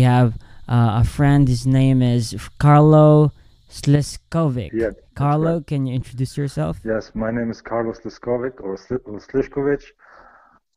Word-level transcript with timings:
we 0.00 0.04
have 0.04 0.32
uh, 0.66 1.02
a 1.02 1.04
friend. 1.04 1.46
His 1.46 1.66
name 1.66 2.00
is 2.00 2.32
Karlo 2.58 3.32
Sliskovic. 3.70 4.70
Yeah, 4.72 4.92
Karlo, 5.14 5.56
right. 5.56 5.66
can 5.66 5.86
you 5.86 5.94
introduce 5.94 6.38
yourself? 6.38 6.80
Yes, 6.84 7.12
my 7.14 7.30
name 7.30 7.50
is 7.50 7.60
Carlos 7.60 7.98
Sliskovic 8.00 8.54
or 8.66 8.78
Sliskovic. 9.26 9.82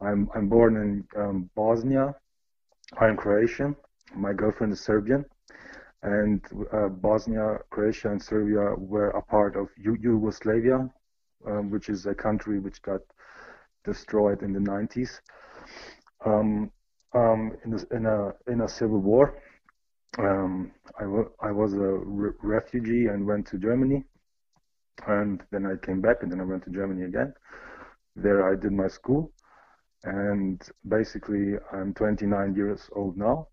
I'm 0.01 0.29
I'm 0.35 0.49
born 0.49 0.73
in 0.83 0.91
um, 1.21 1.49
Bosnia. 1.55 2.15
I'm 2.99 3.15
Croatian. 3.15 3.77
My 4.13 4.33
girlfriend 4.33 4.73
is 4.73 4.81
Serbian, 4.81 5.23
and 6.01 6.41
uh, 6.73 6.89
Bosnia, 6.89 7.59
Croatia, 7.69 8.09
and 8.11 8.21
Serbia 8.21 8.75
were 8.77 9.11
a 9.11 9.21
part 9.21 9.55
of 9.55 9.69
U- 9.77 10.01
Yugoslavia, 10.07 10.79
um, 11.47 11.71
which 11.71 11.87
is 11.87 12.05
a 12.07 12.13
country 12.13 12.59
which 12.59 12.81
got 12.81 12.99
destroyed 13.85 14.43
in 14.43 14.51
the 14.51 14.59
90s. 14.59 15.11
Um, 16.25 16.71
um, 17.13 17.51
in, 17.65 17.73
a, 17.73 17.95
in, 17.95 18.05
a 18.05 18.51
in 18.51 18.61
a 18.61 18.67
civil 18.69 18.99
war, 18.99 19.41
um, 20.19 20.71
I, 20.99 21.03
I 21.47 21.51
was 21.51 21.73
a 21.73 21.77
re- 21.77 22.31
refugee 22.41 23.07
and 23.07 23.25
went 23.25 23.47
to 23.47 23.57
Germany, 23.57 24.03
and 25.07 25.41
then 25.51 25.65
I 25.65 25.83
came 25.85 26.01
back, 26.01 26.17
and 26.21 26.31
then 26.31 26.41
I 26.41 26.45
went 26.45 26.63
to 26.65 26.71
Germany 26.71 27.03
again. 27.05 27.33
There 28.15 28.51
I 28.51 28.55
did 28.55 28.71
my 28.71 28.87
school, 28.87 29.31
and 30.03 30.61
basically 30.87 31.53
I'm 31.71 31.93
29 31.93 32.55
years 32.55 32.89
old 32.95 33.17
now. 33.17 33.47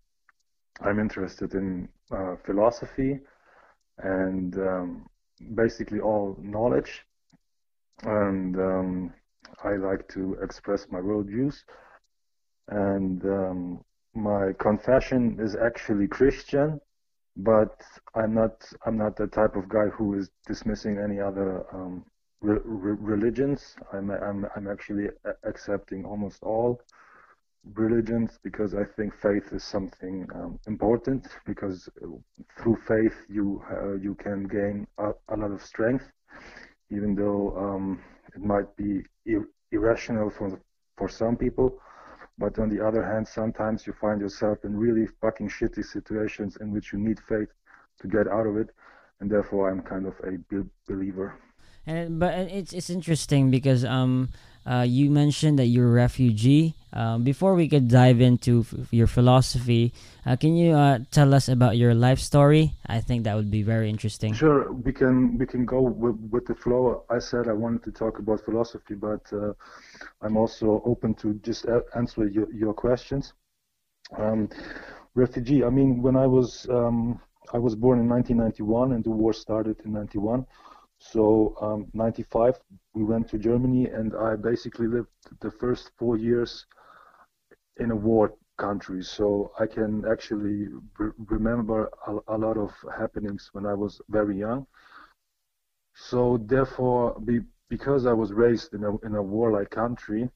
I'm 0.81 0.99
interested 0.99 1.53
in 1.53 1.89
uh, 2.11 2.35
philosophy 2.45 3.19
and 3.99 4.55
um, 4.57 5.09
basically 5.55 5.99
all 5.99 6.37
knowledge, 6.41 7.05
and 8.03 8.55
um, 8.57 9.13
I 9.63 9.75
like 9.75 10.07
to 10.09 10.37
express 10.41 10.87
my 10.91 10.99
worldviews. 10.99 11.55
And 12.71 13.23
um, 13.25 13.81
my 14.15 14.53
confession 14.59 15.37
is 15.39 15.55
actually 15.55 16.07
Christian, 16.07 16.79
but 17.37 17.81
I'm 18.15 18.33
not 18.33 18.65
I'm 18.85 18.97
not 18.97 19.15
the 19.15 19.27
type 19.27 19.55
of 19.55 19.69
guy 19.69 19.87
who 19.87 20.15
is 20.17 20.29
dismissing 20.47 20.97
any 20.97 21.19
other 21.19 21.65
um, 21.73 22.05
re- 22.41 22.59
re- 22.63 22.97
religions. 22.99 23.75
I'm, 23.93 24.09
I'm 24.11 24.45
I'm 24.55 24.67
actually 24.69 25.07
accepting 25.43 26.05
almost 26.05 26.43
all 26.43 26.81
religions 27.75 28.39
because 28.43 28.73
I 28.73 28.83
think 28.95 29.13
faith 29.13 29.53
is 29.53 29.63
something 29.63 30.27
um, 30.33 30.59
important 30.67 31.27
because 31.45 31.89
through 32.59 32.77
faith 32.87 33.15
you 33.29 33.61
uh, 33.71 33.93
you 33.95 34.15
can 34.15 34.45
gain 34.45 34.87
a, 34.97 35.11
a, 35.29 35.37
lot 35.37 35.51
of 35.51 35.61
strength, 35.61 36.09
even 36.89 37.15
though 37.15 37.55
um, 37.57 38.01
it 38.35 38.41
might 38.41 38.75
be 38.77 39.03
ir- 39.25 39.49
irrational 39.71 40.29
for 40.29 40.59
for 40.97 41.09
some 41.09 41.35
people. 41.35 41.79
But 42.41 42.57
on 42.57 42.69
the 42.69 42.83
other 42.83 43.03
hand, 43.03 43.27
sometimes 43.27 43.85
you 43.85 43.93
find 43.93 44.19
yourself 44.19 44.65
in 44.65 44.75
really 44.75 45.05
fucking 45.05 45.49
shitty 45.49 45.85
situations 45.85 46.57
in 46.59 46.71
which 46.71 46.91
you 46.91 46.97
need 46.97 47.19
faith 47.19 47.49
to 47.99 48.07
get 48.07 48.27
out 48.27 48.47
of 48.47 48.57
it, 48.57 48.71
and 49.19 49.29
therefore 49.29 49.69
I'm 49.69 49.83
kind 49.83 50.07
of 50.07 50.15
a 50.21 50.39
believer. 50.87 51.35
And 51.87 52.19
but 52.19 52.33
it's 52.33 52.73
it's 52.73 52.89
interesting 52.89 53.51
because 53.51 53.83
um 53.83 54.29
uh, 54.65 54.85
you 54.87 55.09
mentioned 55.09 55.57
that 55.57 55.65
you're 55.65 55.87
a 55.87 55.91
refugee. 55.91 56.75
Um, 56.93 57.23
before 57.23 57.55
we 57.55 57.67
could 57.67 57.87
dive 57.87 58.21
into 58.21 58.59
f- 58.61 58.87
your 58.91 59.07
philosophy, 59.07 59.93
uh, 60.25 60.35
can 60.35 60.55
you 60.55 60.73
uh, 60.73 60.99
tell 61.09 61.33
us 61.33 61.49
about 61.49 61.77
your 61.77 61.95
life 61.95 62.19
story? 62.19 62.73
I 62.85 62.99
think 62.99 63.23
that 63.23 63.35
would 63.35 63.49
be 63.49 63.63
very 63.63 63.89
interesting. 63.89 64.33
Sure, 64.33 64.71
we 64.71 64.91
can 64.93 65.37
we 65.37 65.47
can 65.47 65.65
go 65.65 65.81
with, 65.81 66.15
with 66.29 66.45
the 66.45 66.53
flow. 66.53 67.05
I 67.09 67.17
said 67.17 67.47
I 67.47 67.53
wanted 67.53 67.83
to 67.83 67.91
talk 67.91 68.19
about 68.19 68.41
philosophy, 68.45 68.93
but 68.93 69.21
uh, 69.33 69.53
I'm 70.21 70.37
also 70.37 70.83
open 70.85 71.15
to 71.15 71.33
just 71.35 71.65
answer 71.95 72.27
your, 72.27 72.51
your 72.53 72.73
questions. 72.73 73.33
Um, 74.17 74.49
refugee. 75.15 75.63
I 75.63 75.69
mean, 75.69 76.01
when 76.01 76.15
I 76.15 76.27
was 76.27 76.67
um, 76.69 77.19
I 77.53 77.57
was 77.57 77.73
born 77.73 77.99
in 77.99 78.07
1991, 78.07 78.91
and 78.91 79.03
the 79.03 79.09
war 79.09 79.33
started 79.33 79.79
in 79.85 79.93
91. 79.93 80.45
So 81.03 81.55
um, 81.59 81.87
95, 81.95 82.59
we 82.93 83.03
went 83.03 83.27
to 83.29 83.39
Germany, 83.39 83.87
and 83.87 84.15
I 84.15 84.35
basically 84.35 84.85
lived 84.87 85.09
the 85.39 85.49
first 85.49 85.91
four 85.97 86.15
years 86.15 86.67
in 87.77 87.89
a 87.89 87.95
war 87.95 88.35
country. 88.57 89.01
So 89.01 89.51
I 89.59 89.65
can 89.65 90.05
actually 90.05 90.67
re- 90.99 91.11
remember 91.25 91.89
a, 92.05 92.35
a, 92.35 92.37
lot 92.37 92.55
of 92.57 92.71
happenings 92.95 93.49
when 93.51 93.65
I 93.65 93.73
was 93.73 93.99
very 94.09 94.37
young. 94.37 94.67
So 95.95 96.37
therefore, 96.37 97.19
be, 97.25 97.39
because 97.67 98.05
I 98.05 98.13
was 98.13 98.31
raised 98.31 98.75
in 98.75 98.83
a 98.83 98.95
in 98.99 99.15
a 99.15 99.23
warlike 99.23 99.71
country, 99.71 100.29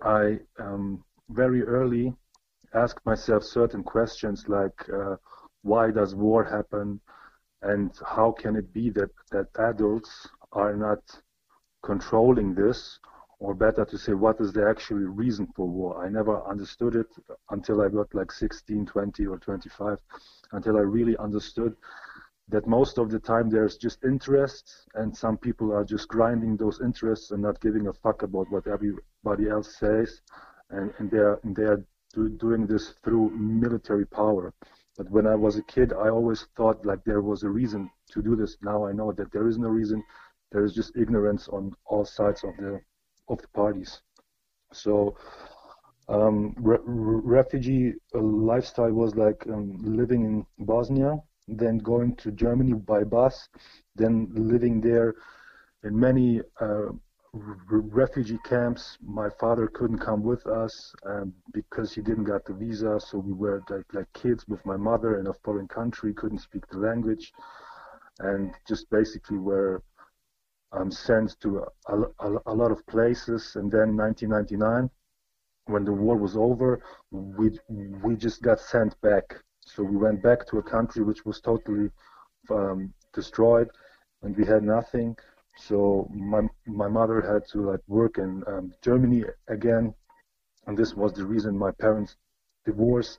I 0.00 0.40
um, 0.58 1.04
very 1.28 1.62
early 1.64 2.16
asked 2.72 3.04
myself 3.04 3.44
certain 3.44 3.82
questions 3.82 4.48
like, 4.48 4.88
uh, 4.88 5.16
why 5.62 5.90
does 5.90 6.14
war 6.14 6.44
happen? 6.44 7.00
And 7.62 7.92
how 8.06 8.32
can 8.32 8.56
it 8.56 8.72
be 8.72 8.90
that, 8.90 9.10
that 9.30 9.46
adults 9.58 10.28
are 10.52 10.76
not 10.76 11.00
controlling 11.82 12.54
this? 12.54 12.98
Or 13.38 13.54
better 13.54 13.84
to 13.84 13.98
say 13.98 14.12
what 14.12 14.40
is 14.40 14.52
the 14.52 14.68
actual 14.68 14.98
reason 14.98 15.48
for 15.56 15.66
war? 15.66 16.04
I 16.04 16.08
never 16.08 16.46
understood 16.46 16.94
it 16.94 17.08
until 17.50 17.82
i 17.82 17.88
got 17.88 18.14
like 18.14 18.30
16 18.30 18.86
20 18.86 19.26
or 19.26 19.36
25 19.38 19.98
until 20.52 20.76
i 20.76 20.80
really 20.80 21.16
understood 21.16 21.74
that 22.48 22.66
most 22.66 22.98
of 22.98 23.10
the 23.10 23.18
time 23.18 23.50
there's 23.50 23.76
just 23.76 24.04
interests 24.04 24.86
and 24.94 25.16
some 25.16 25.36
people 25.36 25.72
are 25.72 25.84
just 25.84 26.06
grinding 26.06 26.56
those 26.56 26.80
interests 26.80 27.30
and 27.30 27.42
not 27.42 27.60
giving 27.60 27.88
a 27.88 27.92
fuck 27.92 28.22
about 28.22 28.50
what 28.50 28.66
everybody 28.66 29.48
else 29.48 29.76
says. 29.76 30.20
And, 30.70 30.92
and 30.98 31.10
they're 31.10 31.40
they're 31.42 31.84
do, 32.14 32.28
doing 32.28 32.66
this 32.66 32.94
through 33.02 33.30
military 33.30 34.06
power 34.06 34.52
but 35.02 35.10
when 35.10 35.26
I 35.26 35.34
was 35.34 35.56
a 35.56 35.62
kid, 35.64 35.92
I 35.92 36.08
always 36.10 36.46
thought 36.56 36.86
like 36.86 37.02
there 37.04 37.22
was 37.22 37.42
a 37.42 37.48
reason 37.48 37.90
to 38.12 38.22
do 38.22 38.36
this. 38.36 38.56
Now 38.62 38.86
I 38.86 38.92
know 38.92 39.10
that 39.12 39.32
there 39.32 39.48
is 39.48 39.58
no 39.58 39.68
reason. 39.68 40.04
There 40.52 40.64
is 40.64 40.72
just 40.72 40.96
ignorance 40.96 41.48
on 41.48 41.74
all 41.86 42.04
sides 42.04 42.44
of 42.44 42.56
the 42.56 42.80
of 43.28 43.42
the 43.42 43.48
parties. 43.48 44.00
So 44.72 45.16
um, 46.08 46.54
re- 46.56 46.84
refugee 46.86 47.94
uh, 48.14 48.20
lifestyle 48.20 48.92
was 48.92 49.16
like 49.16 49.44
um, 49.48 49.78
living 49.82 50.24
in 50.24 50.46
Bosnia, 50.66 51.18
then 51.48 51.78
going 51.78 52.14
to 52.16 52.30
Germany 52.30 52.74
by 52.74 53.02
bus, 53.02 53.48
then 53.96 54.28
living 54.34 54.80
there 54.80 55.14
in 55.82 55.98
many 55.98 56.42
uh, 56.60 56.90
refugee 57.34 58.38
camps. 58.44 58.98
My 59.02 59.30
father 59.40 59.66
couldn't 59.66 59.98
come 59.98 60.22
with 60.22 60.46
us 60.46 60.94
um, 61.06 61.32
because 61.52 61.94
he 61.94 62.02
didn't 62.02 62.24
get 62.24 62.44
the 62.44 62.52
visa, 62.52 63.00
so 63.00 63.18
we 63.18 63.32
were 63.32 63.62
like, 63.70 63.94
like 63.94 64.12
kids 64.12 64.46
with 64.48 64.64
my 64.66 64.76
mother 64.76 65.18
in 65.18 65.26
a 65.26 65.32
foreign 65.32 65.68
country, 65.68 66.12
couldn't 66.12 66.40
speak 66.40 66.66
the 66.68 66.78
language, 66.78 67.32
and 68.18 68.54
just 68.68 68.90
basically 68.90 69.38
were 69.38 69.82
um, 70.72 70.90
sent 70.90 71.38
to 71.40 71.64
a, 71.88 71.96
a, 71.96 72.38
a, 72.46 72.54
lot 72.54 72.70
of 72.70 72.86
places. 72.86 73.56
And 73.56 73.70
then 73.70 73.96
1999, 73.96 74.90
when 75.66 75.84
the 75.84 75.92
war 75.92 76.16
was 76.16 76.36
over, 76.36 76.82
we 77.10 77.58
we 78.02 78.16
just 78.16 78.42
got 78.42 78.60
sent 78.60 79.00
back. 79.00 79.36
So 79.60 79.82
we 79.82 79.96
went 79.96 80.22
back 80.22 80.46
to 80.48 80.58
a 80.58 80.62
country 80.62 81.02
which 81.02 81.24
was 81.24 81.40
totally 81.40 81.90
um, 82.50 82.92
destroyed, 83.14 83.68
and 84.22 84.36
we 84.36 84.44
had 84.44 84.62
nothing 84.62 85.16
so 85.56 86.08
my 86.14 86.42
my 86.66 86.88
mother 86.88 87.20
had 87.20 87.46
to 87.52 87.70
like 87.70 87.80
work 87.86 88.18
in 88.18 88.42
um, 88.46 88.72
Germany 88.82 89.24
again, 89.48 89.94
and 90.66 90.76
this 90.76 90.94
was 90.94 91.12
the 91.12 91.26
reason 91.26 91.58
my 91.58 91.72
parents 91.72 92.16
divorced. 92.64 93.18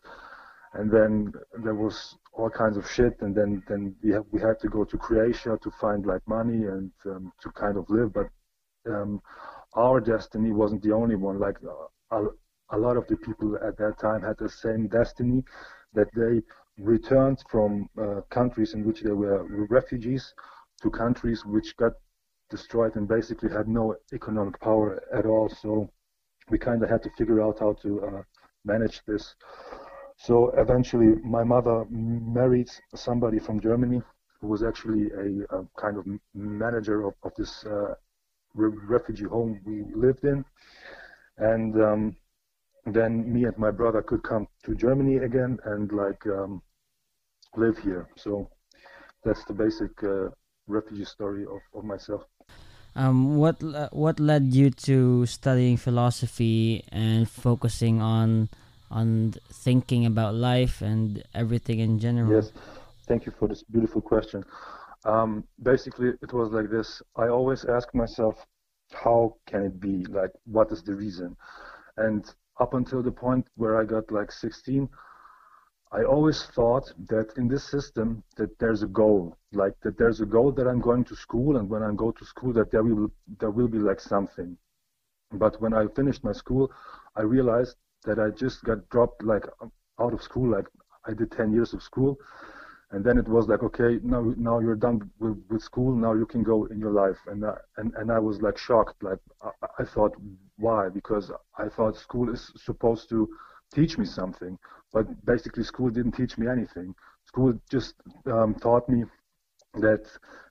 And 0.76 0.90
then 0.90 1.32
there 1.64 1.76
was 1.76 2.18
all 2.34 2.50
kinds 2.50 2.78
of 2.78 2.90
shit, 2.90 3.22
and 3.22 3.35
then 3.35 3.62
then 3.68 3.96
we 4.03 4.18
we 4.32 4.41
had 4.41 4.59
to 4.62 4.70
go 4.70 4.84
to 4.84 4.97
Croatia 4.97 5.59
to 5.62 5.72
find 5.80 6.06
like 6.06 6.28
money 6.28 6.66
and 6.66 6.91
um, 7.06 7.32
to 7.41 7.52
kind 7.52 7.78
of 7.78 7.88
live. 7.90 8.12
But 8.14 8.30
um, 8.91 9.22
our 9.76 10.00
destiny 10.00 10.52
wasn't 10.52 10.82
the 10.82 10.94
only 10.94 11.16
one. 11.16 11.40
Like 11.40 11.58
a, 12.12 12.26
a 12.72 12.78
lot 12.78 12.97
of 12.97 13.08
the 13.08 13.18
people 13.18 13.56
at 13.58 13.78
that 13.78 14.00
time 14.00 14.22
had 14.24 14.38
the 14.40 14.50
same 14.50 14.88
destiny, 14.88 15.44
that 15.94 16.09
they 16.16 16.41
returned 16.78 17.44
from 17.50 17.88
uh, 18.02 18.22
countries 18.32 18.74
in 18.74 18.84
which 18.84 19.02
they 19.02 19.12
were 19.12 19.46
refugees 19.70 20.34
to 20.82 20.90
countries 20.90 21.46
which 21.46 21.78
got 21.78 21.94
destroyed 22.58 22.94
and 22.97 23.08
basically 23.17 23.50
had 23.59 23.67
no 23.67 23.85
economic 24.20 24.55
power 24.70 24.90
at 25.20 25.26
all. 25.32 25.47
So 25.64 25.72
we 26.52 26.58
kind 26.70 26.79
of 26.84 26.90
had 26.94 27.03
to 27.05 27.09
figure 27.20 27.40
out 27.46 27.55
how 27.64 27.73
to 27.84 27.90
uh, 28.08 28.22
manage 28.73 28.97
this. 29.11 29.23
So 30.28 30.35
eventually, 30.64 31.11
my 31.38 31.44
mother 31.55 31.78
married 32.40 32.70
somebody 33.08 33.40
from 33.40 33.59
Germany 33.70 34.00
who 34.40 34.47
was 34.53 34.61
actually 34.70 35.05
a, 35.26 35.28
a 35.58 35.59
kind 35.84 35.96
of 36.00 36.03
manager 36.34 36.97
of, 37.08 37.14
of 37.23 37.32
this 37.40 37.66
uh, 37.66 37.94
re- 38.61 38.79
refugee 38.96 39.29
home 39.35 39.52
we 39.66 39.78
lived 40.05 40.23
in. 40.23 40.46
And 41.38 41.72
um, 41.90 42.02
then 42.97 43.11
me 43.35 43.46
and 43.46 43.58
my 43.58 43.72
brother 43.72 44.02
could 44.09 44.23
come 44.32 44.47
to 44.66 44.76
Germany 44.76 45.17
again 45.29 45.58
and 45.72 45.91
like 45.91 46.23
um, 46.28 46.61
live 47.55 47.78
here. 47.88 48.08
So 48.16 48.50
that's 49.23 49.44
the 49.46 49.53
basic 49.53 49.91
uh, 50.03 50.29
refugee 50.67 51.05
story 51.05 51.44
of, 51.55 51.61
of 51.78 51.84
myself. 51.84 52.22
Um, 52.95 53.37
what 53.37 53.61
what 53.91 54.19
led 54.19 54.53
you 54.53 54.69
to 54.85 55.25
studying 55.25 55.78
philosophy 55.78 56.84
and 56.91 57.29
focusing 57.29 58.01
on 58.01 58.49
on 58.91 59.34
thinking 59.51 60.05
about 60.05 60.35
life 60.35 60.81
and 60.81 61.23
everything 61.34 61.79
in 61.79 61.99
general? 61.99 62.31
Yes, 62.31 62.51
thank 63.07 63.25
you 63.25 63.31
for 63.31 63.47
this 63.47 63.63
beautiful 63.63 64.01
question. 64.01 64.45
Um, 65.05 65.43
basically, 65.61 66.09
it 66.22 66.31
was 66.31 66.51
like 66.51 66.69
this. 66.69 67.01
I 67.16 67.28
always 67.28 67.66
ask 67.66 67.93
myself, 67.93 68.45
how 68.91 69.35
can 69.47 69.63
it 69.63 69.79
be? 69.79 70.05
Like, 70.05 70.31
what 70.45 70.72
is 70.72 70.84
the 70.84 70.93
reason? 70.93 71.35
And 71.97 72.23
up 72.59 72.73
until 72.75 73.01
the 73.01 73.11
point 73.11 73.47
where 73.55 73.81
I 73.81 73.85
got 73.85 74.11
like 74.11 74.31
16, 74.31 74.87
I 75.93 76.03
always 76.05 76.45
thought 76.55 76.91
that 77.09 77.37
in 77.37 77.47
this 77.47 77.63
system 77.63 78.23
that 78.37 78.57
there's 78.57 78.81
a 78.81 78.87
goal, 78.87 79.37
like 79.51 79.79
that 79.81 79.95
there's 79.95 80.22
a 80.22 80.25
goal 80.25 80.51
that 80.53 80.67
I'm 80.67 80.81
going 80.81 81.03
to 81.05 81.16
school, 81.16 81.57
and 81.57 81.69
when 81.69 81.84
I 81.84 81.93
go 81.93 82.11
to 82.11 82.25
school, 82.25 82.51
that 82.53 82.72
there 82.72 82.84
will 82.84 83.11
there 83.40 83.51
will 83.51 83.67
be 83.67 83.78
like 83.78 83.99
something. 83.99 84.57
But 85.31 85.61
when 85.61 85.73
I 85.73 85.85
finished 85.95 86.23
my 86.23 86.31
school, 86.31 86.72
I 87.16 87.22
realized 87.22 87.75
that 88.05 88.17
I 88.17 88.31
just 88.31 88.63
got 88.63 88.90
dropped 88.90 89.23
like 89.23 89.45
out 89.99 90.13
of 90.13 90.23
school, 90.23 90.49
like 90.49 90.66
I 91.05 91.13
did 91.13 91.31
10 91.31 91.53
years 91.53 91.73
of 91.73 91.84
school, 91.84 92.17
and 92.90 93.03
then 93.05 93.19
it 93.19 93.28
was 93.28 93.47
like, 93.47 93.61
okay, 93.61 93.99
now 94.01 94.34
now 94.35 94.59
you're 94.59 94.84
done 94.87 95.11
with, 95.19 95.37
with 95.47 95.61
school, 95.61 95.95
now 95.95 96.13
you 96.13 96.25
can 96.25 96.41
go 96.41 96.66
in 96.66 96.79
your 96.79 96.91
life, 96.91 97.19
and 97.28 97.43
uh, 97.45 97.55
and 97.78 97.93
and 97.97 98.11
I 98.11 98.17
was 98.17 98.41
like 98.41 98.57
shocked, 98.57 99.03
like 99.03 99.19
I, 99.43 99.51
I 99.78 99.85
thought, 99.85 100.13
why? 100.57 100.90
Because 100.90 101.31
I 101.59 101.69
thought 101.69 101.97
school 101.97 102.34
is 102.34 102.51
supposed 102.55 103.09
to 103.09 103.29
teach 103.73 103.97
me 103.97 104.05
something, 104.05 104.58
but 104.91 105.05
basically 105.25 105.64
school 105.64 105.90
didn't 105.90 106.14
teach 106.14 106.37
me 106.37 106.47
anything. 106.47 106.93
School 107.25 107.53
just 107.70 107.96
um, 108.25 108.55
taught 108.55 108.87
me 108.90 109.03
that 109.75 110.05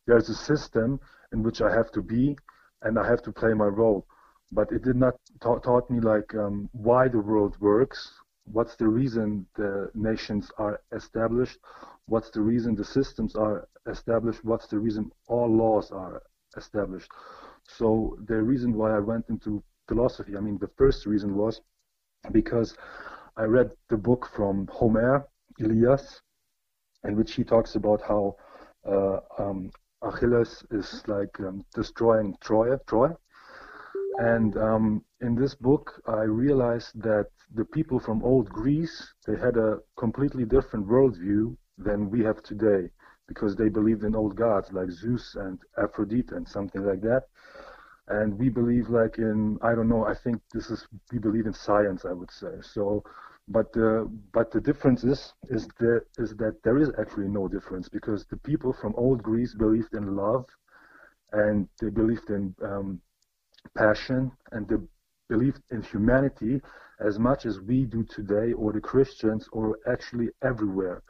there's 0.06 0.28
a 0.28 0.34
system 0.34 0.98
in 1.32 1.42
which 1.42 1.60
I 1.60 1.70
have 1.72 1.90
to 1.92 2.02
be, 2.02 2.36
and 2.82 2.98
I 2.98 3.06
have 3.06 3.22
to 3.22 3.32
play 3.32 3.54
my 3.54 3.66
role 3.66 4.06
but 4.52 4.70
it 4.70 4.82
did 4.82 4.96
not 4.96 5.14
ta- 5.40 5.58
taught 5.58 5.90
me 5.90 5.98
like 6.00 6.34
um, 6.34 6.68
why 6.72 7.08
the 7.08 7.18
world 7.18 7.56
works 7.60 8.12
what's 8.44 8.76
the 8.76 8.86
reason 8.86 9.46
the 9.56 9.90
nations 9.94 10.50
are 10.58 10.80
established 10.94 11.58
what's 12.06 12.30
the 12.30 12.40
reason 12.40 12.74
the 12.74 12.84
systems 12.84 13.34
are 13.34 13.68
established 13.88 14.44
what's 14.44 14.66
the 14.66 14.78
reason 14.78 15.10
all 15.28 15.48
laws 15.48 15.90
are 15.90 16.22
established 16.56 17.10
so 17.62 18.16
the 18.26 18.42
reason 18.42 18.74
why 18.74 18.94
i 18.94 18.98
went 18.98 19.24
into 19.28 19.62
philosophy 19.88 20.36
i 20.36 20.40
mean 20.40 20.58
the 20.60 20.70
first 20.76 21.06
reason 21.06 21.34
was 21.36 21.60
because 22.30 22.74
i 23.36 23.42
read 23.42 23.70
the 23.88 23.96
book 23.96 24.28
from 24.34 24.66
homer 24.70 25.26
ilias 25.58 26.20
in 27.04 27.16
which 27.16 27.34
he 27.34 27.44
talks 27.44 27.74
about 27.74 28.00
how 28.02 28.34
uh, 28.86 29.18
um, 29.38 29.70
achilles 30.02 30.64
is 30.70 31.02
like 31.06 31.38
um, 31.40 31.64
destroying 31.74 32.34
troy 32.40 32.76
troy 32.86 33.08
and 34.18 34.56
um, 34.56 35.04
in 35.20 35.34
this 35.34 35.54
book, 35.54 36.00
I 36.06 36.22
realized 36.22 37.00
that 37.02 37.28
the 37.54 37.64
people 37.64 37.98
from 37.98 38.22
old 38.22 38.48
Greece, 38.50 39.12
they 39.26 39.36
had 39.36 39.56
a 39.56 39.78
completely 39.96 40.44
different 40.44 40.86
worldview 40.86 41.56
than 41.78 42.10
we 42.10 42.22
have 42.24 42.42
today 42.42 42.90
because 43.28 43.56
they 43.56 43.68
believed 43.68 44.04
in 44.04 44.14
old 44.14 44.36
gods 44.36 44.72
like 44.72 44.90
Zeus 44.90 45.34
and 45.36 45.58
Aphrodite 45.78 46.34
and 46.34 46.46
something 46.48 46.84
like 46.84 47.00
that. 47.02 47.24
And 48.12 48.38
we 48.38 48.50
believe 48.50 48.90
like 48.90 49.16
in, 49.16 49.58
I 49.62 49.74
don't 49.74 49.88
know, 49.88 50.04
I 50.04 50.14
think 50.14 50.42
this 50.52 50.70
is, 50.70 50.86
we 51.10 51.18
believe 51.18 51.46
in 51.46 51.54
science, 51.54 52.04
I 52.04 52.12
would 52.12 52.30
say. 52.30 52.54
So, 52.60 53.02
but 53.48 53.72
the, 53.72 54.06
but 54.32 54.50
the 54.50 54.60
difference 54.60 55.02
is, 55.02 55.32
is, 55.48 55.66
that, 55.78 56.02
is 56.18 56.36
that 56.36 56.62
there 56.62 56.78
is 56.78 56.90
actually 57.00 57.28
no 57.28 57.48
difference 57.48 57.88
because 57.88 58.26
the 58.26 58.36
people 58.36 58.72
from 58.74 58.94
old 58.96 59.22
Greece 59.22 59.54
believed 59.54 59.94
in 59.94 60.14
love 60.14 60.44
and 61.32 61.66
they 61.80 61.88
believed 61.88 62.28
in 62.28 62.54
um, 62.62 63.00
passion 63.76 64.30
and 64.52 64.68
they 64.68 64.76
believed 65.30 65.62
in 65.70 65.80
humanity 65.82 66.60
as 67.00 67.18
much 67.18 67.46
as 67.46 67.60
we 67.60 67.86
do 67.86 68.04
today 68.04 68.52
or 68.52 68.72
the 68.74 68.80
Christians 68.80 69.48
or 69.52 69.78
actually 69.90 70.28
everywhere. 70.42 71.02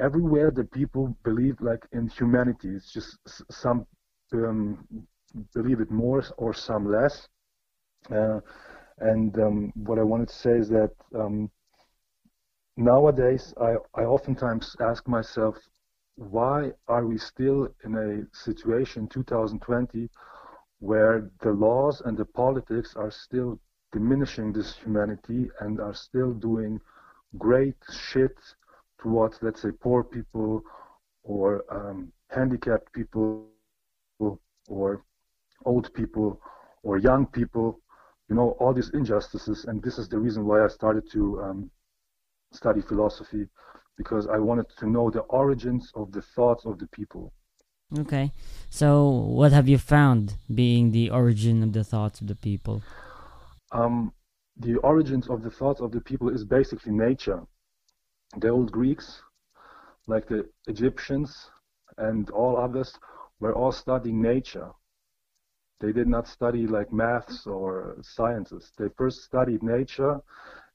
Everywhere 0.00 0.50
the 0.50 0.64
people 0.64 1.14
believe 1.24 1.60
like 1.60 1.86
in 1.92 2.08
humanity. 2.08 2.68
It's 2.68 2.90
just 2.90 3.18
some 3.50 3.86
um, 4.32 4.86
believe 5.54 5.80
it 5.80 5.90
more 5.90 6.22
or 6.36 6.52
some 6.54 6.90
less. 6.90 7.28
Uh, 8.10 8.40
and 8.98 9.38
um, 9.38 9.72
what 9.74 9.98
I 9.98 10.02
wanted 10.02 10.28
to 10.28 10.34
say 10.34 10.52
is 10.52 10.68
that 10.68 10.90
um, 11.14 11.50
nowadays 12.76 13.54
I, 13.60 13.74
I 13.94 14.04
oftentimes 14.04 14.76
ask 14.80 15.06
myself, 15.08 15.56
why 16.16 16.72
are 16.88 17.06
we 17.06 17.18
still 17.18 17.68
in 17.84 17.96
a 17.96 18.36
situation 18.36 19.08
2020 19.08 20.08
where 20.80 21.30
the 21.40 21.52
laws 21.52 22.02
and 22.04 22.16
the 22.16 22.24
politics 22.24 22.94
are 22.96 23.10
still 23.10 23.58
diminishing 23.92 24.52
this 24.52 24.76
humanity 24.76 25.48
and 25.60 25.80
are 25.80 25.94
still 25.94 26.32
doing 26.32 26.80
great 27.38 27.76
shit 28.10 28.36
towards, 29.00 29.38
let's 29.42 29.62
say, 29.62 29.70
poor 29.80 30.02
people 30.02 30.62
or 31.22 31.64
um, 31.70 32.12
handicapped 32.30 32.92
people 32.92 33.46
or 34.68 35.02
old 35.64 35.92
people 35.94 36.40
or 36.82 36.98
young 36.98 37.26
people, 37.26 37.80
you 38.28 38.36
know, 38.36 38.56
all 38.60 38.72
these 38.72 38.90
injustices. 38.90 39.64
And 39.66 39.82
this 39.82 39.98
is 39.98 40.08
the 40.08 40.18
reason 40.18 40.46
why 40.46 40.64
I 40.64 40.68
started 40.68 41.10
to 41.12 41.42
um, 41.42 41.70
study 42.52 42.80
philosophy 42.80 43.48
because 43.96 44.26
I 44.26 44.38
wanted 44.38 44.66
to 44.78 44.86
know 44.86 45.10
the 45.10 45.20
origins 45.20 45.90
of 45.94 46.12
the 46.12 46.22
thoughts 46.22 46.64
of 46.64 46.78
the 46.78 46.86
people. 46.88 47.32
Okay. 47.98 48.32
So, 48.70 49.08
what 49.10 49.52
have 49.52 49.68
you 49.68 49.76
found 49.78 50.34
being 50.54 50.92
the 50.92 51.10
origin 51.10 51.62
of 51.62 51.72
the 51.72 51.84
thoughts 51.84 52.20
of 52.20 52.26
the 52.26 52.34
people? 52.34 52.82
Um, 53.70 54.12
the 54.56 54.76
origins 54.78 55.28
of 55.28 55.42
the 55.42 55.50
thoughts 55.50 55.80
of 55.80 55.92
the 55.92 56.00
people 56.00 56.30
is 56.30 56.44
basically 56.44 56.92
nature. 56.92 57.42
The 58.38 58.48
old 58.48 58.72
Greeks, 58.72 59.22
like 60.06 60.26
the 60.26 60.48
Egyptians 60.66 61.50
and 61.98 62.30
all 62.30 62.56
others, 62.56 62.98
were 63.40 63.54
all 63.54 63.72
studying 63.72 64.22
nature. 64.22 64.70
They 65.82 65.92
did 65.92 66.06
not 66.06 66.28
study 66.28 66.68
like 66.68 66.92
maths 66.92 67.44
or 67.44 67.96
sciences. 68.02 68.70
They 68.78 68.88
first 68.96 69.24
studied 69.24 69.64
nature, 69.64 70.20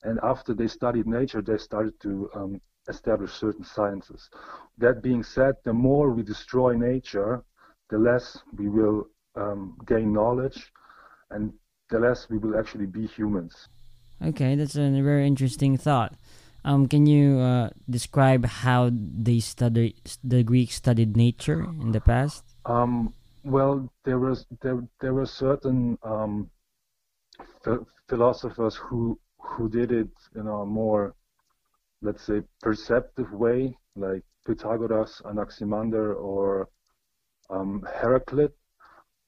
and 0.03 0.19
after 0.21 0.53
they 0.53 0.67
studied 0.67 1.07
nature, 1.07 1.41
they 1.41 1.57
started 1.57 1.97
to 2.01 2.29
um, 2.35 2.61
establish 2.89 3.31
certain 3.31 3.63
sciences. 3.63 4.29
That 4.77 5.01
being 5.01 5.23
said, 5.23 5.55
the 5.63 5.71
more 5.71 6.11
we 6.11 6.23
destroy 6.23 6.75
nature, 6.75 7.43
the 7.89 7.97
less 7.97 8.37
we 8.57 8.67
will 8.67 9.07
um, 9.35 9.77
gain 9.85 10.11
knowledge 10.11 10.73
and 11.31 11.53
the 11.89 11.99
less 11.99 12.29
we 12.29 12.37
will 12.37 12.59
actually 12.59 12.85
be 12.85 13.07
humans. 13.07 13.69
Okay, 14.21 14.55
that's 14.55 14.75
a 14.75 14.89
very 15.01 15.25
interesting 15.25 15.77
thought. 15.77 16.15
Um, 16.65 16.85
can 16.85 17.05
you 17.05 17.39
uh, 17.39 17.69
describe 17.89 18.45
how 18.45 18.89
they 18.91 19.39
study 19.39 19.95
the 20.21 20.43
Greeks 20.43 20.75
studied 20.75 21.15
nature 21.15 21.63
in 21.63 21.93
the 21.93 22.01
past? 22.01 22.43
Um, 22.65 23.13
well, 23.47 23.91
there 24.03 24.19
was 24.19 24.45
there 24.61 24.81
there 25.01 25.13
were 25.13 25.25
certain 25.25 25.97
um, 26.03 26.49
philosophers 28.09 28.75
who 28.75 29.19
who 29.39 29.69
did 29.69 29.91
it 29.91 30.09
in 30.35 30.47
a 30.47 30.65
more 30.65 31.15
let's 32.01 32.23
say, 32.23 32.41
perceptive 32.61 33.31
way, 33.31 33.75
like 33.95 34.23
Pythagoras, 34.45 35.21
Anaximander, 35.25 36.13
or 36.13 36.69
um, 37.49 37.85
Heraclit. 37.87 38.51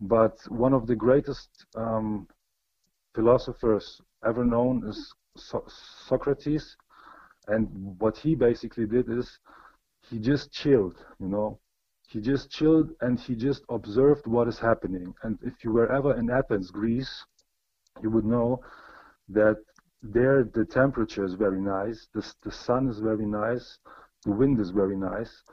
But 0.02 0.38
one 0.48 0.74
of 0.74 0.88
the 0.88 0.96
greatest 0.96 1.50
um, 1.76 2.28
philosophers 3.16 4.02
ever 4.26 4.46
known 4.46 4.88
is 4.88 5.14
so- 5.36 5.66
Socrates. 6.08 6.76
And 7.48 7.68
what 8.00 8.18
he 8.18 8.36
basically 8.36 8.86
did 8.86 9.10
is 9.10 9.40
he 10.10 10.20
just 10.20 10.52
chilled, 10.52 10.98
you 11.20 11.28
know. 11.28 11.60
He 12.10 12.20
just 12.20 12.50
chilled 12.50 12.90
and 13.02 13.20
he 13.20 13.36
just 13.36 13.64
observed 13.70 14.26
what 14.26 14.48
is 14.48 14.58
happening. 14.58 15.14
And 15.22 15.38
if 15.44 15.64
you 15.64 15.72
were 15.72 15.92
ever 15.92 16.18
in 16.18 16.30
Athens, 16.32 16.72
Greece, 16.72 17.24
you 18.02 18.10
would 18.10 18.26
know 18.26 18.62
that 19.30 19.58
there 20.02 20.44
the 20.44 20.66
temperature 20.66 21.24
is 21.24 21.36
very 21.36 21.62
nice, 21.62 22.08
the, 22.14 22.26
the 22.44 22.52
sun 22.52 22.88
is 22.88 23.00
very 23.00 23.28
nice, 23.28 23.78
the 24.26 24.32
wind 24.32 24.60
is 24.60 24.72
very 24.72 24.98
nice. 24.98 25.44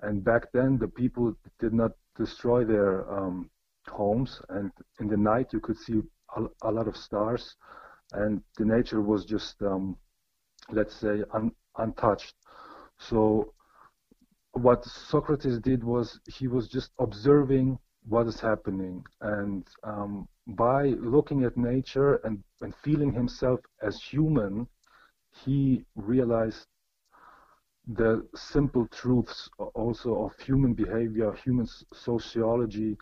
And 0.00 0.22
back 0.22 0.52
then, 0.52 0.76
the 0.78 0.88
people 0.88 1.34
did 1.58 1.72
not 1.72 1.92
destroy 2.16 2.64
their 2.64 3.10
um, 3.10 3.48
homes, 3.88 4.40
and 4.50 4.70
in 5.00 5.08
the 5.08 5.16
night, 5.16 5.52
you 5.52 5.60
could 5.60 5.78
see 5.78 6.02
a, 6.36 6.42
a 6.62 6.70
lot 6.70 6.88
of 6.88 6.96
stars, 6.96 7.56
and 8.12 8.42
the 8.58 8.64
nature 8.64 9.00
was 9.00 9.24
just, 9.24 9.62
um, 9.62 9.96
let's 10.70 10.94
say, 10.94 11.22
un, 11.32 11.52
untouched. 11.78 12.34
So, 12.98 13.54
what 14.52 14.84
Socrates 14.84 15.58
did 15.58 15.82
was 15.82 16.20
he 16.26 16.46
was 16.46 16.68
just 16.68 16.90
observing 16.98 17.78
what 18.08 18.26
is 18.26 18.40
happening, 18.40 19.04
and 19.20 19.66
um, 19.84 20.28
by 20.48 20.88
looking 20.98 21.44
at 21.44 21.56
nature 21.56 22.16
and, 22.24 22.42
and 22.60 22.74
feeling 22.84 23.12
himself 23.12 23.60
as 23.80 24.02
human, 24.02 24.66
he 25.44 25.84
realized 25.94 26.66
the 27.86 28.26
simple 28.34 28.86
truths 28.88 29.48
also 29.74 30.24
of 30.24 30.38
human 30.40 30.74
behavior, 30.74 31.32
human 31.32 31.66
sociology, 31.92 32.96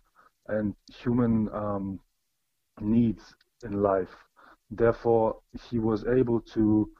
and 0.48 0.74
human 0.90 1.48
um, 1.52 2.00
needs 2.80 3.34
in 3.64 3.82
life. 3.82 4.14
Therefore, 4.70 5.40
he 5.70 5.78
was 5.78 6.04
able 6.06 6.40
to 6.54 6.90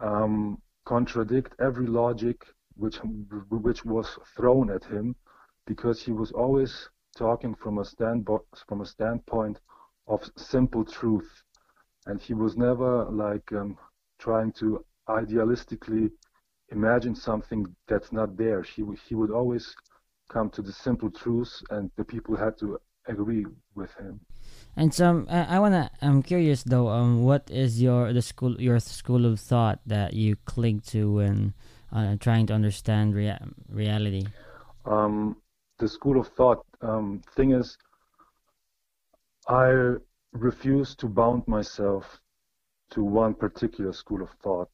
um, 0.00 0.60
contradict 0.84 1.54
every 1.60 1.86
logic 1.86 2.44
which 2.78 2.98
which 3.50 3.84
was 3.84 4.18
thrown 4.36 4.70
at 4.70 4.84
him, 4.84 5.14
because 5.66 6.02
he 6.02 6.12
was 6.12 6.32
always 6.32 6.88
talking 7.16 7.54
from 7.54 7.78
a 7.78 7.84
stand 7.84 8.26
from 8.66 8.80
a 8.80 8.86
standpoint 8.86 9.58
of 10.06 10.30
simple 10.36 10.84
truth, 10.84 11.30
and 12.06 12.20
he 12.20 12.34
was 12.34 12.56
never 12.56 13.04
like 13.06 13.52
um, 13.52 13.76
trying 14.18 14.52
to 14.52 14.84
idealistically 15.08 16.10
imagine 16.70 17.14
something 17.14 17.66
that's 17.86 18.12
not 18.12 18.36
there. 18.36 18.62
He 18.62 18.84
he 19.06 19.14
would 19.14 19.30
always 19.30 19.74
come 20.28 20.50
to 20.50 20.62
the 20.62 20.72
simple 20.72 21.10
truths, 21.10 21.62
and 21.70 21.90
the 21.96 22.04
people 22.04 22.36
had 22.36 22.56
to 22.58 22.78
agree 23.06 23.46
with 23.74 23.92
him. 23.94 24.20
And 24.76 24.94
so 24.94 25.26
I 25.28 25.58
wanna. 25.58 25.90
I'm 26.00 26.22
curious 26.22 26.62
though. 26.62 26.88
Um, 26.88 27.24
what 27.24 27.50
is 27.50 27.82
your 27.82 28.12
the 28.12 28.22
school 28.22 28.60
your 28.60 28.78
school 28.78 29.26
of 29.26 29.40
thought 29.40 29.80
that 29.86 30.14
you 30.14 30.36
cling 30.44 30.80
to 30.92 31.12
when 31.14 31.54
uh, 31.92 32.16
trying 32.20 32.46
to 32.46 32.54
understand 32.54 33.14
rea- 33.14 33.38
reality? 33.68 34.26
Um, 34.84 35.36
the 35.78 35.88
school 35.88 36.20
of 36.20 36.28
thought 36.28 36.64
um, 36.82 37.22
thing 37.36 37.52
is, 37.52 37.76
I 39.48 39.94
refuse 40.32 40.94
to 40.96 41.06
bound 41.06 41.46
myself 41.46 42.20
to 42.90 43.02
one 43.02 43.34
particular 43.34 43.92
school 43.92 44.22
of 44.22 44.30
thought. 44.42 44.70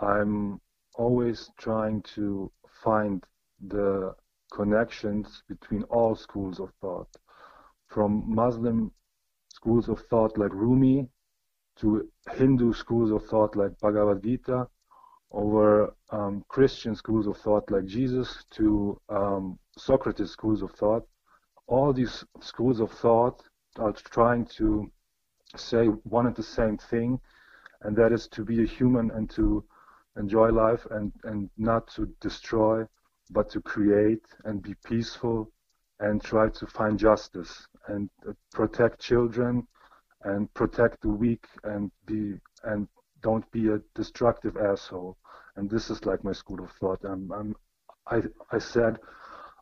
I'm 0.00 0.60
always 0.94 1.50
trying 1.58 2.02
to 2.14 2.50
find 2.82 3.24
the 3.66 4.14
connections 4.52 5.42
between 5.48 5.82
all 5.84 6.14
schools 6.14 6.60
of 6.60 6.70
thought, 6.80 7.08
from 7.88 8.24
Muslim 8.26 8.92
schools 9.52 9.88
of 9.88 10.00
thought 10.08 10.38
like 10.38 10.52
Rumi 10.52 11.08
to 11.76 12.08
Hindu 12.32 12.72
schools 12.72 13.10
of 13.10 13.24
thought 13.26 13.56
like 13.56 13.78
Bhagavad 13.80 14.22
Gita, 14.22 14.68
over 15.32 15.94
um, 16.10 16.44
Christian 16.48 16.94
schools 16.94 17.26
of 17.26 17.36
thought 17.36 17.70
like 17.70 17.86
Jesus 17.86 18.44
to 18.52 19.00
um, 19.08 19.58
Socrates 19.76 20.30
schools 20.30 20.62
of 20.62 20.72
thought. 20.72 21.06
All 21.66 21.92
these 21.92 22.24
schools 22.40 22.80
of 22.80 22.90
thought 22.90 23.42
are 23.76 23.92
trying 23.92 24.46
to 24.56 24.90
say 25.56 25.86
one 25.86 26.26
and 26.26 26.34
the 26.34 26.42
same 26.42 26.78
thing, 26.78 27.20
and 27.82 27.96
that 27.96 28.12
is 28.12 28.26
to 28.28 28.44
be 28.44 28.62
a 28.62 28.66
human 28.66 29.10
and 29.12 29.30
to 29.30 29.64
enjoy 30.16 30.50
life 30.50 30.86
and, 30.90 31.12
and 31.24 31.48
not 31.56 31.86
to 31.94 32.06
destroy, 32.20 32.84
but 33.30 33.48
to 33.50 33.60
create 33.60 34.24
and 34.44 34.62
be 34.62 34.74
peaceful 34.84 35.50
and 36.00 36.22
try 36.22 36.48
to 36.48 36.66
find 36.66 36.98
justice 36.98 37.66
and 37.88 38.10
uh, 38.28 38.32
protect 38.52 39.00
children 39.00 39.66
and 40.24 40.52
protect 40.54 41.00
the 41.02 41.08
weak 41.08 41.46
and 41.64 41.90
be 42.06 42.34
and 42.64 42.88
don't 43.22 43.50
be 43.52 43.68
a 43.68 43.80
destructive 43.94 44.56
asshole. 44.56 45.16
And 45.56 45.68
this 45.70 45.90
is 45.90 46.04
like 46.04 46.24
my 46.24 46.32
school 46.32 46.62
of 46.62 46.70
thought. 46.72 47.00
I'm, 47.04 47.30
I'm 47.32 47.56
I, 48.06 48.22
I 48.52 48.58
said 48.58 48.98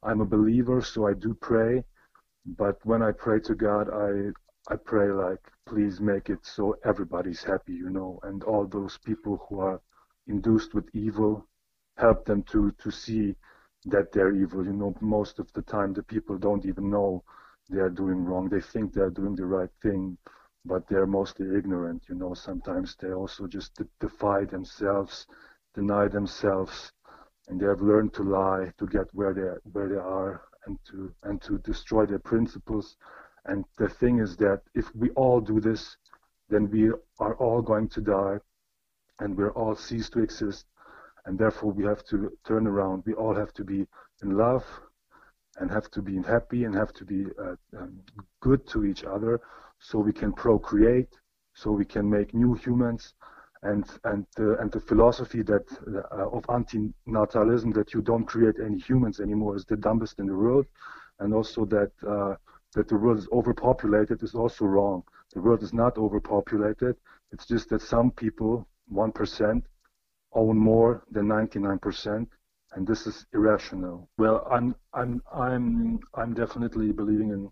I'm 0.03 0.21
a 0.21 0.27
believer, 0.27 0.81
so 0.83 1.07
I 1.07 1.15
do 1.15 1.35
pray. 1.35 1.85
But 2.47 2.85
when 2.85 3.03
I 3.03 3.13
pray 3.13 3.41
to 3.41 3.55
God, 3.55 3.89
I 3.91 4.33
I 4.73 4.77
pray 4.77 5.11
like, 5.11 5.41
please 5.67 6.01
make 6.01 6.29
it 6.31 6.45
so 6.45 6.77
everybody's 6.85 7.43
happy, 7.43 7.73
you 7.73 7.91
know, 7.91 8.21
and 8.23 8.45
all 8.45 8.67
those 8.67 8.99
people 8.99 9.47
who 9.49 9.61
are 9.61 9.81
induced 10.27 10.75
with 10.75 10.89
evil, 10.95 11.47
help 11.97 12.25
them 12.27 12.43
to 12.45 12.71
to 12.73 12.91
see 12.91 13.35
that 13.87 14.13
they're 14.13 14.35
evil. 14.35 14.65
You 14.65 14.73
know, 14.75 14.95
most 15.01 15.39
of 15.39 15.53
the 15.53 15.63
time 15.63 15.93
the 15.93 16.03
people 16.03 16.39
don't 16.39 16.67
even 16.67 16.91
know 16.91 17.25
they're 17.69 17.91
doing 17.91 18.25
wrong. 18.25 18.49
They 18.49 18.61
think 18.61 18.93
they're 18.93 19.11
doing 19.11 19.35
the 19.37 19.47
right 19.47 19.71
thing, 19.83 20.17
but 20.65 20.87
they're 20.89 21.07
mostly 21.07 21.47
ignorant. 21.57 22.05
You 22.09 22.15
know, 22.17 22.35
sometimes 22.35 22.97
they 22.97 23.13
also 23.13 23.47
just 23.47 23.81
defy 24.01 24.45
themselves, 24.45 25.27
deny 25.81 26.09
themselves, 26.09 26.93
and 27.47 27.55
they 27.61 27.67
have 27.73 27.81
learned 27.91 28.13
to 28.15 28.23
lie 28.23 28.65
to 28.79 28.87
get 28.87 29.07
where 29.19 29.35
they 29.39 29.49
where 29.75 29.89
they 29.89 30.03
are 30.21 30.33
and 30.67 30.75
to 30.89 30.99
and 31.27 31.37
to 31.43 31.59
destroy 31.71 32.05
their 32.07 32.25
principles. 32.33 32.97
And 33.51 33.65
the 33.83 33.89
thing 34.01 34.19
is 34.27 34.37
that 34.37 34.61
if 34.75 34.87
we 34.95 35.09
all 35.23 35.41
do 35.41 35.61
this, 35.61 35.83
then 36.53 36.71
we 36.71 36.83
are 37.27 37.35
all 37.45 37.61
going 37.63 37.89
to 37.97 38.01
die, 38.01 38.37
and 39.21 39.37
we're 39.37 39.57
all 39.61 39.75
cease 39.75 40.09
to 40.11 40.21
exist 40.29 40.67
and 41.29 41.39
therefore 41.39 41.73
we 41.73 41.85
have 41.85 42.03
to 42.07 42.33
turn 42.47 42.67
around. 42.67 43.03
We 43.05 43.13
all 43.13 43.35
have 43.35 43.53
to 43.55 43.65
be 43.65 43.87
in 44.23 44.31
love 44.37 44.65
and 45.59 45.71
have 45.71 45.91
to 45.91 46.01
be 46.01 46.17
happy 46.23 46.65
and 46.65 46.75
have 46.75 46.95
to 46.95 47.05
be 47.05 47.27
uh, 47.39 47.57
um, 47.79 48.01
good 48.41 48.67
to 48.69 48.87
each 48.87 49.05
other 49.05 49.41
so 49.79 49.99
we 49.99 50.13
can 50.13 50.33
procreate, 50.33 51.13
so 51.53 51.71
we 51.71 51.85
can 51.85 52.09
make 52.09 52.33
new 52.33 52.55
humans. 52.55 53.13
And 53.63 53.85
and 54.05 54.27
uh, 54.39 54.59
and 54.59 54.71
the 54.71 54.81
philosophy 54.81 55.43
that 55.43 55.67
uh, 56.13 56.29
of 56.31 56.45
anti-natalism 56.49 57.75
that 57.75 57.93
you 57.93 58.03
don't 58.03 58.25
create 58.25 58.57
any 58.65 58.79
humans 58.79 59.19
anymore 59.21 59.57
is 59.57 59.65
the 59.65 59.77
dumbest 59.77 60.21
in 60.21 60.27
the 60.27 60.37
world, 60.37 60.67
and 61.19 61.35
also 61.35 61.65
that 61.67 61.91
uh, 62.07 62.37
that 62.75 62.87
the 62.89 62.97
world 62.97 63.19
is 63.19 63.29
overpopulated 63.33 64.23
is 64.23 64.35
also 64.35 64.65
wrong. 64.65 65.03
The 65.35 65.41
world 65.41 65.63
is 65.63 65.73
not 65.73 65.99
overpopulated. 65.99 66.97
It's 67.33 67.47
just 67.47 67.69
that 67.71 67.83
some 67.83 68.13
people, 68.13 68.69
one 68.87 69.11
percent, 69.11 69.65
own 70.33 70.57
more 70.57 71.05
than 71.11 71.27
99%, 71.27 72.27
and 72.73 72.87
this 72.87 73.07
is 73.07 73.27
irrational. 73.33 74.09
Well, 74.19 74.47
I'm 74.51 74.75
I'm 74.93 75.23
I'm 75.33 76.01
I'm 76.15 76.35
definitely 76.35 76.93
believing 76.93 77.31
in 77.31 77.51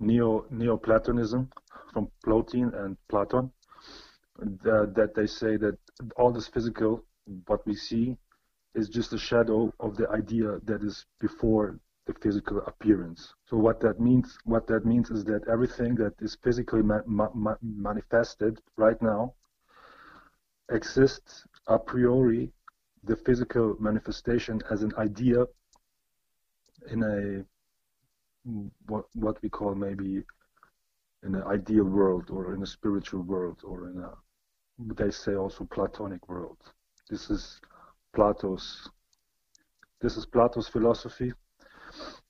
neo 0.00 0.46
Neoplatonism 0.50 1.50
from 1.92 2.10
Plotin 2.24 2.74
and 2.84 2.96
Platon. 3.08 3.52
That, 4.38 4.94
that 4.94 5.14
they 5.14 5.26
say 5.26 5.56
that 5.56 5.76
all 6.16 6.30
this 6.30 6.46
physical, 6.46 7.04
what 7.46 7.66
we 7.66 7.74
see, 7.74 8.16
is 8.74 8.88
just 8.88 9.12
a 9.12 9.18
shadow 9.18 9.72
of 9.80 9.96
the 9.96 10.08
idea 10.10 10.60
that 10.64 10.82
is 10.82 11.06
before 11.20 11.80
the 12.06 12.14
physical 12.22 12.60
appearance. 12.66 13.34
So 13.46 13.56
what 13.56 13.80
that 13.80 14.00
means, 14.00 14.38
what 14.44 14.66
that 14.68 14.86
means 14.86 15.10
is 15.10 15.24
that 15.24 15.42
everything 15.50 15.94
that 15.96 16.14
is 16.20 16.36
physically 16.42 16.82
ma 16.82 17.00
ma 17.06 17.54
manifested 17.62 18.60
right 18.76 19.00
now 19.02 19.34
exists 20.70 21.44
a 21.66 21.78
priori 21.78 22.52
the 23.04 23.16
physical 23.16 23.76
manifestation 23.80 24.60
as 24.70 24.82
an 24.82 24.92
idea 24.98 25.44
in 26.90 27.02
a 27.02 27.44
what 28.86 29.04
what 29.14 29.40
we 29.42 29.48
call 29.48 29.74
maybe 29.74 30.22
in 31.24 31.34
an 31.34 31.42
ideal 31.44 31.84
world 31.84 32.30
or 32.30 32.54
in 32.54 32.62
a 32.62 32.66
spiritual 32.66 33.22
world 33.22 33.60
or 33.64 33.90
in 33.90 33.98
a 33.98 34.12
they 34.78 35.10
say 35.10 35.34
also 35.34 35.64
platonic 35.64 36.28
world 36.28 36.58
this 37.10 37.30
is 37.30 37.60
plato's 38.14 38.88
this 40.00 40.16
is 40.16 40.26
plato's 40.26 40.68
philosophy 40.68 41.32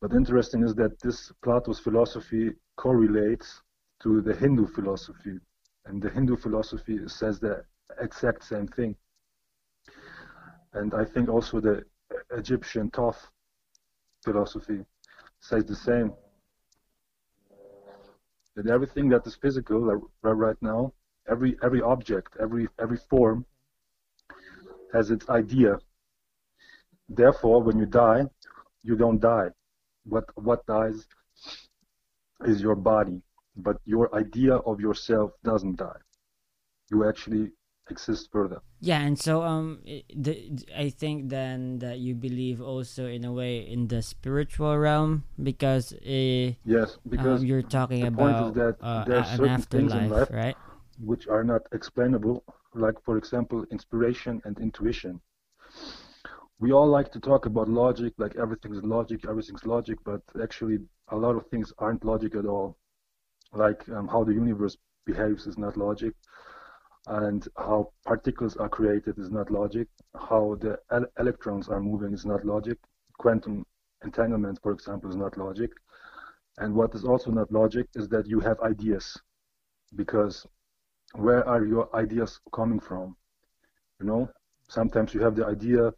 but 0.01 0.13
interesting 0.13 0.63
is 0.63 0.75
that 0.75 0.99
this 1.01 1.33
plato's 1.43 1.81
philosophy 1.81 2.51
correlates 2.77 3.63
to 4.01 4.21
the 4.23 4.35
hindu 4.35 4.67
philosophy 4.67 5.39
and 5.87 6.03
the 6.03 6.11
hindu 6.11 6.37
philosophy 6.37 6.99
says 7.07 7.41
the 7.41 7.65
exact 8.01 8.45
same 8.45 8.67
thing. 8.69 8.95
And 10.73 10.95
I 10.95 11.05
think 11.05 11.29
also 11.29 11.61
the 11.61 11.85
Egyptian 12.31 12.91
Thoth 12.91 13.31
philosophy 14.23 14.85
says 15.41 15.65
the 15.65 15.75
same. 15.75 16.13
That 18.55 18.67
everything 18.67 19.09
that 19.11 19.27
is 19.27 19.37
physical 19.37 20.03
right 20.23 20.57
now, 20.61 20.93
every 21.29 21.57
every 21.63 21.83
object, 21.83 22.37
every 22.41 22.69
every 22.81 22.99
form 23.11 23.45
has 24.93 25.11
its 25.11 25.29
idea. 25.29 25.79
Therefore, 27.09 27.63
when 27.63 27.79
you 27.79 27.87
die, 27.87 28.25
you 28.83 28.97
don't 28.97 29.21
die. 29.21 29.51
What 30.05 30.25
what 30.37 30.67
dies 30.67 31.07
is 32.45 32.61
your 32.61 32.77
body, 32.77 33.23
but 33.57 33.77
your 33.85 34.15
idea 34.15 34.57
of 34.57 34.81
yourself 34.81 35.33
doesn't 35.45 35.77
die. 35.77 36.01
You 36.91 37.09
actually 37.09 37.53
exist 37.91 38.29
further. 38.33 38.61
Yeah, 38.81 39.01
and 39.01 39.19
so 39.19 39.43
um, 39.43 39.81
the, 40.15 40.65
I 40.77 40.91
think 40.91 41.31
then 41.31 41.81
that 41.81 41.99
you 41.99 42.15
believe 42.15 42.61
also 42.61 43.07
in 43.07 43.25
a 43.25 43.33
way 43.33 43.59
in 43.59 43.89
the 43.89 44.03
spiritual 44.03 44.79
realm 44.79 45.25
because 45.43 45.93
uh, 45.93 46.55
yes, 46.65 46.99
because 47.09 47.41
um, 47.41 47.47
you're 47.47 47.63
talking 47.63 48.07
about 48.07 48.55
that 48.55 48.77
uh, 48.81 49.05
an 49.09 49.25
certain 49.37 49.63
things 49.63 49.93
in 49.93 49.99
afterlife, 49.99 50.11
life 50.11 50.31
right? 50.31 50.57
Which 50.99 51.29
are 51.29 51.45
not 51.45 51.63
explainable, 51.73 52.45
like 52.75 53.03
for 53.05 53.17
example 53.17 53.65
inspiration 53.71 54.41
and 54.45 54.59
intuition. 54.59 55.21
We 56.61 56.73
all 56.73 56.89
like 56.89 57.13
to 57.13 57.21
talk 57.21 57.47
about 57.47 57.69
logic, 57.69 58.15
like 58.19 58.37
everything's 58.37 58.83
logic, 58.83 59.25
everything's 59.29 59.65
logic, 59.65 59.99
but 60.05 60.23
actually 60.43 60.79
a 61.09 61.17
lot 61.17 61.37
of 61.37 61.47
things 61.47 61.73
aren't 61.79 62.05
logic 62.05 62.35
at 62.35 62.47
all. 62.47 62.77
Like 63.53 63.89
um, 63.91 64.09
how 64.09 64.25
the 64.25 64.35
universe 64.35 64.77
behaves 65.07 65.47
is 65.47 65.57
not 65.57 65.77
logic 65.77 66.15
and 67.09 67.49
how 67.57 67.91
particles 68.05 68.57
are 68.57 68.69
created 68.69 69.19
is 69.19 69.31
not 69.31 69.51
logic. 69.51 69.89
How 70.15 70.57
the 70.61 70.79
el 70.91 71.07
electrons 71.19 71.69
are 71.69 71.81
moving 71.81 72.13
is 72.13 72.27
not 72.27 72.45
logic. 72.45 72.79
Quantum 73.19 73.65
entanglement, 74.05 74.61
for 74.63 74.73
example, 74.73 75.09
is 75.11 75.17
not 75.17 75.39
logic. 75.39 75.71
And 76.59 76.75
what 76.75 76.95
is 76.95 77.05
also 77.05 77.31
not 77.31 77.51
logic 77.51 77.87
is 77.95 78.09
that 78.09 78.27
you 78.27 78.41
have 78.41 78.61
ideas, 78.61 79.17
because 79.95 80.47
where 81.15 81.47
are 81.49 81.65
your 81.65 81.95
ideas 81.97 82.41
coming 82.53 82.81
from? 82.81 83.17
You 84.01 84.07
know, 84.07 84.29
sometimes 84.69 85.15
you 85.15 85.21
have 85.23 85.35
the 85.35 85.47
idea, 85.47 85.93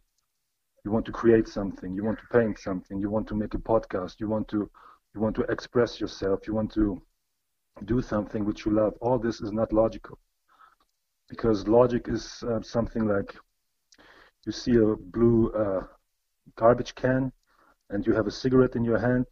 you 0.83 0.91
want 0.91 1.05
to 1.05 1.11
create 1.11 1.47
something, 1.47 1.93
you 1.93 2.03
want 2.03 2.19
to 2.19 2.25
paint 2.31 2.57
something, 2.59 2.99
you 2.99 3.09
want 3.09 3.27
to 3.27 3.35
make 3.35 3.53
a 3.53 3.59
podcast, 3.59 4.19
you 4.19 4.27
want 4.27 4.47
to 4.49 4.69
you 5.13 5.19
want 5.19 5.35
to 5.35 5.41
express 5.43 5.99
yourself, 5.99 6.47
you 6.47 6.53
want 6.53 6.71
to 6.73 7.01
do 7.85 8.01
something 8.01 8.45
which 8.45 8.65
you 8.65 8.71
love. 8.71 8.93
All 9.01 9.19
this 9.19 9.41
is 9.41 9.51
not 9.51 9.73
logical. 9.73 10.17
Because 11.29 11.67
logic 11.67 12.07
is 12.07 12.43
uh, 12.43 12.61
something 12.61 13.07
like 13.07 13.35
you 14.45 14.51
see 14.51 14.75
a 14.77 14.95
blue 14.95 15.51
uh, 15.51 15.81
garbage 16.55 16.95
can 16.95 17.31
and 17.89 18.05
you 18.07 18.13
have 18.13 18.27
a 18.27 18.31
cigarette 18.31 18.75
in 18.75 18.83
your 18.83 18.97
hand 18.97 19.25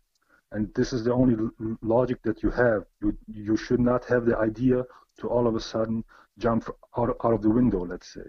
and 0.52 0.74
this 0.76 0.94
is 0.94 1.04
the 1.04 1.14
only 1.14 1.36
logic 1.82 2.22
that 2.24 2.42
you 2.44 2.50
have. 2.50 2.84
You, 3.02 3.18
you 3.28 3.56
should 3.56 3.80
not 3.80 4.06
have 4.06 4.26
the 4.26 4.38
idea 4.38 4.84
to 5.20 5.28
all 5.28 5.48
of 5.48 5.56
a 5.56 5.60
sudden 5.60 6.04
jump 6.38 6.70
out, 6.98 7.16
out 7.24 7.34
of 7.34 7.42
the 7.42 7.50
window, 7.50 7.86
let's 7.86 8.14
say. 8.14 8.28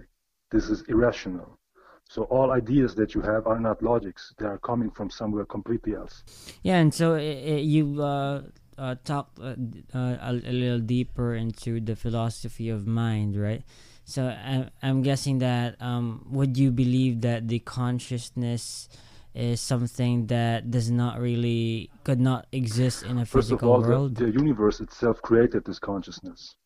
This 0.50 0.68
is 0.68 0.82
irrational. 0.88 1.58
So 2.04 2.24
all 2.24 2.50
ideas 2.50 2.94
that 2.96 3.14
you 3.14 3.20
have 3.22 3.46
are 3.46 3.60
not 3.60 3.82
logics; 3.82 4.34
they 4.38 4.46
are 4.46 4.58
coming 4.58 4.90
from 4.90 5.10
somewhere 5.10 5.44
completely 5.44 5.94
else. 5.94 6.24
Yeah, 6.62 6.78
and 6.78 6.92
so 6.92 7.14
it, 7.14 7.22
it, 7.22 7.62
you 7.62 8.02
uh, 8.02 8.42
uh, 8.76 8.96
talked 9.04 9.38
uh, 9.38 9.54
uh, 9.94 10.16
a, 10.20 10.40
a, 10.44 10.52
little 10.52 10.80
deeper 10.80 11.34
into 11.34 11.80
the 11.80 11.94
philosophy 11.94 12.68
of 12.68 12.86
mind, 12.86 13.40
right? 13.40 13.62
So 14.04 14.26
I, 14.26 14.70
I'm 14.82 15.02
guessing 15.02 15.38
that 15.38 15.80
um, 15.80 16.26
would 16.30 16.56
you 16.56 16.72
believe 16.72 17.20
that 17.20 17.46
the 17.46 17.60
consciousness 17.60 18.88
is 19.34 19.60
something 19.60 20.26
that 20.26 20.70
does 20.70 20.90
not 20.90 21.20
really 21.20 21.90
could 22.02 22.20
not 22.20 22.46
exist 22.50 23.04
in 23.04 23.18
a 23.18 23.24
First 23.24 23.50
physical 23.50 23.74
of 23.74 23.84
all, 23.84 23.88
world? 23.88 24.16
The, 24.16 24.26
the 24.26 24.32
universe 24.32 24.80
itself 24.80 25.22
created 25.22 25.64
this 25.64 25.78
consciousness. 25.78 26.56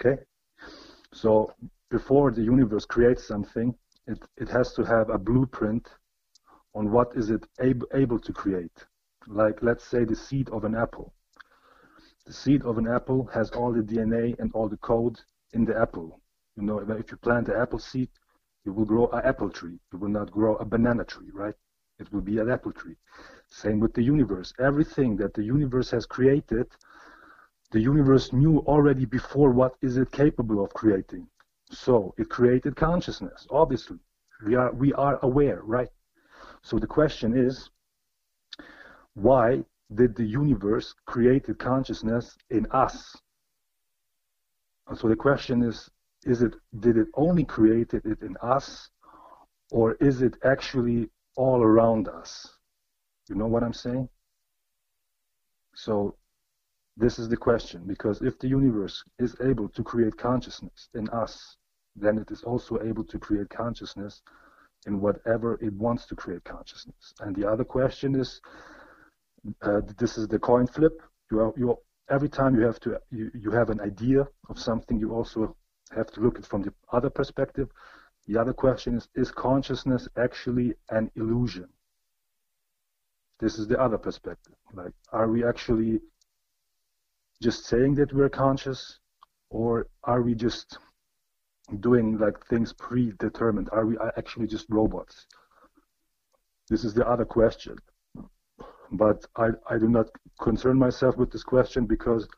Okay, 0.00 0.22
so 1.12 1.52
before 1.90 2.30
the 2.30 2.42
universe 2.42 2.84
creates 2.84 3.26
something, 3.26 3.74
it, 4.06 4.18
it 4.36 4.48
has 4.48 4.72
to 4.74 4.84
have 4.84 5.10
a 5.10 5.18
blueprint 5.18 5.88
on 6.74 6.90
what 6.92 7.16
is 7.16 7.30
it 7.30 7.46
ab- 7.60 7.86
able 7.94 8.18
to 8.18 8.32
create. 8.32 8.86
Like 9.26 9.62
let's 9.62 9.84
say 9.84 10.04
the 10.04 10.14
seed 10.14 10.48
of 10.50 10.64
an 10.64 10.74
apple. 10.74 11.14
The 12.26 12.32
seed 12.32 12.62
of 12.64 12.78
an 12.78 12.86
apple 12.86 13.24
has 13.32 13.50
all 13.52 13.72
the 13.72 13.82
DNA 13.82 14.34
and 14.38 14.52
all 14.52 14.68
the 14.68 14.76
code 14.76 15.20
in 15.52 15.64
the 15.64 15.76
apple. 15.78 16.20
You 16.56 16.62
know, 16.64 16.78
if 16.80 17.10
you 17.10 17.16
plant 17.16 17.46
the 17.46 17.56
apple 17.58 17.78
seed, 17.78 18.10
you 18.64 18.72
will 18.72 18.84
grow 18.84 19.08
an 19.08 19.24
apple 19.24 19.50
tree. 19.50 19.78
You 19.92 19.98
will 19.98 20.10
not 20.10 20.30
grow 20.30 20.56
a 20.56 20.64
banana 20.64 21.04
tree, 21.04 21.30
right? 21.32 21.54
It 21.98 22.12
will 22.12 22.20
be 22.20 22.38
an 22.38 22.50
apple 22.50 22.72
tree. 22.72 22.96
Same 23.48 23.80
with 23.80 23.94
the 23.94 24.02
universe. 24.02 24.52
Everything 24.58 25.16
that 25.16 25.34
the 25.34 25.44
universe 25.44 25.90
has 25.90 26.04
created, 26.04 26.66
the 27.70 27.80
universe 27.80 28.32
knew 28.32 28.58
already 28.60 29.04
before 29.04 29.50
what 29.50 29.74
is 29.82 29.96
it 29.96 30.10
capable 30.12 30.64
of 30.64 30.72
creating. 30.72 31.26
So 31.70 32.14
it 32.16 32.28
created 32.28 32.76
consciousness, 32.76 33.46
obviously. 33.50 33.98
We 34.44 34.54
are, 34.54 34.72
we 34.72 34.92
are 34.92 35.18
aware, 35.22 35.62
right? 35.62 35.88
So 36.62 36.78
the 36.78 36.86
question 36.86 37.36
is, 37.36 37.70
why 39.14 39.64
did 39.94 40.14
the 40.14 40.24
universe 40.24 40.94
create 41.06 41.46
consciousness 41.58 42.36
in 42.50 42.66
us? 42.70 43.16
And 44.88 44.96
so 44.96 45.08
the 45.08 45.16
question 45.16 45.62
is, 45.62 45.90
is 46.24 46.42
it, 46.42 46.54
did 46.80 46.96
it 46.96 47.08
only 47.14 47.44
create 47.44 47.94
it 47.94 48.04
in 48.04 48.36
us, 48.42 48.90
or 49.70 49.94
is 49.94 50.22
it 50.22 50.34
actually 50.44 51.08
all 51.36 51.62
around 51.62 52.08
us? 52.08 52.48
You 53.28 53.34
know 53.36 53.46
what 53.46 53.62
I'm 53.62 53.72
saying? 53.72 54.08
So 55.74 56.16
this 56.96 57.18
is 57.18 57.28
the 57.28 57.36
question, 57.36 57.82
because 57.86 58.22
if 58.22 58.38
the 58.38 58.48
universe 58.48 59.04
is 59.18 59.36
able 59.42 59.68
to 59.68 59.82
create 59.82 60.16
consciousness 60.16 60.88
in 60.94 61.08
us, 61.10 61.56
then 61.94 62.18
it 62.18 62.30
is 62.30 62.42
also 62.42 62.80
able 62.82 63.04
to 63.04 63.18
create 63.18 63.50
consciousness 63.50 64.22
in 64.86 65.00
whatever 65.00 65.58
it 65.60 65.72
wants 65.74 66.06
to 66.06 66.14
create 66.14 66.44
consciousness. 66.44 67.14
And 67.20 67.34
the 67.36 67.48
other 67.48 67.64
question 67.64 68.14
is, 68.14 68.40
uh, 69.62 69.80
this 69.98 70.16
is 70.16 70.28
the 70.28 70.38
coin 70.38 70.66
flip. 70.66 71.02
You, 71.30 71.40
are, 71.40 71.52
you 71.56 71.78
every 72.10 72.28
time 72.28 72.54
you 72.54 72.62
have 72.62 72.80
to 72.80 72.98
you, 73.10 73.30
you 73.34 73.50
have 73.50 73.70
an 73.70 73.80
idea 73.80 74.26
of 74.48 74.58
something, 74.58 74.98
you 74.98 75.12
also 75.12 75.56
have 75.94 76.10
to 76.12 76.20
look 76.20 76.36
at 76.36 76.44
it 76.44 76.46
from 76.46 76.62
the 76.62 76.72
other 76.92 77.10
perspective. 77.10 77.68
The 78.26 78.40
other 78.40 78.52
question 78.52 78.96
is, 78.96 79.08
is 79.14 79.30
consciousness 79.30 80.08
actually 80.16 80.74
an 80.90 81.10
illusion? 81.14 81.68
This 83.38 83.58
is 83.58 83.68
the 83.68 83.78
other 83.78 83.98
perspective. 83.98 84.54
Like, 84.72 84.92
are 85.12 85.28
we 85.28 85.44
actually 85.44 86.00
just 87.42 87.66
saying 87.66 87.94
that 87.96 88.12
we're 88.12 88.28
conscious 88.28 88.98
or 89.50 89.88
are 90.04 90.22
we 90.22 90.34
just 90.34 90.78
doing 91.80 92.18
like 92.18 92.44
things 92.46 92.72
predetermined? 92.72 93.68
Are 93.72 93.86
we 93.86 93.96
actually 94.16 94.46
just 94.46 94.66
robots? 94.70 95.26
This 96.68 96.84
is 96.84 96.94
the 96.94 97.06
other 97.06 97.24
question. 97.24 97.76
But 98.92 99.24
I, 99.36 99.48
I 99.68 99.78
do 99.78 99.88
not 99.88 100.06
concern 100.40 100.78
myself 100.78 101.16
with 101.16 101.30
this 101.30 101.42
question 101.42 101.86
because 101.86 102.28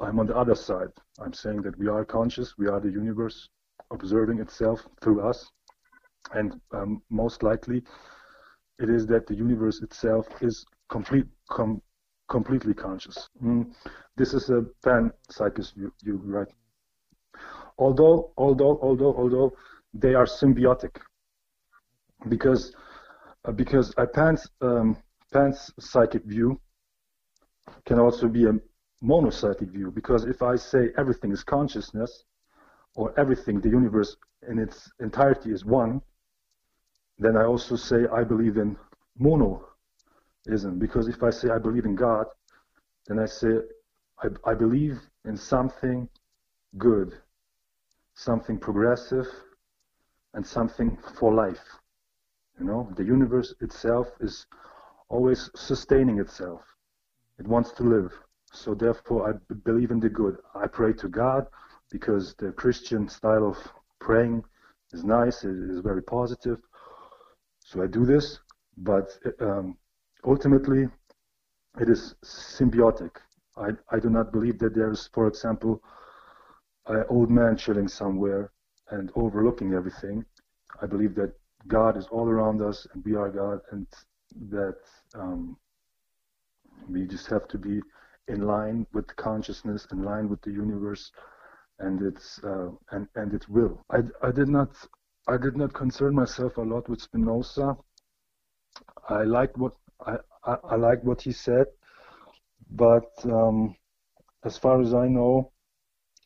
I'm 0.00 0.18
on 0.18 0.26
the 0.26 0.36
other 0.36 0.54
side. 0.54 0.88
I'm 1.20 1.32
saying 1.32 1.62
that 1.62 1.78
we 1.78 1.88
are 1.88 2.04
conscious, 2.04 2.56
we 2.56 2.68
are 2.68 2.80
the 2.80 2.90
universe 2.90 3.48
observing 3.90 4.38
itself 4.38 4.86
through 5.02 5.20
us, 5.28 5.50
and 6.32 6.60
um, 6.72 7.02
most 7.10 7.42
likely 7.42 7.82
it 8.78 8.88
is 8.88 9.06
that 9.06 9.26
the 9.26 9.34
universe 9.34 9.82
itself 9.82 10.26
is 10.40 10.64
complete, 10.88 11.26
com, 11.50 11.82
completely 12.30 12.72
conscious. 12.72 13.28
Mm. 13.44 13.72
This 14.16 14.32
is 14.32 14.48
a 14.48 14.64
panpsychist 14.86 15.74
view, 15.74 15.92
view, 16.02 16.20
right? 16.24 16.48
Although, 17.78 18.32
although, 18.38 18.78
although, 18.80 19.14
although 19.14 19.52
they 19.92 20.14
are 20.14 20.26
symbiotic, 20.26 20.96
because 22.28 22.72
uh, 23.44 23.52
because 23.52 23.92
a 23.96 24.06
pans 24.06 24.48
um, 24.60 24.96
panpsychic 25.34 26.24
view 26.24 26.60
can 27.86 27.98
also 27.98 28.28
be 28.28 28.44
a 28.46 28.52
monopsychic 29.02 29.70
view. 29.72 29.90
Because 29.90 30.24
if 30.24 30.42
I 30.42 30.56
say 30.56 30.90
everything 30.98 31.32
is 31.32 31.42
consciousness, 31.42 32.24
or 32.94 33.18
everything, 33.18 33.60
the 33.60 33.68
universe 33.68 34.16
in 34.48 34.58
its 34.58 34.90
entirety 35.00 35.50
is 35.52 35.64
one, 35.64 36.02
then 37.18 37.36
I 37.36 37.44
also 37.44 37.76
say 37.76 38.06
I 38.12 38.24
believe 38.24 38.56
in 38.56 38.76
mono 39.18 39.69
ism 40.46 40.78
because 40.78 41.08
if 41.08 41.22
I 41.22 41.30
say 41.30 41.50
I 41.50 41.58
believe 41.58 41.84
in 41.84 41.94
God, 41.94 42.26
then 43.06 43.18
I 43.18 43.26
say 43.26 43.58
I, 44.22 44.28
I 44.50 44.54
believe 44.54 44.98
in 45.24 45.36
something 45.36 46.08
good, 46.78 47.14
something 48.14 48.58
progressive, 48.58 49.26
and 50.34 50.46
something 50.46 50.96
for 51.18 51.32
life. 51.34 51.64
You 52.58 52.66
know, 52.66 52.92
the 52.96 53.04
universe 53.04 53.54
itself 53.60 54.08
is 54.20 54.46
always 55.08 55.50
sustaining 55.56 56.18
itself. 56.18 56.60
It 57.38 57.46
wants 57.46 57.72
to 57.72 57.82
live. 57.82 58.12
So 58.52 58.74
therefore, 58.74 59.30
I 59.30 59.54
believe 59.64 59.90
in 59.90 60.00
the 60.00 60.08
good. 60.08 60.36
I 60.54 60.66
pray 60.66 60.92
to 60.94 61.08
God 61.08 61.46
because 61.90 62.34
the 62.34 62.52
Christian 62.52 63.08
style 63.08 63.46
of 63.46 63.56
praying 63.98 64.44
is 64.92 65.04
nice. 65.04 65.44
It 65.44 65.56
is 65.70 65.80
very 65.80 66.02
positive. 66.02 66.58
So 67.60 67.82
I 67.82 67.86
do 67.86 68.04
this, 68.04 68.40
but 68.76 69.16
um, 69.40 69.76
ultimately 70.24 70.88
it 71.80 71.88
is 71.88 72.14
symbiotic. 72.24 73.10
I, 73.56 73.70
I 73.90 73.98
do 73.98 74.10
not 74.10 74.32
believe 74.32 74.58
that 74.58 74.74
there's, 74.74 75.08
for 75.12 75.26
example, 75.26 75.82
an 76.86 77.04
old 77.08 77.30
man 77.30 77.56
chilling 77.56 77.88
somewhere 77.88 78.52
and 78.90 79.10
overlooking 79.14 79.74
everything. 79.74 80.24
I 80.82 80.86
believe 80.86 81.14
that 81.16 81.32
God 81.68 81.96
is 81.96 82.06
all 82.10 82.28
around 82.28 82.62
us 82.62 82.86
and 82.92 83.04
we 83.04 83.14
are 83.14 83.28
God 83.28 83.60
and 83.70 83.86
that 84.50 84.78
um, 85.14 85.56
we 86.88 87.06
just 87.06 87.26
have 87.26 87.46
to 87.48 87.58
be 87.58 87.80
in 88.28 88.42
line 88.42 88.86
with 88.92 89.14
consciousness, 89.16 89.86
in 89.92 90.02
line 90.02 90.28
with 90.28 90.40
the 90.42 90.50
universe 90.50 91.10
and 91.78 92.02
its 92.02 92.40
uh, 92.44 92.68
and 92.92 93.08
and 93.14 93.32
its 93.32 93.48
will. 93.48 93.82
I, 93.90 93.98
I 94.22 94.30
did 94.30 94.48
not 94.48 94.70
I 95.28 95.36
did 95.36 95.56
not 95.56 95.72
concern 95.72 96.14
myself 96.14 96.56
a 96.56 96.62
lot 96.62 96.88
with 96.88 97.00
Spinoza. 97.00 97.76
I 99.08 99.24
liked 99.24 99.56
what 99.56 99.74
I, 100.06 100.16
I, 100.44 100.56
I 100.70 100.76
liked 100.76 101.04
what 101.04 101.22
he 101.22 101.32
said, 101.32 101.66
but 102.70 103.10
um, 103.24 103.76
as 104.44 104.56
far 104.56 104.80
as 104.80 104.94
I 104.94 105.08
know, 105.08 105.52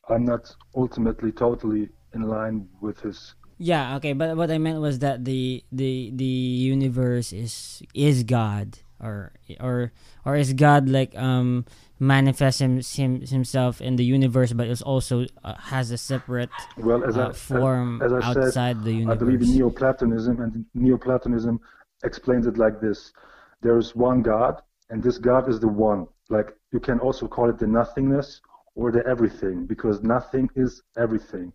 I'm 0.09 0.25
not 0.25 0.53
ultimately 0.75 1.31
totally 1.31 1.89
in 2.13 2.23
line 2.23 2.67
with 2.81 2.99
his. 3.01 3.35
Yeah. 3.57 3.95
Okay. 3.97 4.13
But 4.13 4.37
what 4.37 4.51
I 4.51 4.57
meant 4.57 4.81
was 4.81 4.99
that 4.99 5.25
the 5.25 5.63
the 5.71 6.11
the 6.13 6.25
universe 6.25 7.33
is 7.33 7.81
is 7.93 8.23
God 8.23 8.79
or 8.99 9.33
or 9.59 9.91
or 10.25 10.35
is 10.35 10.53
God 10.53 10.89
like 10.89 11.15
um 11.17 11.65
manifests 11.99 12.59
him, 12.59 12.81
him 12.81 13.21
himself 13.21 13.81
in 13.81 13.95
the 13.95 14.03
universe, 14.03 14.51
but 14.53 14.67
it 14.67 14.81
also 14.81 15.25
uh, 15.43 15.55
has 15.55 15.91
a 15.91 15.97
separate 15.97 16.49
well 16.77 17.03
as 17.03 17.17
uh, 17.17 17.29
I, 17.29 17.31
form 17.31 18.01
as, 18.01 18.11
as 18.11 18.23
I 18.23 18.27
outside 18.27 18.51
said, 18.51 18.83
the 18.83 18.91
universe. 18.91 19.15
I 19.15 19.19
believe 19.19 19.41
in 19.41 19.55
Neoplatonism, 19.55 20.41
and 20.41 20.65
Neoplatonism 20.73 21.59
explains 22.03 22.47
it 22.47 22.57
like 22.57 22.81
this: 22.81 23.13
there 23.61 23.77
is 23.77 23.95
one 23.95 24.21
God, 24.21 24.61
and 24.89 25.01
this 25.01 25.17
God 25.17 25.49
is 25.49 25.59
the 25.59 25.67
one. 25.67 26.07
Like 26.29 26.55
you 26.71 26.79
can 26.79 26.99
also 26.99 27.27
call 27.27 27.49
it 27.49 27.57
the 27.59 27.67
nothingness, 27.67 28.41
or 28.75 28.91
the 28.91 29.05
everything 29.07 29.65
because 29.65 30.03
nothing 30.03 30.49
is 30.55 30.81
everything. 30.97 31.51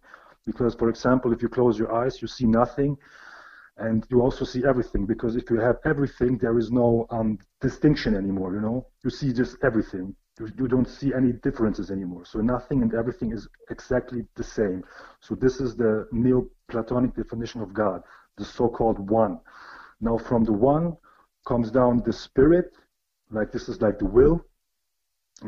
Because, 0.47 0.75
for 0.75 0.89
example, 0.89 1.33
if 1.33 1.43
you 1.43 1.49
close 1.49 1.79
your 1.79 1.93
eyes, 1.95 2.21
you 2.23 2.29
see 2.29 2.47
nothing, 2.47 2.97
and 3.77 4.07
you 4.11 4.23
also 4.23 4.45
see 4.45 4.65
everything. 4.67 5.07
Because 5.07 5.37
if 5.37 5.51
you 5.51 5.61
have 5.61 5.77
everything, 5.85 6.39
there 6.39 6.59
is 6.59 6.71
no 6.71 7.07
um, 7.11 7.39
distinction 7.61 8.17
anymore. 8.17 8.55
You 8.55 8.61
know, 8.61 8.87
you 9.05 9.11
see 9.11 9.33
just 9.33 9.57
everything. 9.63 10.15
You, 10.39 10.49
you 10.59 10.67
don't 10.67 10.89
see 10.89 11.13
any 11.15 11.33
differences 11.33 11.91
anymore. 11.91 12.25
So 12.25 12.41
nothing 12.41 12.83
and 12.83 12.95
everything 12.95 13.33
is 13.33 13.47
exactly 13.71 14.25
the 14.35 14.45
same. 14.45 14.83
So 15.21 15.35
this 15.35 15.61
is 15.61 15.77
the 15.77 16.09
Neoplatonic 16.11 17.15
definition 17.15 17.61
of 17.61 17.75
God, 17.75 18.03
the 18.39 18.45
so-called 18.45 19.11
one. 19.11 19.39
Now, 20.01 20.17
from 20.17 20.45
the 20.45 20.55
one 20.55 20.97
comes 21.51 21.69
down 21.81 21.93
the 22.09 22.17
spirit, 22.27 22.69
like 23.39 23.51
this 23.55 23.67
is 23.73 23.77
like 23.87 23.99
the 23.99 24.11
will, 24.17 24.37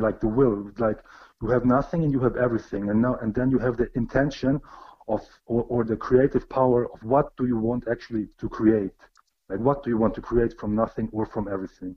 like 0.06 0.18
the 0.24 0.32
will, 0.38 0.56
like 0.86 1.00
you 1.40 1.48
have 1.54 1.64
nothing 1.78 2.00
and 2.04 2.12
you 2.16 2.20
have 2.26 2.36
everything, 2.46 2.82
and 2.90 2.98
now 3.06 3.14
and 3.22 3.30
then 3.38 3.48
you 3.54 3.60
have 3.66 3.76
the 3.82 3.88
intention 4.02 4.54
of 5.14 5.20
or, 5.52 5.62
or 5.74 5.80
the 5.92 5.98
creative 6.06 6.44
power 6.58 6.80
of 6.92 6.98
what 7.12 7.26
do 7.38 7.44
you 7.52 7.58
want 7.68 7.82
actually 7.94 8.26
to 8.40 8.46
create, 8.58 8.98
like 9.50 9.60
what 9.68 9.78
do 9.82 9.90
you 9.92 9.98
want 10.02 10.14
to 10.18 10.22
create 10.30 10.52
from 10.60 10.70
nothing 10.82 11.08
or 11.16 11.24
from 11.34 11.44
everything, 11.56 11.92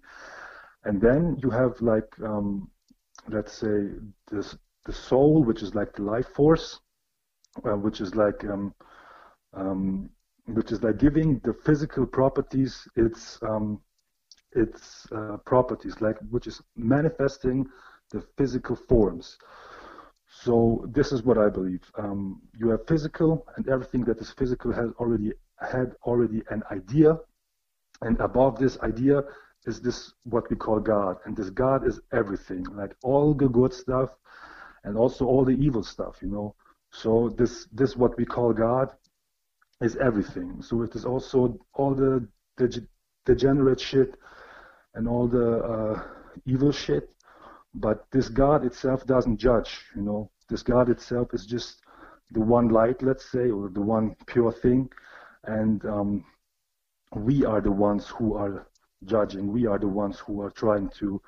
and 0.87 0.95
then 1.05 1.19
you 1.43 1.49
have 1.61 1.73
like 1.93 2.11
um, 2.31 2.47
let's 3.35 3.53
say 3.63 3.75
this 4.31 4.47
the 4.87 4.93
soul, 5.09 5.43
which 5.47 5.61
is 5.65 5.71
like 5.79 5.91
the 5.95 6.03
life 6.13 6.29
force, 6.37 6.67
uh, 7.67 7.77
which 7.85 7.99
is 8.05 8.11
like 8.23 8.39
um, 8.53 8.65
um, 9.61 10.09
which 10.57 10.71
is 10.71 10.79
like 10.83 10.97
giving 11.05 11.29
the 11.47 11.53
physical 11.65 12.05
properties. 12.19 12.73
Its 13.05 13.21
um, 13.51 13.81
its 14.55 15.07
uh, 15.11 15.37
properties, 15.45 16.01
like 16.01 16.17
which 16.29 16.47
is 16.47 16.61
manifesting 16.75 17.67
the 18.11 18.21
physical 18.37 18.75
forms. 18.75 19.37
So 20.27 20.85
this 20.91 21.11
is 21.11 21.23
what 21.23 21.37
I 21.37 21.49
believe. 21.49 21.81
Um, 21.97 22.41
you 22.57 22.69
have 22.69 22.87
physical, 22.87 23.47
and 23.55 23.67
everything 23.69 24.03
that 24.05 24.19
is 24.19 24.31
physical 24.31 24.71
has 24.73 24.89
already 24.99 25.33
had 25.59 25.95
already 26.03 26.43
an 26.49 26.63
idea, 26.71 27.17
and 28.01 28.19
above 28.19 28.59
this 28.59 28.77
idea 28.79 29.23
is 29.65 29.81
this 29.81 30.13
what 30.23 30.49
we 30.49 30.55
call 30.55 30.79
God, 30.79 31.17
and 31.25 31.35
this 31.35 31.49
God 31.49 31.87
is 31.87 31.99
everything, 32.11 32.63
like 32.75 32.95
all 33.03 33.33
the 33.33 33.47
good 33.47 33.73
stuff, 33.73 34.09
and 34.83 34.97
also 34.97 35.25
all 35.25 35.45
the 35.45 35.57
evil 35.65 35.83
stuff, 35.83 36.17
you 36.21 36.29
know. 36.29 36.55
So 36.91 37.29
this 37.37 37.67
this 37.71 37.95
what 37.95 38.17
we 38.17 38.25
call 38.25 38.53
God 38.53 38.91
is 39.81 39.95
everything. 39.97 40.61
So 40.61 40.83
it 40.83 40.95
is 40.95 41.05
also 41.05 41.59
all 41.73 41.93
the 41.93 42.27
degenerate 43.25 43.79
shit 43.79 44.17
and 44.95 45.07
all 45.07 45.27
the 45.27 45.59
uh, 45.59 46.03
evil 46.45 46.71
shit. 46.71 47.13
But 47.73 48.05
this 48.11 48.29
God 48.29 48.65
itself 48.65 49.05
doesn't 49.05 49.37
judge, 49.37 49.81
you 49.95 50.01
know. 50.01 50.31
This 50.49 50.63
God 50.63 50.89
itself 50.89 51.33
is 51.33 51.45
just 51.45 51.81
the 52.31 52.39
one 52.39 52.69
light, 52.69 53.01
let's 53.01 53.29
say, 53.29 53.51
or 53.51 53.69
the 53.69 53.81
one 53.81 54.15
pure 54.25 54.51
thing. 54.51 54.89
And 55.43 55.85
um, 55.85 56.25
we 57.13 57.45
are 57.45 57.61
the 57.61 57.71
ones 57.71 58.07
who 58.07 58.35
are 58.35 58.67
judging. 59.03 59.51
We 59.51 59.67
are 59.67 59.77
the 59.77 59.87
ones 59.87 60.19
who 60.19 60.41
are 60.41 60.51
trying 60.51 60.89
to 60.99 61.21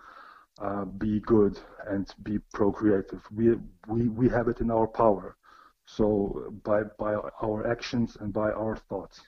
uh, 0.61 0.85
be 0.85 1.19
good 1.21 1.59
and 1.87 2.11
be 2.23 2.39
procreative. 2.53 3.21
We, 3.33 3.55
we, 3.87 4.07
we 4.07 4.29
have 4.29 4.47
it 4.47 4.61
in 4.61 4.71
our 4.71 4.87
power. 4.87 5.35
So 5.85 6.53
by, 6.63 6.83
by 6.97 7.15
our 7.41 7.69
actions 7.69 8.17
and 8.19 8.33
by 8.33 8.51
our 8.51 8.77
thoughts 8.89 9.21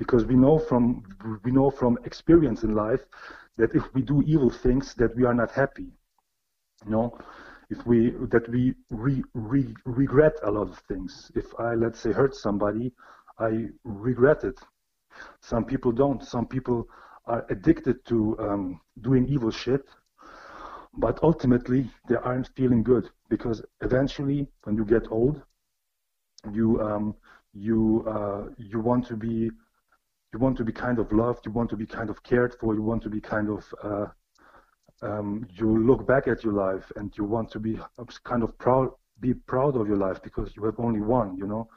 because 0.00 0.24
we 0.24 0.36
know 0.44 0.56
from 0.58 0.82
we 1.44 1.50
know 1.58 1.70
from 1.80 1.92
experience 2.10 2.60
in 2.68 2.72
life 2.86 3.04
that 3.58 3.70
if 3.80 3.84
we 3.94 4.02
do 4.12 4.22
evil 4.34 4.50
things 4.64 4.94
that 5.00 5.14
we 5.16 5.24
are 5.28 5.36
not 5.42 5.50
happy 5.62 5.88
you 6.84 6.90
know? 6.90 7.18
If 7.68 7.86
we 7.86 8.10
that 8.34 8.48
we 8.48 8.74
re, 8.90 9.22
re, 9.34 9.74
regret 9.84 10.34
a 10.42 10.50
lot 10.50 10.68
of 10.68 10.78
things. 10.88 11.30
If 11.36 11.46
i 11.58 11.74
let's 11.74 12.00
say 12.00 12.12
hurt 12.12 12.34
somebody 12.34 12.92
i 13.38 13.50
regret 13.84 14.42
it. 14.50 14.58
Some 15.40 15.64
people 15.64 15.92
don't. 15.92 16.22
Some 16.24 16.46
people 16.46 16.88
are 17.26 17.44
addicted 17.50 18.04
to 18.06 18.36
um, 18.40 18.80
doing 19.00 19.28
evil 19.28 19.50
shit 19.50 19.84
but 20.94 21.22
ultimately 21.22 21.88
they 22.08 22.16
aren't 22.16 22.48
feeling 22.56 22.82
good 22.82 23.08
because 23.28 23.62
eventually 23.80 24.48
when 24.64 24.74
you 24.74 24.84
get 24.84 25.04
old 25.10 25.40
you 26.52 26.80
um, 26.82 27.14
you 27.52 28.04
uh, 28.08 28.42
you 28.58 28.80
want 28.80 29.06
to 29.06 29.16
be 29.16 29.50
you 30.32 30.38
want 30.38 30.56
to 30.58 30.64
be 30.64 30.72
kind 30.72 30.98
of 30.98 31.12
loved, 31.12 31.46
you 31.46 31.52
want 31.52 31.70
to 31.70 31.76
be 31.76 31.86
kind 31.86 32.10
of 32.10 32.22
cared 32.22 32.54
for, 32.54 32.74
you 32.74 32.82
want 32.82 33.02
to 33.02 33.10
be 33.10 33.20
kind 33.20 33.48
of 33.48 33.74
uh, 33.82 34.06
um, 35.02 35.46
you 35.52 35.86
look 35.86 36.06
back 36.06 36.28
at 36.28 36.44
your 36.44 36.52
life 36.52 36.92
and 36.96 37.16
you 37.16 37.24
want 37.24 37.50
to 37.52 37.58
be 37.58 37.78
kind 38.24 38.42
of 38.42 38.56
proud, 38.58 38.90
be 39.20 39.34
proud 39.34 39.76
of 39.76 39.86
your 39.88 39.96
life 39.96 40.22
because 40.22 40.54
you 40.56 40.64
have 40.64 40.78
only 40.78 41.00
one, 41.00 41.36
you 41.36 41.46
know. 41.46 41.68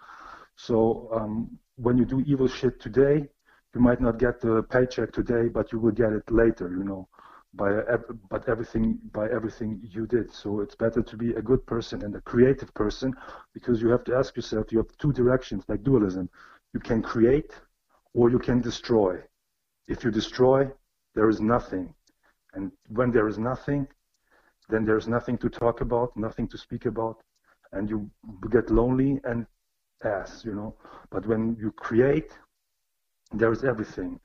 So 0.56 1.10
um, 1.14 1.58
when 1.76 1.98
you 1.98 2.06
do 2.06 2.22
evil 2.22 2.48
shit 2.48 2.80
today, 2.80 3.28
you 3.74 3.82
might 3.82 4.02
not 4.02 4.20
get 4.20 4.40
the 4.40 4.64
paycheck 4.64 5.12
today, 5.12 5.48
but 5.48 5.72
you 5.72 5.80
will 5.80 5.92
get 5.92 6.14
it 6.14 6.30
later, 6.30 6.70
you 6.70 6.84
know, 6.84 7.08
by 7.56 7.72
but 8.30 8.48
everything 8.48 9.00
by 9.12 9.30
everything 9.30 9.80
you 9.84 10.06
did. 10.06 10.32
So 10.32 10.60
it's 10.60 10.76
better 10.76 11.02
to 11.02 11.18
be 11.18 11.34
a 11.34 11.42
good 11.42 11.66
person 11.66 12.04
and 12.04 12.16
a 12.16 12.22
creative 12.22 12.74
person 12.74 13.14
because 13.54 13.82
you 13.82 13.90
have 13.90 14.04
to 14.06 14.16
ask 14.16 14.36
yourself. 14.36 14.72
You 14.72 14.80
have 14.80 14.96
two 14.98 15.12
directions, 15.12 15.64
like 15.68 15.84
dualism. 15.84 16.30
You 16.74 16.80
can 16.80 17.02
create 17.02 17.52
or 18.14 18.30
you 18.30 18.40
can 18.40 18.62
destroy. 18.62 19.18
If 19.88 20.04
you 20.04 20.12
destroy, 20.12 20.70
there 21.16 21.30
is 21.30 21.42
nothing. 21.42 21.94
And 22.54 22.72
when 22.90 23.12
there 23.12 23.28
is 23.28 23.38
nothing, 23.38 23.88
then 24.70 24.86
there's 24.86 25.08
nothing 25.08 25.38
to 25.40 25.50
talk 25.50 25.82
about, 25.82 26.16
nothing 26.16 26.48
to 26.50 26.58
speak 26.58 26.86
about, 26.86 27.18
and 27.72 27.90
you 27.90 28.10
get 28.50 28.70
lonely 28.70 29.20
and 29.24 29.46
ass, 30.04 30.44
you 30.46 30.54
know. 30.54 30.76
But 31.10 31.26
when 31.26 31.58
you 31.60 31.72
create, 31.72 32.32
there 33.34 33.52
is 33.52 33.64
everything. 33.64 34.20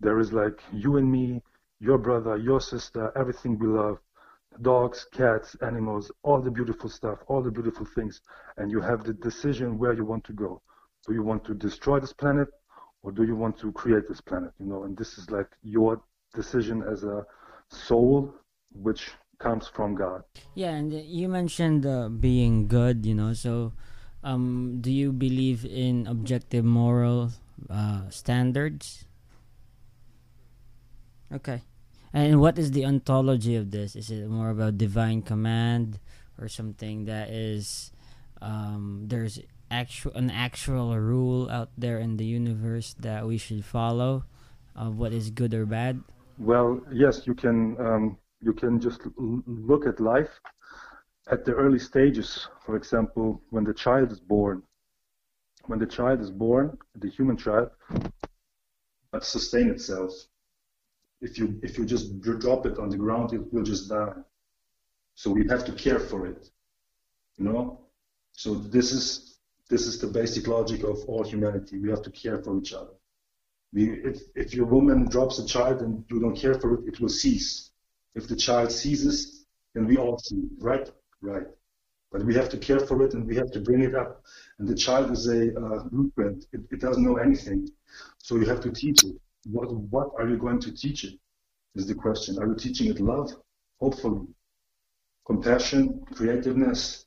There 0.00 0.18
is 0.18 0.32
like 0.32 0.60
you 0.72 0.96
and 0.96 1.10
me, 1.10 1.42
your 1.78 1.98
brother, 1.98 2.36
your 2.36 2.60
sister, 2.60 3.12
everything 3.16 3.58
we 3.58 3.68
love, 3.68 3.98
dogs, 4.62 5.06
cats, 5.12 5.56
animals, 5.62 6.10
all 6.22 6.40
the 6.40 6.50
beautiful 6.50 6.90
stuff, 6.90 7.18
all 7.28 7.42
the 7.42 7.50
beautiful 7.50 7.86
things, 7.86 8.20
and 8.56 8.70
you 8.70 8.80
have 8.80 9.04
the 9.04 9.14
decision 9.14 9.78
where 9.78 9.92
you 9.92 10.04
want 10.04 10.24
to 10.24 10.32
go. 10.32 10.60
Do 11.06 11.14
you 11.14 11.22
want 11.22 11.44
to 11.44 11.54
destroy 11.54 12.00
this 12.00 12.12
planet 12.12 12.48
or 13.02 13.12
do 13.12 13.24
you 13.24 13.36
want 13.36 13.58
to 13.58 13.72
create 13.72 14.08
this 14.08 14.20
planet 14.20 14.52
you 14.58 14.66
know? 14.66 14.84
And 14.84 14.96
this 14.96 15.18
is 15.18 15.30
like 15.30 15.48
your 15.62 16.02
decision 16.34 16.82
as 16.82 17.04
a 17.04 17.24
soul 17.68 18.34
which 18.72 19.10
comes 19.38 19.68
from 19.68 19.94
god. 19.94 20.22
Yeah 20.54 20.70
and 20.70 20.92
you 20.92 21.28
mentioned 21.28 21.86
uh, 21.86 22.08
being 22.08 22.68
good 22.68 23.06
you 23.06 23.14
know 23.14 23.32
so 23.32 23.72
um, 24.22 24.78
do 24.80 24.90
you 24.90 25.12
believe 25.12 25.64
in 25.64 26.06
objective 26.06 26.64
moral 26.64 27.32
uh, 27.68 28.08
standards? 28.10 29.04
Okay. 31.32 31.62
And 32.12 32.40
what 32.40 32.58
is 32.58 32.72
the 32.72 32.84
ontology 32.84 33.56
of 33.56 33.70
this? 33.70 33.94
Is 33.94 34.10
it 34.10 34.28
more 34.28 34.50
about 34.50 34.78
divine 34.78 35.22
command 35.22 36.00
or 36.38 36.48
something 36.48 37.04
that 37.04 37.30
is 37.30 37.92
um, 38.42 39.04
there's 39.06 39.38
actual 39.70 40.12
an 40.14 40.30
actual 40.30 40.98
rule 40.98 41.48
out 41.50 41.70
there 41.78 41.98
in 41.98 42.16
the 42.16 42.24
universe 42.24 42.94
that 42.98 43.26
we 43.26 43.38
should 43.38 43.64
follow 43.64 44.24
of 44.74 44.98
what 44.98 45.12
is 45.12 45.30
good 45.30 45.54
or 45.54 45.66
bad? 45.66 46.00
Well, 46.38 46.80
yes, 46.92 47.26
you 47.26 47.34
can 47.34 47.76
um, 47.78 48.18
you 48.40 48.52
can 48.52 48.80
just 48.80 49.00
look 49.16 49.86
at 49.86 50.00
life 50.00 50.40
at 51.30 51.44
the 51.44 51.52
early 51.52 51.78
stages. 51.78 52.48
For 52.64 52.76
example, 52.76 53.42
when 53.50 53.64
the 53.64 53.74
child 53.74 54.10
is 54.10 54.20
born, 54.20 54.62
when 55.66 55.78
the 55.78 55.86
child 55.86 56.20
is 56.20 56.30
born, 56.30 56.76
the 56.96 57.08
human 57.08 57.36
child, 57.36 57.70
but 59.12 59.24
sustain 59.24 59.68
itself. 59.68 60.12
If 61.20 61.38
you 61.38 61.60
if 61.62 61.76
you 61.76 61.84
just 61.84 62.20
drop 62.20 62.66
it 62.66 62.78
on 62.78 62.88
the 62.88 62.96
ground, 62.96 63.32
it 63.32 63.52
will 63.52 63.62
just 63.62 63.88
die. 63.88 64.14
So 65.14 65.30
we 65.30 65.46
have 65.48 65.64
to 65.66 65.72
care 65.72 65.98
for 65.98 66.26
it, 66.26 66.48
you 67.36 67.44
know. 67.44 67.80
So 68.32 68.54
this 68.54 68.92
is 68.92 69.29
this 69.70 69.86
is 69.86 69.98
the 70.00 70.08
basic 70.08 70.48
logic 70.48 70.82
of 70.82 70.98
all 71.06 71.24
humanity. 71.24 71.78
We 71.78 71.90
have 71.90 72.02
to 72.02 72.10
care 72.10 72.42
for 72.42 72.58
each 72.58 72.74
other. 72.74 72.90
We, 73.72 73.90
if, 74.02 74.20
if 74.34 74.52
your 74.52 74.66
woman 74.66 75.08
drops 75.08 75.38
a 75.38 75.46
child 75.46 75.80
and 75.80 76.04
you 76.10 76.20
don't 76.20 76.36
care 76.36 76.54
for 76.54 76.74
it, 76.74 76.80
it 76.88 77.00
will 77.00 77.08
cease. 77.08 77.70
If 78.16 78.26
the 78.26 78.34
child 78.34 78.72
ceases, 78.72 79.46
then 79.74 79.86
we 79.86 79.96
all 79.96 80.18
see, 80.18 80.48
right? 80.58 80.90
Right. 81.22 81.46
But 82.10 82.24
we 82.24 82.34
have 82.34 82.48
to 82.48 82.58
care 82.58 82.80
for 82.80 83.00
it 83.04 83.14
and 83.14 83.24
we 83.24 83.36
have 83.36 83.52
to 83.52 83.60
bring 83.60 83.82
it 83.82 83.94
up. 83.94 84.24
And 84.58 84.66
the 84.66 84.74
child 84.74 85.12
is 85.12 85.28
a 85.28 85.56
uh, 85.56 85.84
blueprint. 85.84 86.46
It, 86.52 86.62
it 86.72 86.80
doesn't 86.80 87.04
know 87.04 87.18
anything. 87.18 87.68
So 88.18 88.34
you 88.34 88.46
have 88.46 88.60
to 88.62 88.72
teach 88.72 89.04
it. 89.04 89.14
What, 89.44 89.72
what 89.72 90.10
are 90.18 90.28
you 90.28 90.36
going 90.36 90.60
to 90.62 90.72
teach 90.72 91.04
it? 91.04 91.14
Is 91.76 91.86
the 91.86 91.94
question. 91.94 92.40
Are 92.40 92.48
you 92.48 92.56
teaching 92.56 92.88
it 92.88 92.98
love? 92.98 93.30
Hopefully. 93.78 94.26
Compassion, 95.24 96.04
creativeness, 96.12 97.06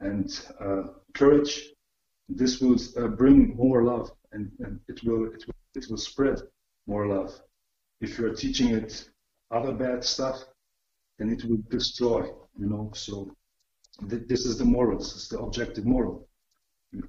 and 0.00 0.28
uh, 0.60 0.82
courage 1.14 1.73
this 2.28 2.60
will 2.60 2.78
uh, 2.96 3.08
bring 3.08 3.54
more 3.56 3.84
love 3.84 4.10
and, 4.32 4.50
and 4.60 4.80
it 4.88 5.02
will 5.04 5.26
it 5.26 5.44
will 5.46 5.54
it 5.74 5.86
will 5.90 5.98
spread 5.98 6.40
more 6.86 7.06
love. 7.06 7.32
If 8.00 8.18
you're 8.18 8.34
teaching 8.34 8.68
it 8.70 9.08
other 9.50 9.72
bad 9.72 10.04
stuff, 10.04 10.44
then 11.18 11.30
it 11.30 11.44
will 11.44 11.62
destroy, 11.68 12.26
you 12.58 12.66
know. 12.66 12.90
So 12.94 13.30
this 14.02 14.44
is 14.46 14.58
the 14.58 14.64
morals, 14.64 15.14
it's 15.14 15.28
the 15.28 15.38
objective 15.38 15.84
moral. 15.84 16.28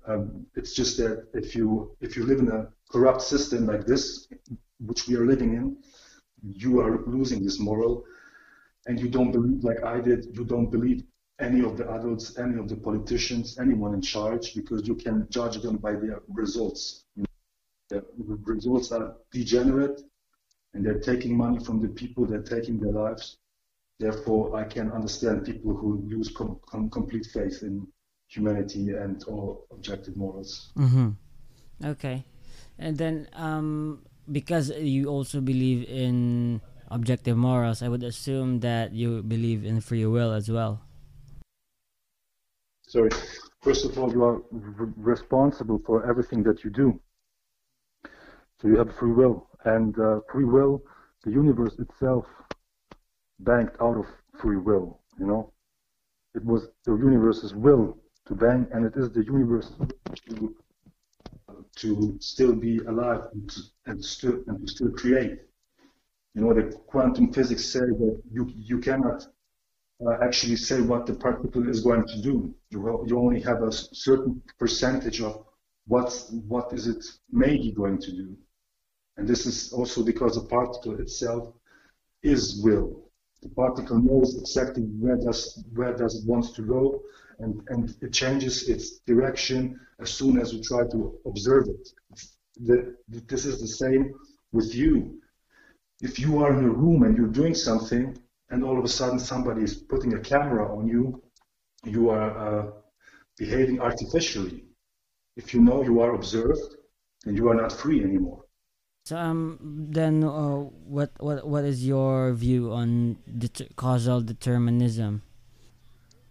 Um, 0.08 0.46
it's 0.56 0.74
just 0.74 0.98
that 0.98 1.28
if 1.34 1.56
you 1.56 1.96
if 2.02 2.16
you 2.16 2.26
live 2.26 2.40
in 2.40 2.50
a 2.50 2.68
corrupt 2.92 3.22
system 3.22 3.68
like 3.68 3.86
this, 3.86 4.28
which 4.80 5.08
we 5.08 5.16
are 5.16 5.26
living 5.26 5.54
in, 5.54 5.78
you 6.42 6.80
are 6.80 7.06
losing 7.06 7.44
this 7.44 7.60
moral, 7.60 8.04
and 8.88 9.00
you 9.00 9.10
don't 9.10 9.32
believe 9.32 9.64
like 9.64 9.84
I 9.84 10.00
did. 10.00 10.28
You 10.34 10.44
don't 10.44 10.72
believe 10.72 11.04
any 11.40 11.62
of 11.62 11.78
the 11.78 11.90
adults, 11.92 12.38
any 12.38 12.58
of 12.58 12.70
the 12.70 12.76
politicians, 12.76 13.58
anyone 13.60 13.94
in 13.94 14.02
charge, 14.02 14.56
because 14.56 14.88
you 14.88 14.96
can 14.96 15.28
judge 15.30 15.62
them 15.62 15.78
by 15.78 15.94
their 15.94 16.22
results. 16.30 17.06
The 17.90 18.04
results 18.18 18.92
are 18.92 19.16
degenerate, 19.32 20.02
and 20.74 20.86
they're 20.86 21.00
taking 21.00 21.38
money 21.38 21.64
from 21.64 21.82
the 21.82 21.90
people. 21.90 22.26
They're 22.26 22.42
taking 22.42 22.80
their 22.80 22.94
lives. 22.94 23.38
Therefore, 24.00 24.56
I 24.56 24.64
can 24.64 24.92
understand 24.92 25.46
people 25.46 25.76
who 25.76 26.04
lose 26.08 26.30
com- 26.30 26.60
com- 26.66 26.90
complete 26.90 27.28
faith 27.28 27.64
in 27.64 27.88
humanity 28.28 28.92
and 28.92 29.24
all 29.26 29.68
objective 29.72 30.18
morals. 30.18 30.72
Mm-hmm. 30.78 31.10
Okay, 31.84 32.26
and 32.80 32.98
then 32.98 33.28
um, 33.34 34.04
because 34.32 34.70
you 34.72 35.08
also 35.08 35.42
believe 35.42 35.88
in 35.88 36.62
objective 36.90 37.38
morals, 37.38 37.82
I 37.82 37.88
would 37.88 38.04
assume 38.04 38.62
that 38.62 38.94
you 38.94 39.22
believe 39.22 39.64
in 39.64 39.80
free 39.82 40.06
will 40.06 40.32
as 40.34 40.50
well. 40.50 40.85
Sorry. 42.96 43.10
First 43.62 43.84
of 43.84 44.00
all, 44.00 44.10
you 44.10 44.24
are 44.24 44.42
responsible 44.96 45.82
for 45.86 46.10
everything 46.10 46.44
that 46.44 46.64
you 46.64 46.70
do. 46.70 46.98
So 48.62 48.70
you 48.70 48.78
have 48.78 48.96
free 48.96 49.12
will, 49.12 49.50
and 49.66 50.00
uh, 50.00 50.22
free 50.32 50.46
will, 50.46 50.82
the 51.26 51.32
universe 51.32 51.78
itself, 51.78 52.26
banked 53.40 53.76
out 53.82 53.98
of 53.98 54.06
free 54.40 54.56
will. 54.56 55.02
You 55.20 55.28
know, 55.28 55.52
it 56.36 56.46
was 56.46 56.70
the 56.86 56.96
universe's 56.96 57.54
will 57.54 57.98
to 58.28 58.34
bang, 58.34 58.66
and 58.72 58.86
it 58.86 58.94
is 58.96 59.12
the 59.12 59.26
universe 59.26 59.74
to, 60.28 60.56
to 61.76 62.18
still 62.22 62.56
be 62.56 62.78
alive 62.78 63.24
and 63.34 63.50
to, 63.50 63.60
and, 63.88 64.06
still, 64.06 64.42
and 64.48 64.66
to 64.66 64.68
still 64.74 64.92
create. 64.92 65.40
You 66.34 66.44
know, 66.44 66.54
the 66.54 66.72
quantum 66.88 67.34
physics 67.34 67.66
say 67.66 67.80
that 67.80 68.22
you, 68.32 68.50
you 68.56 68.80
cannot 68.80 69.28
uh, 70.06 70.18
actually 70.22 70.56
say 70.56 70.82
what 70.82 71.06
the 71.06 71.14
particle 71.14 71.70
is 71.70 71.82
going 71.82 72.06
to 72.08 72.22
do. 72.22 72.54
You, 72.70 73.06
you 73.08 73.18
only 73.20 73.42
have 73.42 73.62
a 73.64 73.72
certain 73.72 74.42
percentage 74.60 75.22
of 75.22 75.46
what's, 75.88 76.30
what 76.32 76.74
is 76.74 76.88
it 76.88 77.06
maybe 77.32 77.72
going 77.72 78.00
to 78.00 78.12
do. 78.12 78.38
And 79.18 79.28
this 79.28 79.46
is 79.46 79.72
also 79.72 80.04
because 80.04 80.36
the 80.36 80.48
particle 80.48 81.00
itself 81.00 81.54
is 82.24 82.62
will. 82.64 83.10
The 83.42 83.50
particle 83.50 84.00
knows 84.00 84.38
exactly 84.38 84.84
where 84.84 85.18
does 85.18 85.64
where 85.74 85.96
does 85.96 86.16
it 86.16 86.28
wants 86.28 86.52
to 86.54 86.64
go, 86.64 87.02
and, 87.40 87.62
and 87.68 87.96
it 88.02 88.12
changes 88.12 88.68
its 88.68 89.00
direction 89.00 89.80
as 90.00 90.10
soon 90.10 90.40
as 90.40 90.54
we 90.54 90.62
try 90.62 90.88
to 90.88 91.18
observe 91.26 91.68
it. 91.68 91.90
The, 92.62 92.96
this 93.08 93.46
is 93.46 93.62
the 93.62 93.68
same 93.68 94.14
with 94.52 94.74
you. 94.74 95.22
If 96.02 96.18
you 96.20 96.44
are 96.44 96.58
in 96.58 96.66
a 96.66 96.70
room 96.70 97.04
and 97.04 97.16
you're 97.16 97.28
doing 97.28 97.54
something, 97.54 98.18
and 98.50 98.64
all 98.64 98.78
of 98.78 98.86
a 98.86 98.88
sudden 98.88 99.20
somebody 99.20 99.64
is 99.64 99.76
putting 99.76 100.14
a 100.14 100.20
camera 100.20 100.66
on 100.78 100.88
you, 100.88 101.22
you 101.84 102.10
are 102.10 102.32
uh, 102.46 102.72
behaving 103.38 103.80
artificially. 103.80 104.64
If 105.36 105.54
you 105.54 105.62
know 105.62 105.84
you 105.84 106.00
are 106.02 106.16
observed, 106.16 106.76
and 107.26 107.38
you 107.38 107.50
are 107.50 107.56
not 107.56 107.72
free 107.72 108.04
anymore. 108.04 108.44
So 109.06 109.18
um, 109.18 109.60
then 109.92 110.24
uh, 110.24 110.58
what 110.96 111.12
what 111.20 111.48
what 111.48 111.64
is 111.64 111.86
your 111.86 112.34
view 112.34 112.72
on 112.72 113.18
det- 113.38 113.76
causal 113.76 114.22
determinism? 114.22 115.22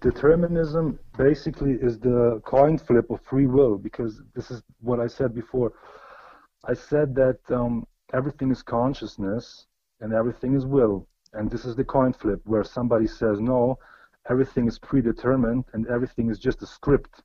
determinism 0.00 0.98
basically 1.16 1.72
is 1.80 1.98
the 1.98 2.38
coin 2.44 2.76
flip 2.76 3.08
of 3.10 3.18
free 3.22 3.46
will 3.46 3.78
because 3.78 4.20
this 4.34 4.50
is 4.50 4.62
what 4.82 5.00
I 5.00 5.06
said 5.06 5.34
before. 5.34 5.72
I 6.66 6.74
said 6.74 7.14
that 7.14 7.38
um, 7.48 7.86
everything 8.12 8.50
is 8.50 8.62
consciousness 8.62 9.66
and 10.00 10.12
everything 10.12 10.54
is 10.54 10.66
will, 10.66 11.06
and 11.34 11.50
this 11.50 11.64
is 11.64 11.76
the 11.76 11.84
coin 11.84 12.12
flip 12.12 12.40
where 12.44 12.64
somebody 12.64 13.06
says 13.06 13.40
no, 13.40 13.78
everything 14.30 14.66
is 14.66 14.78
predetermined 14.78 15.64
and 15.72 15.86
everything 15.88 16.30
is 16.30 16.38
just 16.38 16.62
a 16.62 16.66
script. 16.66 17.22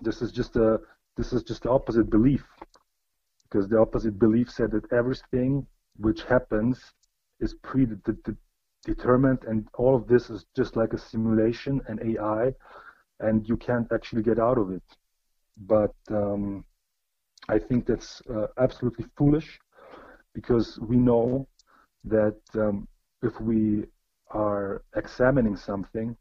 This 0.00 0.22
is 0.22 0.32
just 0.32 0.56
a 0.56 0.78
this 1.16 1.32
is 1.32 1.42
just 1.42 1.64
the 1.64 1.70
opposite 1.70 2.08
belief 2.08 2.44
because 3.44 3.68
the 3.68 3.78
opposite 3.78 4.18
belief 4.18 4.48
said 4.50 4.70
that 4.70 4.90
everything 4.92 5.66
which 5.96 6.22
happens 6.22 6.80
is 7.40 7.54
predetermined 7.62 9.44
and 9.44 9.68
all 9.74 9.94
of 9.94 10.06
this 10.06 10.30
is 10.30 10.46
just 10.56 10.76
like 10.76 10.92
a 10.92 10.98
simulation 10.98 11.80
and 11.88 12.00
AI 12.00 12.54
and 13.20 13.46
you 13.48 13.56
can't 13.56 13.90
actually 13.92 14.22
get 14.22 14.38
out 14.38 14.56
of 14.56 14.70
it. 14.70 14.82
But 15.58 15.94
um, 16.10 16.64
I 17.48 17.58
think 17.58 17.86
that's 17.86 18.22
uh, 18.32 18.46
absolutely 18.58 19.06
foolish 19.16 19.58
because 20.34 20.78
we 20.80 20.96
know 20.96 21.46
that 22.04 22.38
um, 22.54 22.88
if 23.22 23.40
we 23.40 23.84
are 24.30 24.82
examining 24.96 25.56
something, 25.56 26.16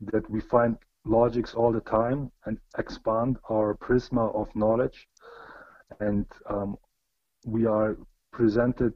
that 0.00 0.28
we 0.30 0.40
find 0.40 0.76
logics 1.04 1.54
all 1.54 1.72
the 1.72 1.80
time 1.80 2.30
and 2.46 2.58
expand 2.78 3.38
our 3.50 3.76
prisma 3.76 4.34
of 4.34 4.54
knowledge, 4.54 5.08
and 6.00 6.26
um, 6.48 6.76
we 7.44 7.66
are 7.66 7.96
presented 8.32 8.92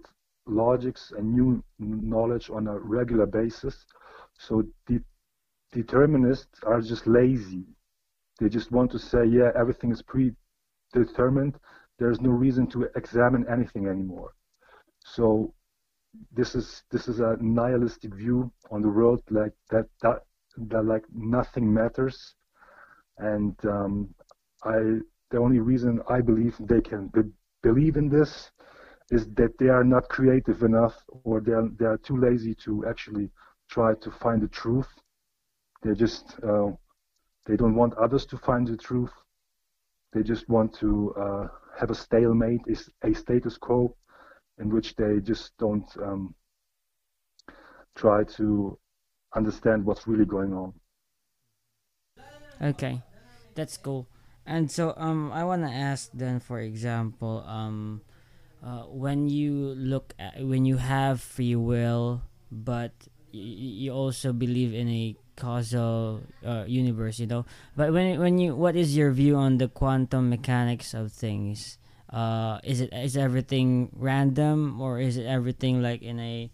logics 0.46 1.12
and 1.16 1.32
new 1.32 1.62
knowledge 1.78 2.50
on 2.50 2.66
a 2.66 2.78
regular 2.78 3.26
basis. 3.26 3.86
So 4.38 4.62
the 4.86 5.00
determinists 5.72 6.60
are 6.64 6.80
just 6.80 7.06
lazy. 7.06 7.64
They 8.38 8.48
just 8.48 8.70
want 8.70 8.90
to 8.92 8.98
say, 8.98 9.24
yeah, 9.26 9.50
everything 9.56 9.92
is 9.92 10.02
predetermined. 10.02 11.58
There's 11.98 12.20
no 12.20 12.30
reason 12.30 12.66
to 12.68 12.88
examine 12.96 13.46
anything 13.48 13.86
anymore. 13.86 14.32
So 15.04 15.54
this 16.33 16.55
is 16.55 16.83
this 16.90 17.09
is 17.09 17.20
a 17.20 17.37
nihilistic 17.40 18.14
view 18.14 18.53
on 18.70 18.83
the 18.83 18.88
world, 18.88 19.22
like 19.31 19.53
that 19.70 19.87
that 20.03 20.22
that 20.57 20.85
like 20.85 21.05
nothing 21.12 21.72
matters. 21.72 22.35
And 23.18 23.55
um, 23.64 24.14
I 24.64 25.00
the 25.31 25.38
only 25.38 25.61
reason 25.61 26.00
I 26.09 26.20
believe 26.20 26.57
they 26.61 26.81
can 26.81 27.09
be, 27.09 27.22
believe 27.62 27.96
in 27.96 28.09
this 28.09 28.50
is 29.11 29.27
that 29.35 29.57
they 29.59 29.68
are 29.68 29.85
not 29.85 30.09
creative 30.09 30.62
enough 30.62 30.94
or 31.24 31.40
they 31.40 31.53
are, 31.53 31.68
they 31.79 31.85
are 31.85 31.98
too 31.98 32.16
lazy 32.18 32.55
to 32.64 32.85
actually 32.87 33.31
try 33.68 33.94
to 33.94 34.11
find 34.11 34.40
the 34.42 34.48
truth. 34.48 34.88
They 35.83 35.94
just 35.94 36.37
uh, 36.42 36.70
they 37.46 37.57
don't 37.57 37.74
want 37.74 37.94
others 37.94 38.27
to 38.27 38.38
find 38.38 38.66
the 38.66 38.77
truth. 38.77 39.12
They 40.12 40.22
just 40.22 40.48
want 40.48 40.74
to 40.79 41.14
uh, 41.20 41.48
have 41.79 41.90
a 41.90 41.94
stalemate, 41.94 42.62
a 43.03 43.14
status 43.14 43.59
quo, 43.59 43.96
in 44.58 44.68
which 44.70 44.94
they 44.96 45.20
just 45.20 45.56
don't 45.58 45.88
um, 46.02 46.34
try 47.96 48.24
to 48.24 48.78
understand 49.34 49.84
what's 49.84 50.06
really 50.06 50.24
going 50.26 50.52
on. 50.52 50.72
Okay, 52.62 53.02
that's 53.54 53.76
cool. 53.76 54.06
And 54.46 54.70
so 54.70 54.94
um, 54.96 55.32
I 55.32 55.44
want 55.44 55.62
to 55.62 55.70
ask 55.70 56.10
then, 56.12 56.38
for 56.40 56.60
example, 56.60 57.44
um, 57.46 58.02
uh, 58.64 58.84
when 58.88 59.28
you 59.28 59.74
look 59.76 60.14
at 60.18 60.42
when 60.44 60.64
you 60.64 60.78
have 60.78 61.20
free 61.20 61.54
will 61.54 62.22
but 62.50 62.92
y- 63.32 63.84
you 63.84 63.92
also 63.92 64.32
believe 64.32 64.72
in 64.74 64.88
a 64.88 65.16
causal 65.36 66.22
uh, 66.46 66.64
universe 66.66 67.18
you 67.18 67.26
know 67.26 67.44
but 67.76 67.92
when 67.92 68.18
when 68.20 68.38
you 68.38 68.54
what 68.54 68.76
is 68.76 68.96
your 68.96 69.10
view 69.10 69.36
on 69.36 69.58
the 69.58 69.68
quantum 69.68 70.30
mechanics 70.30 70.94
of 70.94 71.12
things 71.12 71.76
uh 72.14 72.61
is 72.62 72.81
it 72.81 72.90
is 72.92 73.16
everything 73.16 73.90
random 73.92 74.81
or 74.81 75.00
is 75.00 75.16
it 75.16 75.27
everything 75.27 75.83
like 75.83 76.00
in 76.03 76.18
a 76.20 76.50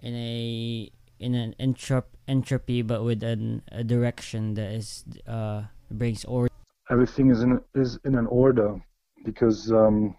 in 0.00 0.14
a 0.14 0.90
in 1.18 1.34
an 1.34 1.54
entrop- 1.58 2.16
entropy 2.28 2.82
but 2.82 3.02
with 3.02 3.22
an, 3.22 3.62
a 3.72 3.82
direction 3.82 4.54
that 4.54 4.70
is 4.72 5.04
uh 5.26 5.62
brings 5.90 6.24
order 6.26 6.52
everything 6.90 7.30
is 7.30 7.42
in 7.42 7.60
is 7.74 7.98
in 8.04 8.14
an 8.14 8.26
order 8.26 8.78
because 9.24 9.72
um 9.72 10.14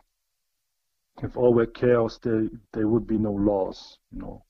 if 1.24 1.38
all 1.38 1.54
were 1.54 1.66
chaos, 1.66 2.18
there 2.24 2.48
there 2.74 2.88
would 2.88 3.06
be 3.06 3.18
no 3.18 3.32
laws, 3.32 3.98
you 4.12 4.20
know, 4.20 4.44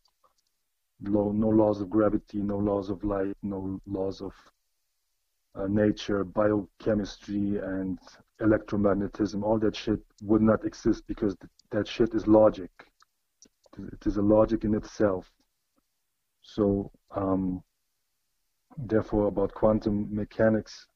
no, 1.02 1.32
no 1.32 1.50
laws 1.50 1.82
of 1.82 1.90
gravity, 1.90 2.40
no 2.40 2.58
laws 2.58 2.90
of 2.90 3.04
light, 3.04 3.36
no 3.44 3.80
laws 3.86 4.22
of 4.22 4.34
uh, 5.56 5.68
nature, 5.68 6.24
biochemistry, 6.24 7.58
and 7.58 8.00
electromagnetism. 8.42 9.44
All 9.44 9.60
that 9.60 9.76
shit 9.76 10.00
would 10.24 10.42
not 10.42 10.66
exist 10.66 11.04
because 11.08 11.36
th- 11.36 11.52
that 11.72 11.88
shit 11.88 12.14
is 12.14 12.28
logic. 12.28 12.72
It 13.78 14.06
is 14.06 14.18
a 14.18 14.22
logic 14.22 14.64
in 14.64 14.76
itself. 14.76 15.32
So, 16.42 16.92
um, 17.16 17.64
therefore, 18.78 19.28
about 19.28 19.54
quantum 19.54 20.14
mechanics, 20.14 20.88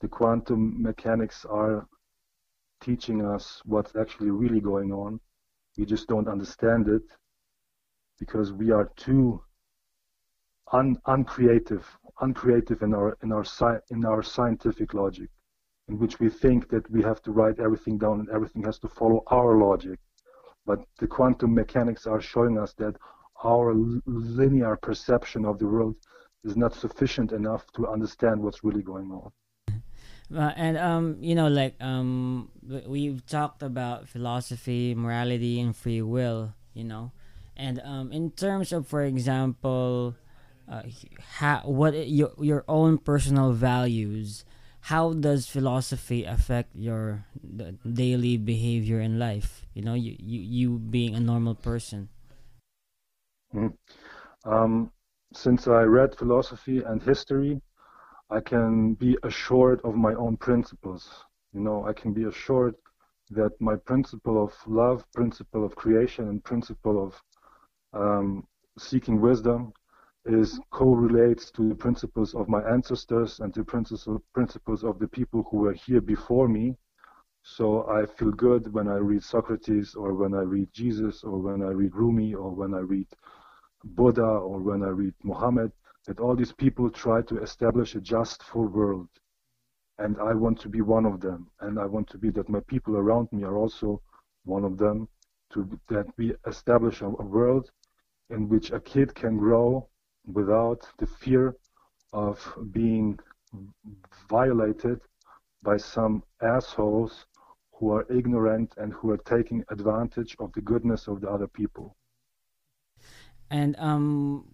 the 0.00 0.08
quantum 0.08 0.82
mechanics 0.82 1.44
are 1.44 1.86
teaching 2.80 3.24
us 3.24 3.62
what's 3.64 3.94
actually 3.94 4.30
really 4.30 4.60
going 4.60 4.92
on. 4.92 5.20
We 5.78 5.84
just 5.86 6.08
don't 6.08 6.28
understand 6.28 6.88
it 6.88 7.02
because 8.18 8.52
we 8.52 8.70
are 8.70 8.90
too 8.96 9.42
un- 10.72 11.00
uncreative, 11.06 11.84
uncreative 12.20 12.82
in 12.82 12.94
our 12.94 13.16
in 13.22 13.32
our 13.32 13.44
sci- 13.44 13.80
in 13.90 14.04
our 14.04 14.22
scientific 14.22 14.94
logic, 14.94 15.30
in 15.88 15.98
which 15.98 16.20
we 16.20 16.28
think 16.28 16.68
that 16.70 16.88
we 16.90 17.02
have 17.02 17.22
to 17.22 17.32
write 17.32 17.58
everything 17.58 17.98
down 17.98 18.20
and 18.20 18.30
everything 18.30 18.62
has 18.64 18.78
to 18.78 18.88
follow 18.88 19.22
our 19.28 19.58
logic. 19.58 19.98
But 20.64 20.80
the 20.98 21.06
quantum 21.06 21.54
mechanics 21.54 22.06
are 22.06 22.20
showing 22.20 22.58
us 22.58 22.72
that 22.74 22.94
our 23.44 23.74
linear 24.06 24.76
perception 24.76 25.44
of 25.44 25.58
the 25.58 25.66
world 25.66 25.96
is 26.44 26.56
not 26.56 26.74
sufficient 26.74 27.32
enough 27.32 27.64
to 27.74 27.88
understand 27.88 28.40
what's 28.40 28.62
really 28.64 28.82
going 28.82 29.10
on. 29.10 29.32
Uh, 30.34 30.52
and 30.56 30.78
um, 30.78 31.16
you 31.20 31.34
know, 31.34 31.48
like 31.48 31.74
um, 31.80 32.48
we've 32.86 33.26
talked 33.26 33.62
about 33.62 34.08
philosophy, 34.08 34.94
morality, 34.94 35.60
and 35.60 35.76
free 35.76 36.00
will. 36.00 36.54
You 36.72 36.84
know, 36.84 37.12
and 37.56 37.80
um, 37.84 38.12
in 38.12 38.30
terms 38.30 38.72
of, 38.72 38.86
for 38.86 39.02
example, 39.02 40.14
uh, 40.70 40.82
how 41.36 41.60
what 41.64 42.08
your 42.08 42.32
your 42.38 42.64
own 42.66 42.96
personal 42.96 43.52
values, 43.52 44.44
how 44.82 45.12
does 45.12 45.46
philosophy 45.46 46.24
affect 46.24 46.74
your 46.74 47.24
daily 47.86 48.36
behavior 48.36 49.00
in 49.00 49.18
life? 49.18 49.64
You 49.74 49.82
know, 49.82 49.94
you 49.94 50.16
you, 50.18 50.40
you 50.40 50.78
being 50.78 51.14
a 51.14 51.20
normal 51.20 51.54
person. 51.54 52.08
Mm. 53.54 53.74
Um, 54.44 54.90
since 55.32 55.68
I 55.68 55.82
read 55.82 56.16
philosophy 56.16 56.82
and 56.82 57.00
history, 57.00 57.60
I 58.28 58.40
can 58.40 58.94
be 58.94 59.16
assured 59.22 59.80
of 59.84 59.94
my 59.94 60.14
own 60.14 60.36
principles. 60.36 61.08
You 61.52 61.60
know, 61.60 61.86
I 61.86 61.92
can 61.92 62.12
be 62.12 62.24
assured 62.24 62.74
that 63.30 63.52
my 63.60 63.76
principle 63.76 64.42
of 64.42 64.52
love, 64.66 65.04
principle 65.14 65.64
of 65.64 65.76
creation, 65.76 66.28
and 66.28 66.42
principle 66.42 66.98
of 67.06 67.22
um, 67.92 68.48
seeking 68.78 69.20
wisdom 69.20 69.72
is 70.24 70.60
correlates 70.70 71.50
to 71.50 71.68
the 71.68 71.74
principles 71.74 72.34
of 72.34 72.48
my 72.48 72.62
ancestors 72.62 73.40
and 73.40 73.52
the 73.54 73.64
principles 73.64 74.84
of 74.84 74.98
the 74.98 75.08
people 75.08 75.46
who 75.50 75.58
were 75.58 75.72
here 75.72 76.00
before 76.00 76.48
me. 76.48 76.76
So 77.42 77.88
I 77.88 78.06
feel 78.06 78.30
good 78.30 78.72
when 78.72 78.86
I 78.86 78.96
read 78.96 79.24
Socrates 79.24 79.96
or 79.96 80.14
when 80.14 80.32
I 80.32 80.42
read 80.42 80.68
Jesus 80.72 81.24
or 81.24 81.38
when 81.38 81.62
I 81.62 81.70
read 81.70 81.94
Rumi 81.96 82.34
or 82.34 82.50
when 82.50 82.72
I 82.72 82.78
read 82.78 83.08
Buddha 83.84 84.22
or 84.22 84.60
when 84.60 84.84
I 84.84 84.90
read 84.90 85.14
Muhammad, 85.24 85.72
that 86.06 86.20
all 86.20 86.36
these 86.36 86.52
people 86.52 86.88
try 86.88 87.22
to 87.22 87.42
establish 87.42 87.96
a 87.96 88.00
just 88.00 88.44
full 88.44 88.68
world. 88.68 89.08
And 89.98 90.16
I 90.20 90.34
want 90.34 90.60
to 90.60 90.68
be 90.68 90.82
one 90.82 91.04
of 91.04 91.20
them. 91.20 91.48
And 91.60 91.80
I 91.80 91.86
want 91.86 92.08
to 92.10 92.18
be 92.18 92.30
that 92.30 92.48
my 92.48 92.60
people 92.60 92.96
around 92.96 93.28
me 93.32 93.42
are 93.42 93.56
also 93.56 94.00
one 94.44 94.64
of 94.64 94.78
them, 94.78 95.08
to 95.52 95.68
that 95.88 96.06
we 96.16 96.34
establish 96.46 97.00
a, 97.00 97.06
a 97.06 97.24
world 97.24 97.72
in 98.30 98.48
which 98.48 98.70
a 98.70 98.80
kid 98.80 99.14
can 99.14 99.36
grow 99.36 99.88
without 100.26 100.86
the 100.98 101.06
fear 101.06 101.56
of 102.12 102.38
being 102.72 103.18
violated 104.28 105.00
by 105.62 105.76
some 105.76 106.22
assholes 106.42 107.26
who 107.72 107.92
are 107.92 108.06
ignorant 108.10 108.72
and 108.76 108.92
who 108.92 109.10
are 109.10 109.18
taking 109.18 109.64
advantage 109.70 110.36
of 110.38 110.52
the 110.52 110.60
goodness 110.60 111.08
of 111.08 111.20
the 111.20 111.28
other 111.28 111.46
people. 111.46 111.96
And 113.50 113.76
um, 113.78 114.48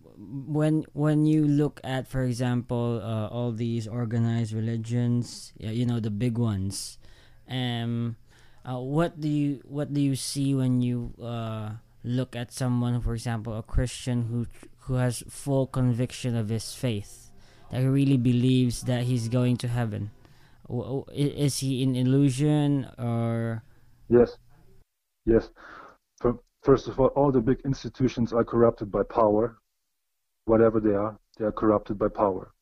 when 0.48 0.85
when 0.92 1.24
you 1.24 1.46
look 1.46 1.81
at, 1.85 2.09
for 2.09 2.22
example, 2.22 3.00
uh, 3.04 3.28
all 3.28 3.52
these 3.52 3.87
organized 3.87 4.52
religions, 4.52 5.52
you 5.59 5.87
know 5.87 6.00
the 6.00 6.11
big 6.11 6.37
ones, 6.37 6.98
um, 7.48 8.16
uh, 8.66 8.81
what 8.81 9.20
do 9.20 9.28
you 9.28 9.62
what 9.64 9.94
do 9.94 10.00
you 10.00 10.16
see 10.16 10.54
when 10.54 10.83
you 10.83 11.14
uh, 11.22 11.78
look 12.02 12.35
at 12.35 12.50
someone, 12.50 13.00
for 13.00 13.14
example, 13.14 13.57
a 13.57 13.62
Christian 13.62 14.26
who 14.26 14.46
who 14.88 14.94
has 14.94 15.22
full 15.29 15.66
conviction 15.66 16.35
of 16.35 16.48
his 16.48 16.74
faith, 16.74 17.31
that 17.70 17.83
he 17.83 17.87
really 17.87 18.16
believes 18.16 18.83
that 18.83 19.05
he's 19.05 19.29
going 19.29 19.57
to 19.59 19.68
heaven? 19.68 20.11
Is 21.14 21.59
he 21.59 21.83
in 21.83 21.94
illusion 21.94 22.88
or? 22.98 23.62
Yes, 24.09 24.37
yes. 25.24 25.51
First 26.62 26.88
of 26.88 26.98
all, 26.98 27.09
all 27.09 27.31
the 27.31 27.40
big 27.40 27.61
institutions 27.64 28.33
are 28.33 28.44
corrupted 28.44 28.90
by 28.90 29.03
power, 29.05 29.59
whatever 30.46 30.81
they 30.81 30.94
are, 30.94 31.16
they 31.38 31.44
are 31.44 31.53
corrupted 31.53 31.98
by 31.98 32.09
power. 32.09 32.53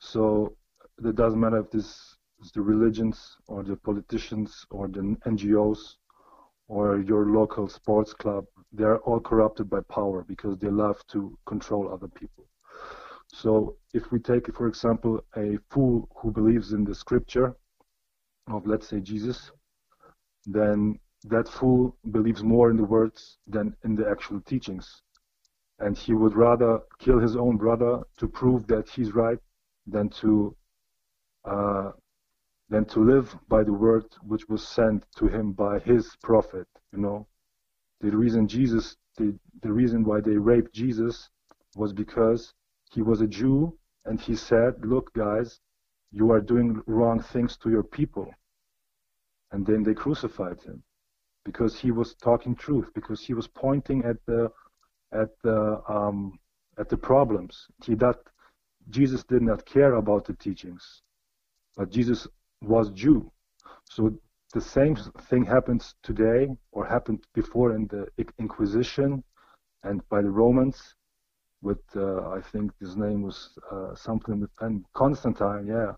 So 0.00 0.56
it 1.04 1.14
doesn't 1.14 1.38
matter 1.38 1.58
if 1.58 1.70
this 1.70 2.16
is 2.42 2.50
the 2.52 2.62
religions 2.62 3.36
or 3.48 3.62
the 3.62 3.76
politicians 3.76 4.64
or 4.70 4.88
the 4.88 5.16
NGOs 5.26 5.96
or 6.72 7.00
your 7.00 7.26
local 7.26 7.68
sports 7.68 8.14
club, 8.14 8.46
they're 8.72 9.00
all 9.00 9.20
corrupted 9.20 9.68
by 9.68 9.80
power 9.98 10.24
because 10.26 10.56
they 10.58 10.70
love 10.70 10.98
to 11.06 11.36
control 11.44 11.92
other 11.92 12.08
people. 12.08 12.46
So 13.30 13.76
if 13.92 14.10
we 14.10 14.18
take, 14.18 14.46
for 14.56 14.66
example, 14.68 15.22
a 15.36 15.58
fool 15.70 16.08
who 16.16 16.32
believes 16.32 16.72
in 16.72 16.82
the 16.84 16.94
scripture 16.94 17.54
of, 18.50 18.66
let's 18.66 18.88
say, 18.88 19.00
Jesus, 19.00 19.50
then 20.46 20.98
that 21.24 21.46
fool 21.46 21.94
believes 22.10 22.42
more 22.42 22.70
in 22.70 22.78
the 22.78 22.90
words 22.96 23.36
than 23.46 23.76
in 23.84 23.94
the 23.94 24.08
actual 24.08 24.40
teachings. 24.40 25.02
And 25.78 25.96
he 25.96 26.14
would 26.14 26.34
rather 26.34 26.80
kill 26.98 27.18
his 27.18 27.36
own 27.36 27.58
brother 27.58 28.00
to 28.16 28.26
prove 28.26 28.66
that 28.68 28.88
he's 28.88 29.12
right 29.14 29.38
than 29.86 30.08
to 30.20 30.56
uh, 31.44 31.90
than 32.72 32.86
to 32.86 33.00
live 33.00 33.36
by 33.48 33.62
the 33.62 33.72
word 33.72 34.06
which 34.22 34.48
was 34.48 34.66
sent 34.66 35.04
to 35.14 35.26
him 35.26 35.52
by 35.52 35.78
his 35.80 36.16
prophet. 36.22 36.66
You 36.90 37.00
know, 37.00 37.26
the 38.00 38.16
reason 38.16 38.48
Jesus, 38.48 38.96
the, 39.18 39.38
the 39.60 39.70
reason 39.70 40.04
why 40.04 40.22
they 40.22 40.38
raped 40.38 40.72
Jesus 40.72 41.28
was 41.76 41.92
because 41.92 42.54
he 42.90 43.02
was 43.02 43.20
a 43.20 43.26
Jew 43.26 43.76
and 44.06 44.18
he 44.18 44.34
said, 44.34 44.72
"Look, 44.86 45.12
guys, 45.12 45.60
you 46.12 46.32
are 46.32 46.40
doing 46.40 46.80
wrong 46.86 47.20
things 47.20 47.58
to 47.58 47.68
your 47.68 47.82
people." 47.82 48.32
And 49.52 49.66
then 49.66 49.82
they 49.82 49.92
crucified 49.92 50.62
him 50.62 50.82
because 51.44 51.78
he 51.78 51.90
was 51.90 52.14
talking 52.14 52.54
truth, 52.54 52.88
because 52.94 53.20
he 53.20 53.34
was 53.34 53.48
pointing 53.48 54.02
at 54.06 54.16
the 54.24 54.50
at 55.12 55.28
the 55.44 55.82
um, 55.90 56.38
at 56.78 56.88
the 56.88 56.96
problems. 56.96 57.66
He 57.84 57.94
that 57.96 58.18
Jesus 58.88 59.24
did 59.24 59.42
not 59.42 59.66
care 59.66 59.96
about 59.96 60.24
the 60.24 60.32
teachings, 60.32 61.02
but 61.76 61.90
Jesus 61.90 62.26
was 62.62 62.90
Jew. 62.90 63.30
So 63.84 64.12
the 64.52 64.60
same 64.60 64.96
thing 65.28 65.44
happens 65.44 65.94
today, 66.02 66.48
or 66.72 66.86
happened 66.86 67.24
before 67.34 67.74
in 67.74 67.86
the 67.88 68.06
Inquisition, 68.38 69.24
and 69.82 70.06
by 70.08 70.22
the 70.22 70.30
Romans, 70.30 70.94
with 71.60 71.82
uh, 71.96 72.30
I 72.30 72.40
think 72.40 72.72
his 72.80 72.96
name 72.96 73.22
was 73.22 73.58
uh, 73.70 73.94
something 73.94 74.40
with 74.40 74.50
and 74.60 74.84
Constantine. 74.94 75.66
Yeah, 75.66 75.92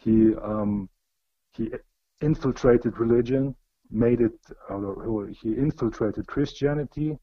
he 0.00 0.34
um, 0.36 0.88
he 1.54 1.70
infiltrated 2.20 2.98
religion 2.98 3.54
made 3.92 4.20
it, 4.20 4.38
or 4.70 5.28
he 5.28 5.52
infiltrated 5.52 6.26
Christianity, 6.26 7.18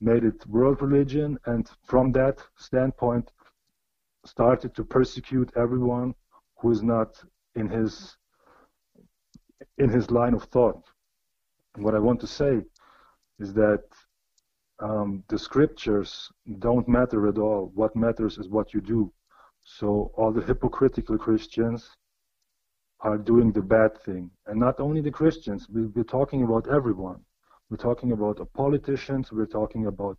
made 0.00 0.24
it 0.24 0.46
world 0.46 0.80
religion, 0.80 1.38
and 1.46 1.68
from 1.84 2.12
that 2.12 2.38
standpoint, 2.56 3.32
started 4.24 4.74
to 4.74 4.84
persecute 4.84 5.52
everyone 5.56 6.14
who 6.58 6.70
is 6.70 6.82
not 6.82 7.22
in 7.54 7.68
his 7.68 8.16
in 9.78 9.88
his 9.88 10.10
line 10.10 10.34
of 10.34 10.44
thought. 10.44 10.82
And 11.74 11.84
what 11.84 11.94
I 11.94 11.98
want 11.98 12.20
to 12.20 12.26
say 12.26 12.62
is 13.38 13.52
that 13.54 13.82
um, 14.80 15.22
the 15.28 15.38
scriptures 15.38 16.30
don't 16.58 16.86
matter 16.88 17.28
at 17.28 17.38
all. 17.38 17.72
What 17.74 17.96
matters 17.96 18.38
is 18.38 18.48
what 18.48 18.74
you 18.74 18.80
do. 18.80 19.12
So 19.64 20.12
all 20.16 20.32
the 20.32 20.42
hypocritical 20.42 21.18
Christians 21.18 21.96
are 23.00 23.18
doing 23.18 23.52
the 23.52 23.62
bad 23.62 23.98
thing. 24.02 24.30
And 24.46 24.58
not 24.58 24.80
only 24.80 25.00
the 25.00 25.10
Christians, 25.10 25.68
we, 25.68 26.00
are 26.00 26.04
talking 26.04 26.42
about 26.42 26.68
everyone. 26.68 27.20
We're 27.70 27.76
talking 27.76 28.12
about 28.12 28.46
politicians, 28.54 29.32
we're 29.32 29.46
talking 29.46 29.86
about 29.86 30.18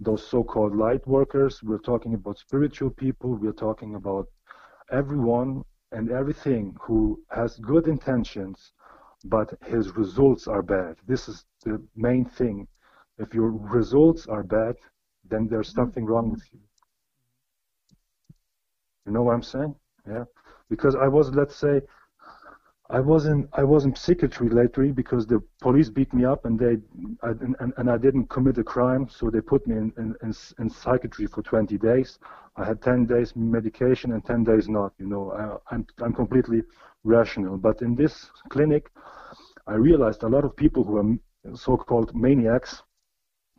those 0.00 0.26
so-called 0.26 0.76
light 0.76 1.06
workers, 1.06 1.62
we're 1.62 1.78
talking 1.78 2.14
about 2.14 2.38
spiritual 2.38 2.90
people, 2.90 3.34
we're 3.34 3.52
talking 3.52 3.94
about 3.94 4.26
everyone 4.90 5.64
and 5.92 6.10
everything 6.10 6.76
who 6.80 7.20
has 7.30 7.56
good 7.58 7.86
intentions, 7.86 8.72
but 9.24 9.52
his 9.66 9.96
results 9.96 10.46
are 10.46 10.62
bad. 10.62 10.96
This 11.06 11.28
is 11.28 11.44
the 11.64 11.82
main 11.96 12.24
thing. 12.24 12.66
If 13.18 13.34
your 13.34 13.50
results 13.50 14.26
are 14.26 14.42
bad, 14.42 14.76
then 15.28 15.48
there's 15.48 15.70
mm-hmm. 15.70 15.80
something 15.80 16.06
wrong 16.06 16.30
with 16.30 16.42
you. 16.52 16.60
You 19.06 19.12
know 19.12 19.22
what 19.22 19.34
I'm 19.34 19.42
saying? 19.42 19.74
Yeah. 20.06 20.24
Because 20.68 20.94
I 20.94 21.08
was, 21.08 21.30
let's 21.30 21.56
say, 21.56 21.80
I 22.90 23.00
wasn't 23.00 23.48
I 23.52 23.64
was 23.64 23.84
in 23.84 23.94
psychiatry 23.94 24.48
lately 24.48 24.92
because 24.92 25.26
the 25.26 25.42
police 25.60 25.90
beat 25.90 26.12
me 26.14 26.24
up 26.24 26.46
and 26.46 26.58
they 26.58 26.78
I, 27.22 27.30
and, 27.30 27.72
and 27.76 27.90
I 27.90 27.98
didn't 27.98 28.28
commit 28.30 28.56
a 28.58 28.64
crime, 28.64 29.08
so 29.10 29.28
they 29.30 29.42
put 29.42 29.66
me 29.66 29.76
in, 29.76 29.92
in, 29.98 30.14
in, 30.22 30.34
in 30.58 30.70
psychiatry 30.70 31.26
for 31.26 31.42
20 31.42 31.76
days. 31.76 32.18
I 32.56 32.64
had 32.64 32.80
10 32.80 33.04
days 33.06 33.36
medication 33.36 34.12
and 34.12 34.24
10 34.24 34.44
days 34.44 34.68
not. 34.68 34.94
You 34.98 35.06
know, 35.06 35.32
I, 35.32 35.74
I'm 35.74 35.86
I'm 36.02 36.14
completely 36.14 36.62
rational. 37.04 37.58
But 37.58 37.82
in 37.82 37.94
this 37.94 38.30
clinic, 38.48 38.90
I 39.66 39.74
realized 39.74 40.22
a 40.22 40.28
lot 40.28 40.44
of 40.44 40.56
people 40.56 40.82
who 40.82 40.96
are 40.96 41.56
so-called 41.56 42.14
maniacs, 42.14 42.82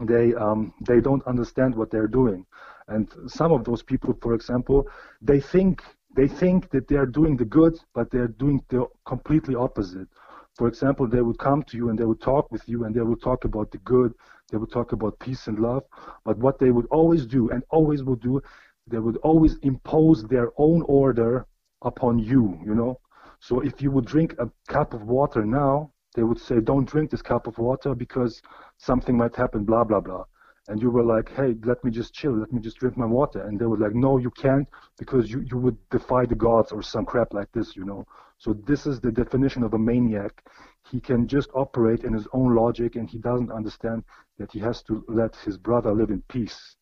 they 0.02 0.34
um, 0.34 0.74
they 0.88 1.02
don't 1.02 1.26
understand 1.28 1.76
what 1.76 1.92
they're 1.92 2.08
doing, 2.08 2.46
And 2.88 3.08
some 3.28 3.52
of 3.52 3.64
those 3.64 3.84
people, 3.84 4.18
for 4.22 4.34
example, 4.34 4.88
they 5.22 5.40
think 5.40 5.84
they 6.16 6.28
think 6.28 6.70
that 6.72 6.88
they 6.88 6.96
are 6.96 7.06
doing 7.06 7.38
the 7.38 7.46
good, 7.46 7.80
but 7.94 8.10
they're 8.10 8.28
doing 8.28 8.64
the 8.70 8.88
completely 9.06 9.56
opposite. 9.56 10.08
For 10.56 10.68
example, 10.68 11.08
they 11.08 11.22
would 11.22 11.38
come 11.38 11.64
to 11.64 11.78
you 11.78 11.90
and 11.90 11.98
they 11.98 12.06
would 12.06 12.22
talk 12.22 12.52
with 12.52 12.68
you 12.68 12.84
and 12.86 12.94
they 12.94 13.02
would 13.02 13.22
talk 13.22 13.46
about 13.46 13.72
the 13.72 13.78
good, 13.80 14.14
they 14.50 14.58
would 14.58 14.72
talk 14.72 14.92
about 14.92 15.20
peace 15.20 15.48
and 15.48 15.60
love. 15.60 15.84
But 16.26 16.38
what 16.38 16.60
they 16.60 16.72
would 16.72 16.88
always 16.88 17.26
do 17.26 17.50
and 17.52 17.64
always 17.70 18.04
will 18.04 18.16
do, 18.16 18.42
they 18.88 19.00
would 19.00 19.18
always 19.18 19.58
impose 19.60 20.24
their 20.24 20.52
own 20.58 20.82
order 20.84 21.46
upon 21.84 22.20
you, 22.20 22.60
you 22.66 22.76
know. 22.76 23.00
So 23.40 23.62
if 23.62 23.82
you 23.82 23.92
would 23.92 24.06
drink 24.06 24.36
a 24.40 24.50
cup 24.68 24.94
of 24.94 25.04
water 25.04 25.46
now, 25.46 25.92
they 26.16 26.24
would 26.24 26.40
say, 26.40 26.60
don't 26.60 26.90
drink 26.90 27.12
this 27.12 27.22
cup 27.22 27.48
of 27.48 27.58
water 27.60 27.96
because 27.96 28.42
something 28.78 29.16
might 29.16 29.36
happen, 29.36 29.64
blah, 29.64 29.84
blah, 29.84 30.02
blah 30.02 30.26
and 30.70 30.80
you 30.82 30.92
were 30.92 31.04
like, 31.04 31.34
hey, 31.36 31.56
let 31.64 31.84
me 31.84 31.90
just 31.90 32.14
chill, 32.14 32.38
let 32.38 32.54
me 32.54 32.62
just 32.62 32.78
drink 32.78 32.96
my 32.96 33.06
water. 33.06 33.42
And 33.42 33.60
they 33.60 33.66
were 33.66 33.78
like, 33.78 33.96
no, 33.96 34.20
you 34.20 34.30
can't 34.30 34.68
because 35.00 35.30
you, 35.32 35.44
you 35.50 35.58
would 35.58 35.78
defy 35.90 36.26
the 36.26 36.36
gods 36.36 36.72
or 36.72 36.84
some 36.84 37.06
crap 37.06 37.34
like 37.34 37.52
this, 37.54 37.76
you 37.76 37.84
know. 37.84 38.06
So 38.38 38.54
this 38.54 38.86
is 38.86 39.00
the 39.02 39.12
definition 39.12 39.64
of 39.64 39.74
a 39.74 39.80
maniac. 39.80 40.44
He 40.90 41.00
can 41.00 41.28
just 41.28 41.50
operate 41.56 42.04
in 42.04 42.14
his 42.14 42.28
own 42.34 42.56
logic 42.56 42.96
and 42.96 43.10
he 43.10 43.18
doesn't 43.18 43.52
understand 43.52 44.04
that 44.38 44.52
he 44.52 44.60
has 44.60 44.84
to 44.84 45.04
let 45.08 45.36
his 45.38 45.58
brother 45.58 45.92
live 45.92 46.12
in 46.12 46.22
peace. 46.30 46.76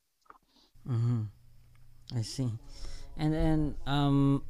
Mm-hmm. 0.87 1.23
I 2.15 2.21
see. 2.21 2.51
And 3.15 3.33
then 3.33 3.75
um, 3.85 4.43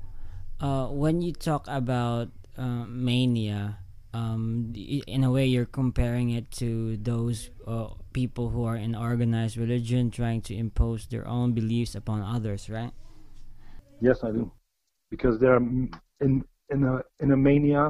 uh, 0.59 0.87
when 0.87 1.21
you 1.21 1.31
talk 1.31 1.65
about 1.67 2.29
uh, 2.57 2.85
mania, 2.87 3.77
um, 4.13 4.73
in 4.75 5.23
a 5.23 5.31
way 5.31 5.45
you're 5.45 5.65
comparing 5.65 6.31
it 6.31 6.49
to 6.51 6.97
those 6.97 7.51
uh, 7.67 7.89
people 8.21 8.49
who 8.49 8.63
are 8.69 8.79
in 8.85 8.95
organized 8.95 9.57
religion 9.57 10.09
trying 10.09 10.41
to 10.41 10.53
impose 10.65 11.01
their 11.13 11.27
own 11.27 11.49
beliefs 11.59 11.93
upon 12.01 12.19
others 12.35 12.61
right? 12.77 12.93
Yes 14.07 14.23
i 14.27 14.31
do. 14.31 14.51
Because 15.13 15.35
they're 15.41 15.63
in 16.25 16.33
in 16.73 16.79
a 16.91 16.95
in 17.23 17.29
a 17.37 17.39
mania 17.47 17.83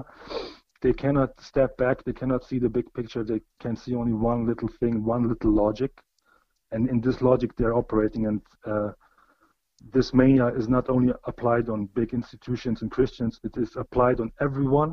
they 0.84 0.94
cannot 1.04 1.30
step 1.50 1.72
back 1.84 2.04
they 2.04 2.16
cannot 2.22 2.42
see 2.50 2.60
the 2.66 2.72
big 2.78 2.88
picture 2.98 3.24
they 3.24 3.42
can 3.64 3.76
see 3.84 3.94
only 4.02 4.16
one 4.32 4.42
little 4.52 4.72
thing 4.80 4.94
one 5.16 5.24
little 5.32 5.54
logic. 5.66 5.92
And 6.74 6.82
in 6.92 6.98
this 7.06 7.18
logic 7.30 7.50
they're 7.58 7.78
operating. 7.84 8.24
And 8.30 8.42
uh, 8.72 8.90
this 9.96 10.14
mania 10.20 10.48
is 10.60 10.68
not 10.68 10.86
only 10.90 11.14
applied 11.32 11.70
on 11.74 11.80
big 12.00 12.10
institutions 12.20 12.82
and 12.82 12.90
christians 12.98 13.34
it 13.48 13.54
is 13.64 13.72
applied 13.84 14.20
on 14.24 14.30
everyone 14.46 14.92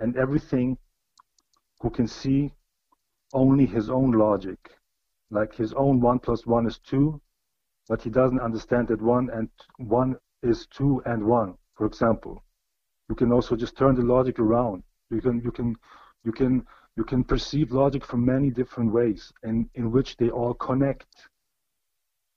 and 0.00 0.10
everything 0.24 0.68
who 1.80 1.88
can 1.98 2.06
see 2.06 2.40
only 3.32 3.66
his 3.66 3.90
own 3.90 4.12
logic, 4.12 4.58
like 5.30 5.54
his 5.54 5.72
own 5.74 6.00
1 6.00 6.18
plus 6.20 6.46
1 6.46 6.66
is 6.66 6.78
2, 6.78 7.20
but 7.88 8.02
he 8.02 8.10
doesn't 8.10 8.40
understand 8.40 8.88
that 8.88 9.02
1 9.02 9.30
and 9.30 9.48
1 9.78 10.16
is 10.42 10.66
2 10.68 11.02
and 11.06 11.24
1, 11.24 11.54
for 11.74 11.86
example. 11.86 12.42
You 13.08 13.14
can 13.14 13.32
also 13.32 13.56
just 13.56 13.76
turn 13.76 13.94
the 13.94 14.02
logic 14.02 14.38
around. 14.38 14.82
You 15.10 15.20
can, 15.20 15.40
you 15.40 15.52
can, 15.52 15.76
you 16.24 16.32
can, 16.32 16.66
you 16.96 17.04
can 17.04 17.24
perceive 17.24 17.72
logic 17.72 18.04
from 18.04 18.24
many 18.24 18.50
different 18.50 18.92
ways, 18.92 19.32
and 19.42 19.68
in 19.74 19.90
which 19.92 20.16
they 20.16 20.30
all 20.30 20.54
connect. 20.54 21.06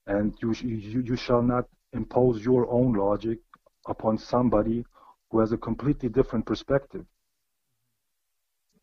And 0.06 0.34
you, 0.40 0.52
you, 0.52 1.02
you 1.02 1.16
shall 1.16 1.42
not 1.42 1.66
impose 1.92 2.44
your 2.44 2.70
own 2.70 2.92
logic 2.92 3.38
upon 3.86 4.18
somebody 4.18 4.84
who 5.30 5.40
has 5.40 5.52
a 5.52 5.56
completely 5.56 6.08
different 6.08 6.46
perspective 6.46 7.06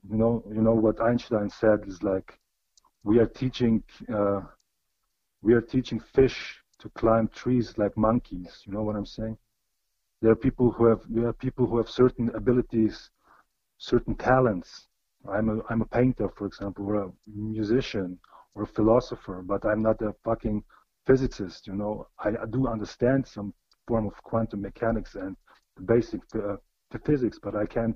you 0.10 0.18
know, 0.18 0.44
you 0.50 0.62
know 0.62 0.74
what 0.74 1.02
Einstein 1.02 1.50
said 1.50 1.80
is 1.88 2.04
like, 2.04 2.40
we 3.04 3.20
are 3.20 3.26
teaching, 3.26 3.84
uh, 4.14 4.42
we 5.42 5.54
are 5.54 5.62
teaching 5.62 6.00
fish 6.00 6.62
to 6.80 6.90
climb 6.90 7.28
trees 7.30 7.78
like 7.78 7.96
monkeys. 7.98 8.64
You 8.66 8.74
know 8.74 8.84
what 8.84 8.96
I'm 8.96 9.06
saying? 9.06 9.38
There 10.22 10.32
are 10.32 10.36
people 10.36 10.72
who 10.72 10.86
have, 10.86 11.02
there 11.10 11.28
are 11.28 11.34
people 11.34 11.66
who 11.68 11.78
have 11.78 11.90
certain 11.90 12.30
abilities, 12.36 13.10
certain 13.78 14.16
talents. 14.16 14.88
I'm 15.30 15.50
a, 15.50 15.62
I'm 15.70 15.82
a 15.82 15.86
painter, 15.86 16.30
for 16.30 16.46
example, 16.48 16.86
or 16.88 16.96
a 17.04 17.12
musician, 17.28 18.18
or 18.56 18.64
a 18.64 18.68
philosopher, 18.68 19.42
but 19.42 19.66
I'm 19.66 19.82
not 19.82 20.02
a 20.02 20.14
fucking 20.24 20.64
physicist. 21.06 21.68
You 21.68 21.76
know, 21.76 22.08
I, 22.20 22.30
I 22.30 22.46
do 22.50 22.68
understand 22.68 23.28
some 23.28 23.54
form 23.88 24.08
of 24.08 24.14
quantum 24.24 24.62
mechanics 24.62 25.16
and 25.16 25.36
the 25.76 25.84
basic 25.84 26.22
uh, 26.36 26.58
physics, 27.06 27.40
but 27.42 27.56
I 27.56 27.66
can't 27.66 27.96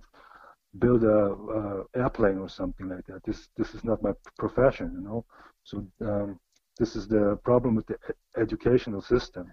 build 0.79 1.03
a, 1.03 1.07
a, 1.07 1.83
airplane 1.95 2.37
or 2.37 2.49
something 2.49 2.87
like 2.87 3.05
that. 3.07 3.23
This 3.25 3.49
this 3.57 3.73
is 3.75 3.83
not 3.83 4.01
my 4.01 4.13
profession, 4.37 4.91
you 4.93 5.01
know. 5.01 5.25
So 5.63 5.85
um, 6.01 6.39
this 6.79 6.95
is 6.95 7.07
the 7.07 7.37
problem 7.43 7.75
with 7.75 7.87
the 7.87 7.97
educational 8.37 9.01
system, 9.01 9.51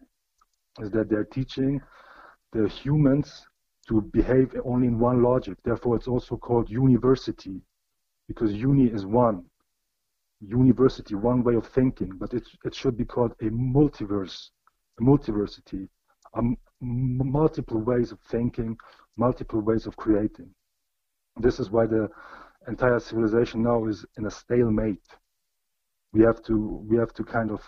is 0.81 0.91
that 0.93 1.09
they're 1.09 1.25
teaching 1.25 1.81
the 2.53 2.69
humans 2.69 3.47
to 3.89 4.01
behave 4.01 4.55
only 4.65 4.87
in 4.87 4.99
one 4.99 5.23
logic. 5.23 5.59
Therefore, 5.65 5.97
it's 5.97 6.09
also 6.09 6.37
called 6.37 6.71
university, 6.71 7.61
because 8.29 8.53
uni 8.53 8.87
is 8.87 9.05
one. 9.05 9.45
University, 10.41 11.17
one 11.17 11.43
way 11.43 11.57
of 11.57 11.67
thinking, 11.67 12.13
but 12.17 12.33
it 12.33 12.47
it 12.65 12.75
should 12.75 12.97
be 12.97 13.05
called 13.05 13.33
a 13.41 13.51
multiverse, 13.51 14.51
a 15.01 15.03
multiversity, 15.03 15.89
um, 16.35 16.57
multiple 16.81 17.81
ways 17.81 18.13
of 18.13 18.21
thinking, 18.31 18.77
multiple 19.17 19.61
ways 19.61 19.87
of 19.87 19.97
creating. 19.97 20.49
This 21.39 21.61
is 21.61 21.71
why 21.71 21.87
the 21.87 22.11
entire 22.67 22.99
civilization 22.99 23.63
now 23.63 23.87
is 23.87 24.05
in 24.17 24.27
a 24.27 24.31
stalemate. 24.31 25.07
We 26.13 26.23
have 26.23 26.43
to 26.45 26.57
we 26.89 26.97
have 26.97 27.13
to 27.15 27.25
kind 27.25 27.51
of 27.51 27.61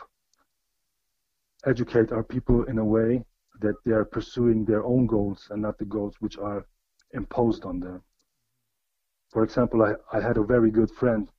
educate 1.66 2.10
our 2.10 2.24
people 2.24 2.64
in 2.64 2.78
a 2.78 2.84
way 2.84 3.24
that 3.60 3.76
they 3.84 3.92
are 3.92 4.04
pursuing 4.04 4.64
their 4.64 4.84
own 4.84 5.06
goals 5.06 5.48
and 5.50 5.62
not 5.62 5.78
the 5.78 5.84
goals 5.84 6.16
which 6.20 6.38
are 6.38 6.66
imposed 7.12 7.64
on 7.64 7.80
them. 7.80 8.02
For 9.30 9.44
example, 9.44 9.82
I, 9.82 9.92
I 10.16 10.20
had 10.20 10.38
a 10.38 10.42
very 10.42 10.70
good 10.70 10.90
friend. 10.90 11.30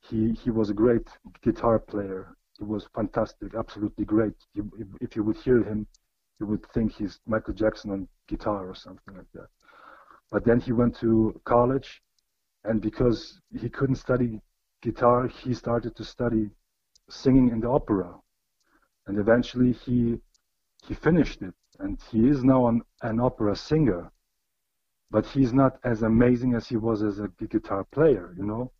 He 0.00 0.32
he 0.32 0.50
was 0.50 0.70
a 0.70 0.74
great 0.74 1.08
guitar 1.42 1.78
player. 1.78 2.36
He 2.58 2.64
was 2.64 2.88
fantastic, 2.94 3.54
absolutely 3.54 4.04
great. 4.04 4.36
if, 4.54 4.66
if 5.00 5.16
you 5.16 5.24
would 5.24 5.38
hear 5.38 5.62
him, 5.64 5.86
you 6.38 6.46
would 6.46 6.64
think 6.72 6.92
he's 6.92 7.18
Michael 7.26 7.54
Jackson 7.54 7.90
on 7.90 8.08
guitar 8.28 8.68
or 8.68 8.74
something 8.74 9.14
like 9.16 9.32
that. 9.34 9.48
But 10.32 10.46
then 10.46 10.60
he 10.60 10.72
went 10.72 10.96
to 11.00 11.38
college, 11.44 12.02
and 12.64 12.80
because 12.80 13.40
he 13.60 13.68
couldn't 13.68 13.96
study 13.96 14.40
guitar, 14.80 15.28
he 15.28 15.52
started 15.52 15.94
to 15.96 16.04
study 16.04 16.50
singing 17.10 17.50
in 17.50 17.60
the 17.60 17.68
opera. 17.68 18.14
And 19.06 19.18
eventually 19.18 19.72
he 19.72 20.18
he 20.86 20.94
finished 20.94 21.42
it, 21.42 21.54
and 21.78 22.00
he 22.10 22.28
is 22.28 22.42
now 22.42 22.66
an, 22.68 22.80
an 23.02 23.20
opera 23.20 23.54
singer. 23.54 24.10
But 25.10 25.26
he's 25.26 25.52
not 25.52 25.78
as 25.84 26.02
amazing 26.02 26.54
as 26.54 26.66
he 26.66 26.76
was 26.76 27.02
as 27.02 27.20
a 27.20 27.28
guitar 27.46 27.84
player, 27.92 28.34
you 28.38 28.44
know. 28.44 28.72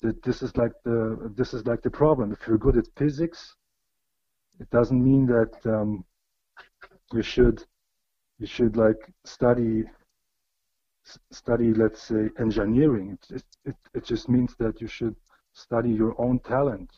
That 0.00 0.22
this 0.22 0.42
is 0.42 0.56
like 0.56 0.72
the 0.84 1.30
this 1.36 1.52
is 1.52 1.66
like 1.66 1.82
the 1.82 1.90
problem. 1.90 2.32
If 2.32 2.46
you're 2.46 2.64
good 2.66 2.78
at 2.78 2.88
physics, 2.96 3.54
it 4.58 4.70
doesn't 4.70 5.04
mean 5.04 5.26
that 5.26 5.54
um, 5.66 6.04
you 7.12 7.22
should 7.22 7.66
you 8.38 8.46
should 8.46 8.76
like 8.76 9.12
study 9.24 9.84
study, 11.30 11.72
let's 11.74 12.02
say, 12.02 12.30
engineering. 12.38 13.18
It, 13.30 13.44
it, 13.64 13.76
it 13.94 14.04
just 14.04 14.28
means 14.28 14.54
that 14.58 14.80
you 14.80 14.86
should 14.86 15.16
study 15.52 15.90
your 15.90 16.14
own 16.20 16.38
talent, 16.40 16.90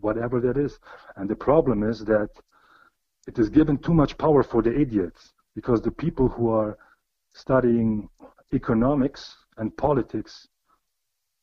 whatever 0.00 0.40
that 0.40 0.56
is. 0.56 0.78
And 1.16 1.28
the 1.28 1.36
problem 1.36 1.82
is 1.82 2.04
that 2.04 2.30
it 3.26 3.38
is 3.38 3.48
given 3.48 3.78
too 3.78 3.94
much 3.94 4.16
power 4.18 4.42
for 4.42 4.62
the 4.62 4.74
idiots 4.78 5.32
because 5.54 5.82
the 5.82 5.90
people 5.90 6.28
who 6.28 6.48
are 6.50 6.78
studying 7.34 8.08
economics 8.52 9.36
and 9.58 9.76
politics 9.76 10.48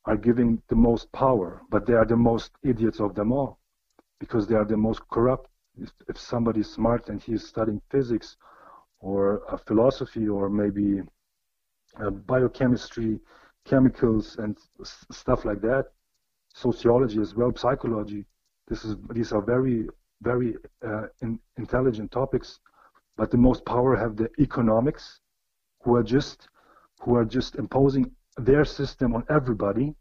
are 0.06 0.16
giving 0.16 0.62
the 0.68 0.74
most 0.74 1.10
power, 1.12 1.62
but 1.70 1.86
they 1.86 1.92
are 1.92 2.04
the 2.04 2.16
most 2.16 2.50
idiots 2.62 3.00
of 3.00 3.14
them 3.14 3.32
all 3.32 3.58
because 4.20 4.46
they 4.46 4.54
are 4.54 4.64
the 4.64 4.76
most 4.76 5.00
corrupt. 5.08 5.50
If, 5.78 5.90
if 6.08 6.18
somebody 6.18 6.60
is 6.60 6.72
smart 6.72 7.08
and 7.08 7.20
he 7.20 7.34
is 7.34 7.46
studying 7.46 7.82
physics 7.90 8.36
or 9.00 9.42
uh, 9.52 9.56
philosophy 9.58 10.28
or 10.28 10.48
maybe 10.48 11.02
uh, 12.00 12.10
biochemistry, 12.10 13.18
chemicals, 13.64 14.36
and 14.38 14.56
stuff 15.10 15.44
like 15.44 15.60
that. 15.62 15.86
Sociology 16.54 17.20
as 17.20 17.34
well, 17.34 17.54
psychology. 17.54 18.24
This 18.68 18.84
is 18.84 18.96
these 19.12 19.32
are 19.32 19.42
very 19.42 19.88
very 20.22 20.56
uh, 20.86 21.06
in, 21.20 21.38
intelligent 21.58 22.10
topics, 22.10 22.60
but 23.16 23.30
the 23.30 23.36
most 23.36 23.64
power 23.64 23.94
have 23.96 24.16
the 24.16 24.30
economics, 24.38 25.20
who 25.82 25.94
are 25.96 26.02
just 26.02 26.48
who 27.00 27.14
are 27.14 27.24
just 27.24 27.56
imposing 27.56 28.10
their 28.38 28.64
system 28.64 29.14
on 29.14 29.24
everybody, 29.28 29.94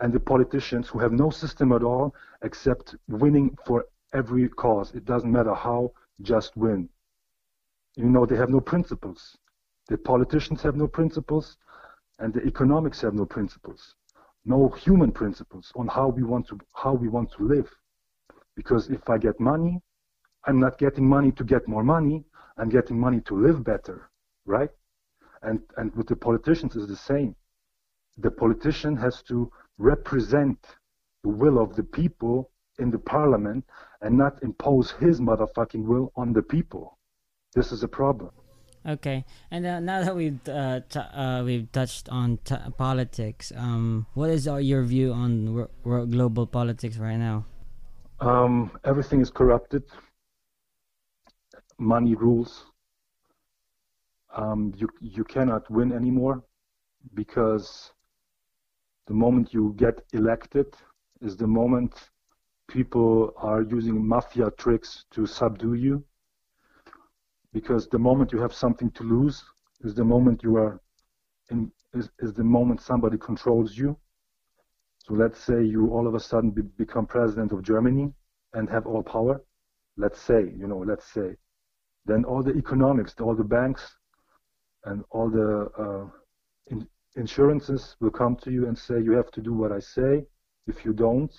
and 0.00 0.12
the 0.12 0.20
politicians 0.20 0.88
who 0.88 0.98
have 0.98 1.12
no 1.12 1.30
system 1.30 1.72
at 1.72 1.82
all 1.82 2.14
except 2.42 2.94
winning 3.08 3.56
for 3.66 3.86
every 4.12 4.48
cause. 4.48 4.94
It 4.94 5.04
doesn't 5.04 5.30
matter 5.30 5.54
how, 5.54 5.92
just 6.22 6.56
win. 6.56 6.88
You 7.96 8.04
know, 8.04 8.26
they 8.26 8.36
have 8.36 8.50
no 8.50 8.60
principles. 8.60 9.36
The 9.88 9.96
politicians 9.96 10.62
have 10.62 10.76
no 10.76 10.86
principles, 10.86 11.56
and 12.18 12.34
the 12.34 12.44
economics 12.44 13.00
have 13.00 13.14
no 13.14 13.24
principles, 13.24 13.94
no 14.44 14.68
human 14.68 15.12
principles 15.12 15.72
on 15.76 15.88
how 15.88 16.08
we 16.08 16.22
want 16.22 16.46
to 16.48 16.58
how 16.74 16.92
we 16.92 17.08
want 17.08 17.32
to 17.32 17.42
live. 17.42 17.74
Because 18.54 18.90
if 18.90 19.08
I 19.08 19.16
get 19.18 19.40
money, 19.40 19.80
I'm 20.44 20.60
not 20.60 20.78
getting 20.78 21.08
money 21.08 21.32
to 21.32 21.44
get 21.44 21.66
more 21.66 21.82
money. 21.82 22.24
I'm 22.58 22.68
getting 22.68 22.98
money 22.98 23.20
to 23.22 23.34
live 23.34 23.64
better, 23.64 24.10
right? 24.44 24.70
And 25.42 25.60
and 25.78 25.94
with 25.96 26.08
the 26.08 26.16
politicians 26.16 26.76
is 26.76 26.86
the 26.86 26.96
same. 26.96 27.34
The 28.18 28.30
politician 28.30 28.96
has 28.96 29.22
to 29.22 29.50
represent 29.78 30.58
the 31.22 31.30
will 31.30 31.58
of 31.58 31.76
the 31.76 31.84
people 31.84 32.50
in 32.78 32.90
the 32.90 32.98
parliament 32.98 33.64
and 34.02 34.18
not 34.18 34.42
impose 34.42 34.90
his 34.90 35.20
motherfucking 35.20 35.84
will 35.84 36.12
on 36.14 36.32
the 36.32 36.42
people. 36.42 36.98
This 37.54 37.72
is 37.72 37.82
a 37.82 37.88
problem. 37.88 38.32
Okay, 38.86 39.24
and 39.50 39.66
uh, 39.66 39.80
now 39.80 40.02
that 40.04 40.14
we've 40.16 40.40
uh, 40.48 40.80
t- 40.88 41.00
uh, 41.00 41.42
we've 41.44 41.70
touched 41.72 42.08
on 42.08 42.38
t- 42.44 42.56
politics, 42.76 43.52
um, 43.56 44.06
what 44.14 44.30
is 44.30 44.46
your 44.46 44.82
view 44.82 45.12
on 45.12 45.68
global 45.84 46.46
politics 46.46 46.96
right 46.96 47.16
now? 47.16 47.44
Um, 48.20 48.70
everything 48.84 49.20
is 49.20 49.30
corrupted. 49.30 49.84
Money 51.78 52.14
rules. 52.14 52.66
Um, 54.34 54.72
you 54.76 54.88
you 55.00 55.24
cannot 55.24 55.70
win 55.70 55.92
anymore 55.92 56.44
because 57.14 57.92
the 59.06 59.14
moment 59.14 59.52
you 59.52 59.74
get 59.76 60.02
elected 60.12 60.66
is 61.20 61.36
the 61.36 61.46
moment 61.46 62.10
people 62.68 63.32
are 63.36 63.62
using 63.62 64.06
mafia 64.06 64.50
tricks 64.52 65.04
to 65.10 65.26
subdue 65.26 65.74
you 65.74 66.04
because 67.52 67.88
the 67.88 67.98
moment 67.98 68.32
you 68.32 68.40
have 68.40 68.52
something 68.54 68.90
to 68.92 69.02
lose 69.02 69.44
is 69.80 69.94
the 69.94 70.04
moment 70.04 70.42
you 70.42 70.56
are 70.56 70.80
in 71.50 71.70
is, 71.94 72.10
is 72.18 72.34
the 72.34 72.44
moment 72.44 72.80
somebody 72.80 73.16
controls 73.16 73.76
you. 73.76 73.96
So 74.98 75.14
let's 75.14 75.40
say 75.40 75.64
you 75.64 75.90
all 75.90 76.06
of 76.06 76.14
a 76.14 76.20
sudden 76.20 76.50
be, 76.50 76.62
become 76.62 77.06
president 77.06 77.52
of 77.52 77.62
germany 77.62 78.12
and 78.52 78.68
have 78.68 78.86
all 78.86 79.02
power. 79.02 79.40
Let's 79.96 80.20
say 80.20 80.52
you 80.56 80.66
know 80.66 80.78
let's 80.78 81.06
say. 81.06 81.36
Then 82.04 82.24
all 82.24 82.42
the 82.42 82.52
economics 82.52 83.14
all 83.20 83.34
the 83.34 83.44
banks 83.44 83.96
and 84.84 85.02
all 85.10 85.30
the 85.30 85.68
uh, 85.78 86.06
in, 86.66 86.86
insurances 87.16 87.96
will 88.00 88.10
come 88.10 88.36
to 88.36 88.50
you 88.50 88.66
and 88.68 88.76
say 88.76 89.00
you 89.00 89.12
have 89.12 89.30
to 89.32 89.40
do 89.40 89.54
what 89.54 89.72
i 89.72 89.78
say. 89.78 90.24
If 90.66 90.84
you 90.84 90.92
don't 90.92 91.34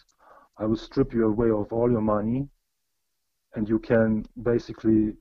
I 0.57 0.65
will 0.65 0.75
strip 0.75 1.13
you 1.13 1.27
away 1.27 1.51
of 1.51 1.71
all 1.71 1.89
your 1.91 2.01
money 2.01 2.47
and 3.55 3.69
you 3.69 3.79
can 3.79 4.25
basically 4.41 5.13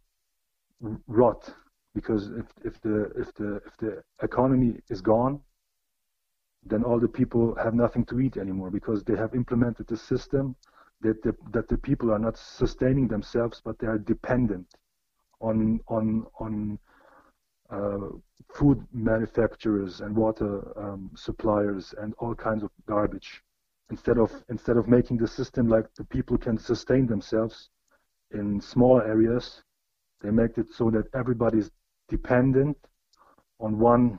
rot 1.07 1.53
because 1.95 2.31
if, 2.31 2.47
if 2.65 2.81
the 2.83 3.05
if 3.17 3.35
the 3.35 3.57
if 3.67 3.77
the 3.79 4.03
economy 4.23 4.81
is 4.89 5.01
gone 5.01 5.41
then 6.67 6.83
all 6.85 7.01
the 7.01 7.09
people 7.09 7.55
have 7.57 7.75
nothing 7.75 8.05
to 8.05 8.21
eat 8.21 8.37
anymore 8.37 8.71
because 8.71 9.03
they 9.05 9.17
have 9.17 9.35
implemented 9.35 9.91
a 9.93 9.97
system 9.97 10.55
that 11.01 11.23
the, 11.23 11.35
that 11.53 11.69
the 11.69 11.79
people 11.79 12.13
are 12.13 12.19
not 12.19 12.37
sustaining 12.37 13.09
themselves 13.09 13.61
but 13.65 13.79
they 13.79 13.87
are 13.87 13.99
dependent 13.99 14.67
on 15.41 15.81
on 15.89 16.27
on 16.41 16.79
uh, 17.71 18.09
food 18.55 18.85
manufacturers 18.93 20.01
and 20.01 20.17
water 20.17 20.63
um, 20.79 21.11
suppliers 21.15 21.95
and 21.99 22.15
all 22.19 22.35
kinds 22.35 22.63
of 22.63 22.71
garbage. 22.87 23.43
Instead 23.91 24.19
of 24.19 24.33
instead 24.49 24.77
of 24.77 24.89
making 24.89 25.17
the 25.19 25.29
system 25.29 25.69
like 25.69 25.87
the 25.95 26.05
people 26.05 26.37
can 26.39 26.59
sustain 26.59 27.07
themselves 27.07 27.71
in 28.33 28.61
small 28.61 29.01
areas 29.01 29.63
they 30.21 30.31
make 30.31 30.59
it 30.59 30.67
so 30.73 30.91
that 30.91 31.05
everybody 31.15 31.59
is 31.59 31.71
dependent 32.09 32.77
on 33.61 33.79
one 33.79 34.19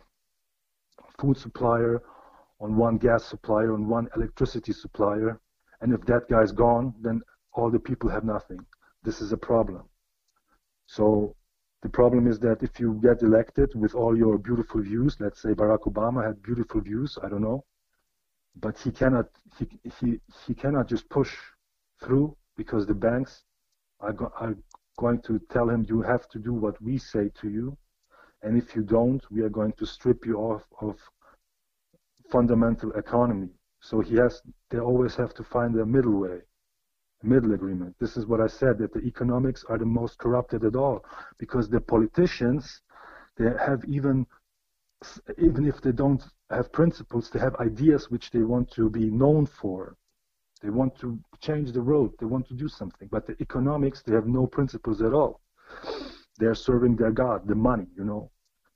food 1.19 1.37
supplier 1.37 2.01
on 2.61 2.75
one 2.75 2.97
gas 2.97 3.25
supplier 3.25 3.73
on 3.73 3.87
one 3.87 4.07
electricity 4.15 4.73
supplier. 4.73 5.39
And 5.81 5.93
if 5.93 6.01
that 6.05 6.27
guy 6.29 6.41
is 6.41 6.51
gone 6.51 6.93
then 7.01 7.21
all 7.53 7.69
the 7.69 7.79
people 7.79 8.09
have 8.09 8.23
nothing. 8.23 8.59
This 9.03 9.21
is 9.21 9.31
a 9.31 9.37
problem. 9.37 9.83
So 10.87 11.35
the 11.81 11.89
problem 11.89 12.27
is 12.27 12.39
that 12.39 12.61
if 12.61 12.79
you 12.79 12.99
get 13.01 13.21
elected 13.21 13.73
with 13.75 13.95
all 13.95 14.17
your 14.17 14.37
beautiful 14.37 14.81
views 14.81 15.15
let's 15.19 15.41
say 15.41 15.49
barack 15.49 15.83
obama 15.91 16.25
had 16.25 16.41
beautiful 16.43 16.81
views 16.81 17.17
i 17.23 17.29
don't 17.29 17.41
know 17.41 17.63
but 18.55 18.77
he 18.77 18.91
cannot 18.91 19.27
he, 19.57 19.67
he, 19.99 20.19
he 20.45 20.53
cannot 20.53 20.87
just 20.87 21.09
push 21.09 21.33
through 22.03 22.35
because 22.57 22.85
the 22.85 22.93
banks 22.93 23.43
are, 24.01 24.13
go, 24.13 24.31
are 24.37 24.55
going 25.03 25.21
to 25.29 25.33
tell 25.53 25.67
him 25.69 25.85
you 25.93 26.01
have 26.01 26.25
to 26.33 26.39
do 26.39 26.53
what 26.53 26.75
we 26.81 26.97
say 26.97 27.25
to 27.41 27.47
you. 27.57 27.77
And 28.43 28.51
if 28.61 28.67
you 28.75 28.83
don't 28.83 29.23
we 29.33 29.41
are 29.45 29.55
going 29.59 29.73
to 29.79 29.85
strip 29.85 30.25
you 30.29 30.35
off 30.51 30.63
of 30.81 30.95
fundamental 32.35 32.91
economy. 33.03 33.49
So 33.89 33.95
he 34.01 34.15
has 34.23 34.33
they 34.69 34.79
always 34.79 35.15
have 35.15 35.33
to 35.39 35.43
find 35.55 35.71
a 35.75 35.85
middle 35.85 36.17
way 36.25 36.39
middle 37.21 37.53
agreement. 37.53 37.93
This 37.99 38.15
is 38.19 38.25
what 38.25 38.41
i 38.47 38.49
said 38.61 38.77
that 38.79 38.93
the 38.93 39.03
economics 39.13 39.61
are 39.69 39.79
the 39.79 39.93
most 39.99 40.17
corrupted 40.23 40.61
at 40.69 40.75
all 40.83 40.97
because 41.37 41.65
the 41.67 41.81
politicians 41.81 42.63
they 43.37 43.49
have 43.67 43.81
even 43.97 44.25
even 45.37 45.65
if 45.65 45.81
they 45.81 45.93
don't 45.93 46.23
have 46.49 46.71
principles, 46.71 47.29
they 47.29 47.39
have 47.39 47.55
ideas 47.57 48.09
which 48.09 48.31
they 48.31 48.41
want 48.41 48.69
to 48.71 48.89
be 48.89 49.09
known 49.09 49.45
for. 49.45 49.95
They 50.61 50.69
want 50.69 50.97
to 50.99 51.17
change 51.39 51.71
the 51.71 51.81
world. 51.81 52.13
They 52.19 52.25
want 52.25 52.47
to 52.49 52.53
do 52.53 52.67
something. 52.67 53.07
But 53.09 53.25
the 53.27 53.35
economics, 53.41 54.01
they 54.01 54.13
have 54.13 54.27
no 54.27 54.45
principles 54.45 55.01
at 55.01 55.13
all. 55.13 55.41
They 56.37 56.47
are 56.47 56.55
serving 56.55 56.97
their 56.97 57.11
God, 57.11 57.47
the 57.47 57.55
money, 57.55 57.87
you 57.95 58.03
know. 58.03 58.31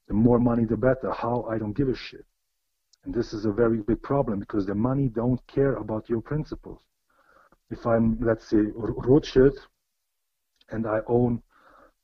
The 0.07 0.13
more 0.13 0.39
money, 0.39 0.65
the 0.65 0.77
better. 0.77 1.11
How? 1.11 1.45
I 1.49 1.57
don't 1.57 1.75
give 1.75 1.89
a 1.89 1.95
shit. 1.95 2.25
And 3.03 3.13
this 3.13 3.33
is 3.33 3.45
a 3.45 3.51
very 3.51 3.81
big 3.81 4.01
problem 4.01 4.39
because 4.39 4.65
the 4.65 4.75
money 4.75 5.09
don't 5.09 5.45
care 5.47 5.75
about 5.75 6.09
your 6.09 6.21
principles. 6.21 6.81
If 7.69 7.85
I'm, 7.85 8.17
let's 8.21 8.47
say, 8.47 8.61
Rothschild, 8.75 9.57
and 10.69 10.85
I 10.87 10.99
own 11.07 11.41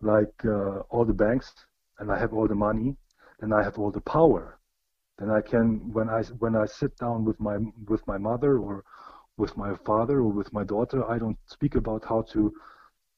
like 0.02 0.34
uh, 0.46 0.80
all 0.90 1.06
the 1.06 1.14
banks, 1.14 1.54
and 2.00 2.12
I 2.12 2.18
have 2.18 2.34
all 2.34 2.48
the 2.48 2.56
money, 2.56 2.96
then 3.40 3.54
I 3.54 3.64
have 3.64 3.78
all 3.78 3.92
the 3.92 4.02
power. 4.02 4.60
Then 5.18 5.30
I 5.30 5.42
can, 5.42 5.92
when 5.92 6.10
I 6.10 6.24
when 6.40 6.56
I 6.56 6.66
sit 6.66 6.98
down 6.98 7.26
with 7.26 7.40
my 7.40 7.58
with 7.88 8.06
my 8.08 8.18
mother 8.18 8.58
or 8.60 8.84
with 9.40 9.56
my 9.58 9.76
father 9.86 10.18
or 10.20 10.32
with 10.32 10.52
my 10.54 10.64
daughter, 10.64 11.10
I 11.10 11.18
don't 11.18 11.38
speak 11.46 11.76
about 11.76 12.04
how 12.06 12.22
to 12.34 12.54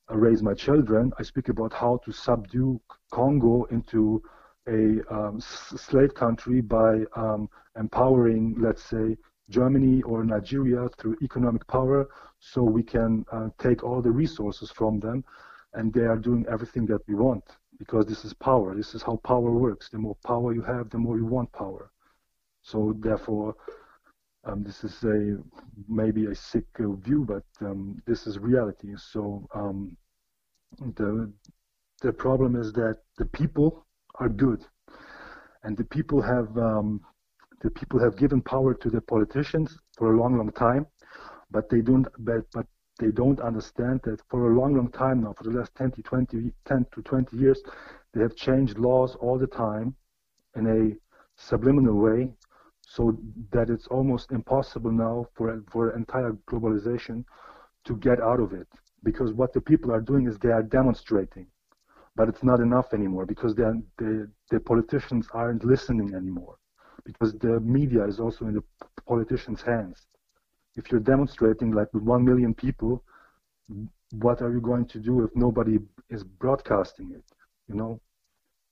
raise 0.10 0.42
my 0.44 0.54
children. 0.54 1.12
I 1.20 1.24
speak 1.24 1.50
about 1.50 1.74
how 1.74 2.00
to 2.06 2.12
subdue 2.12 2.80
Congo 3.12 3.66
into 3.66 4.22
a 4.68 5.02
um, 5.10 5.42
slave 5.42 6.14
country 6.14 6.62
by 6.62 7.04
um, 7.16 7.50
empowering, 7.78 8.56
let's 8.60 8.84
say, 8.84 9.18
Germany 9.50 10.02
or 10.04 10.24
Nigeria 10.24 10.88
through 10.98 11.18
economic 11.22 11.68
power, 11.68 12.08
so 12.40 12.62
we 12.64 12.84
can 12.84 13.26
uh, 13.32 13.50
take 13.58 13.84
all 13.84 14.02
the 14.02 14.12
resources 14.12 14.72
from 14.72 15.00
them, 15.00 15.26
and 15.74 15.94
they 15.94 16.02
are 16.02 16.18
doing 16.18 16.46
everything 16.50 16.86
that 16.86 17.02
we 17.08 17.16
want 17.16 17.44
because 17.80 18.06
this 18.06 18.24
is 18.24 18.34
power. 18.34 18.76
This 18.76 18.94
is 18.94 19.02
how 19.02 19.16
power 19.18 19.52
works. 19.52 19.90
The 19.90 19.98
more 19.98 20.16
power 20.26 20.54
you 20.54 20.62
have, 20.62 20.90
the 20.90 21.00
more 21.00 21.18
you 21.18 21.26
want 21.26 21.52
power. 21.52 21.92
So 22.62 22.96
therefore, 23.00 23.56
um, 24.44 24.64
this 24.64 24.84
is 24.84 25.04
a 25.04 25.38
maybe 25.88 26.26
a 26.26 26.36
sick 26.36 26.66
view, 26.80 27.26
but 27.28 27.44
um, 27.66 28.02
this 28.08 28.26
is 28.26 28.40
reality. 28.40 28.94
So 28.98 29.48
um, 29.54 29.96
the 30.80 31.32
the 32.02 32.12
problem 32.12 32.56
is 32.56 32.74
that 32.74 32.98
the 33.18 33.26
people 33.26 33.86
are 34.16 34.30
good, 34.30 34.66
and 35.64 35.78
the 35.78 35.84
people 35.84 36.22
have 36.22 36.58
um, 36.58 37.02
the 37.62 37.70
people 37.70 38.00
have 38.00 38.18
given 38.18 38.42
power 38.42 38.74
to 38.74 38.90
the 38.90 39.02
politicians 39.02 39.78
for 39.98 40.14
a 40.14 40.18
long, 40.20 40.38
long 40.38 40.52
time, 40.52 40.88
but 41.52 41.70
they 41.70 41.82
don't. 41.82 42.08
But, 42.20 42.46
but 42.54 42.66
they 43.00 43.12
don't 43.12 43.40
understand 43.40 44.00
that 44.04 44.22
for 44.30 44.52
a 44.52 44.56
long, 44.56 44.76
long 44.76 44.92
time 44.92 45.24
now, 45.24 45.34
for 45.34 45.44
the 45.46 45.58
last 45.58 45.74
10 45.76 45.92
to 45.92 46.04
20, 46.04 46.52
10 46.66 46.86
to 46.94 47.02
20 47.02 47.36
years, 47.36 47.60
they 48.14 48.22
have 48.22 48.36
changed 48.36 48.78
laws 48.78 49.16
all 49.16 49.40
the 49.40 49.48
time 49.48 49.96
in 50.56 50.68
a 50.68 51.42
subliminal 51.42 51.96
way 51.96 52.32
so 52.96 53.02
that 53.52 53.70
it's 53.70 53.88
almost 53.88 54.32
impossible 54.32 54.92
now 54.92 55.26
for, 55.36 55.64
for 55.72 55.96
entire 55.96 56.34
globalization 56.50 57.24
to 57.86 57.96
get 57.98 58.20
out 58.20 58.40
of 58.40 58.54
it. 58.54 58.68
Because 59.04 59.32
what 59.34 59.54
the 59.54 59.62
people 59.62 59.92
are 59.92 60.02
doing 60.12 60.28
is 60.28 60.38
they 60.38 60.56
are 60.60 60.64
demonstrating, 60.80 61.48
but 62.16 62.28
it's 62.30 62.44
not 62.44 62.60
enough 62.60 62.94
anymore 62.94 63.26
because 63.26 63.54
the, 63.56 63.70
the 64.52 64.60
politicians 64.60 65.28
aren't 65.34 65.64
listening 65.64 66.14
anymore 66.14 66.56
because 67.06 67.34
the 67.46 67.60
media 67.62 68.04
is 68.06 68.20
also 68.20 68.46
in 68.46 68.54
the 68.54 68.64
politicians' 69.08 69.62
hands 69.62 70.08
if 70.76 70.92
you're 70.92 71.02
demonstrating 71.02 71.72
like 71.72 71.94
with 71.94 72.04
one 72.04 72.24
million 72.24 72.54
people, 72.54 73.04
what 74.12 74.42
are 74.42 74.52
you 74.52 74.62
going 74.62 74.86
to 74.86 75.00
do 75.00 75.24
if 75.24 75.30
nobody 75.36 75.80
is 76.10 76.24
broadcasting 76.24 77.12
it? 77.12 77.24
You 77.68 77.76
know, 77.76 78.02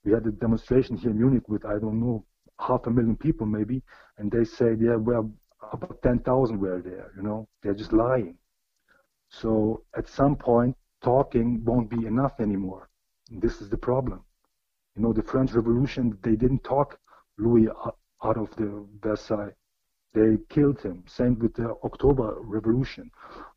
we 0.04 0.12
had 0.12 0.26
a 0.26 0.32
demonstration 0.32 0.98
here 0.98 1.12
in 1.12 1.18
Munich 1.18 1.48
with 1.48 1.66
I 1.66 1.80
don't 1.80 2.00
know 2.00 2.26
half 2.60 2.88
a 2.88 2.92
million 2.92 3.16
people 3.16 3.46
maybe, 3.48 3.82
and 4.18 4.32
they 4.32 4.44
say 4.44 4.76
yeah, 4.80 4.96
well 4.96 5.32
about 5.72 6.02
ten 6.04 6.20
thousand 6.20 6.60
were 6.60 6.82
there. 6.82 7.12
You 7.16 7.24
know, 7.24 7.48
they're 7.62 7.74
just 7.74 7.94
lying. 7.94 8.38
So 9.30 9.84
at 9.96 10.08
some 10.08 10.36
point, 10.36 10.76
talking 11.02 11.64
won't 11.64 11.90
be 11.90 12.06
enough 12.06 12.40
anymore. 12.40 12.90
This 13.32 13.62
is 13.62 13.70
the 13.70 13.78
problem. 13.78 14.24
You 14.96 15.04
know, 15.04 15.14
the 15.14 15.24
French 15.24 15.52
Revolution, 15.54 16.18
they 16.24 16.36
didn't 16.36 16.64
talk 16.64 17.00
Louis 17.38 17.68
out 18.24 18.38
of 18.38 18.54
the 18.58 18.86
Versailles. 19.02 19.54
They 20.14 20.38
killed 20.50 20.82
him. 20.82 21.04
Same 21.08 21.38
with 21.38 21.54
the 21.54 21.70
October 21.84 22.38
Revolution. 22.42 23.12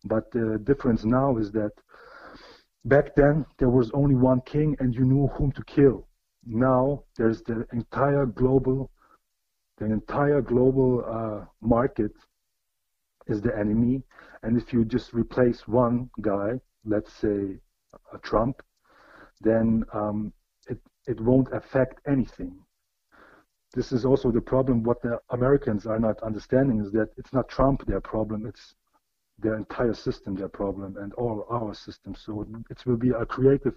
But 0.04 0.30
the 0.30 0.60
difference 0.62 1.04
now 1.04 1.38
is 1.38 1.50
that 1.52 1.72
back 2.84 3.14
then 3.16 3.46
there 3.58 3.70
was 3.70 3.90
only 3.92 4.14
one 4.14 4.42
king 4.42 4.76
and 4.78 4.94
you 4.94 5.04
knew 5.04 5.26
whom 5.28 5.50
to 5.52 5.64
kill. 5.64 6.06
Now 6.44 7.04
there's 7.16 7.42
the 7.42 7.66
entire 7.72 8.26
global, 8.26 8.90
the 9.78 9.86
entire 9.86 10.40
global 10.40 11.04
uh, 11.06 11.46
market 11.60 12.12
is 13.26 13.40
the 13.40 13.56
enemy, 13.56 14.02
and 14.42 14.60
if 14.60 14.72
you 14.72 14.84
just 14.84 15.12
replace 15.12 15.66
one 15.66 16.10
guy, 16.20 16.60
let's 16.84 17.12
say 17.12 17.58
a 18.12 18.18
Trump, 18.18 18.62
then 19.40 19.84
um, 19.92 20.32
it 20.68 20.78
it 21.06 21.20
won't 21.20 21.52
affect 21.52 22.00
anything. 22.06 22.54
This 23.74 23.92
is 23.92 24.04
also 24.04 24.30
the 24.30 24.40
problem. 24.40 24.82
What 24.82 25.00
the 25.02 25.18
Americans 25.30 25.86
are 25.86 25.98
not 25.98 26.22
understanding 26.22 26.80
is 26.80 26.92
that 26.92 27.08
it's 27.16 27.32
not 27.32 27.48
Trump 27.48 27.86
their 27.86 28.00
problem. 28.00 28.46
It's 28.46 28.74
their 29.38 29.56
entire 29.56 29.94
system 29.94 30.34
their 30.34 30.48
problem 30.48 30.96
and 30.98 31.12
all 31.14 31.46
our 31.50 31.74
systems. 31.74 32.20
So 32.24 32.46
it 32.70 32.86
will 32.86 32.96
be 32.96 33.10
a 33.10 33.26
creative 33.26 33.74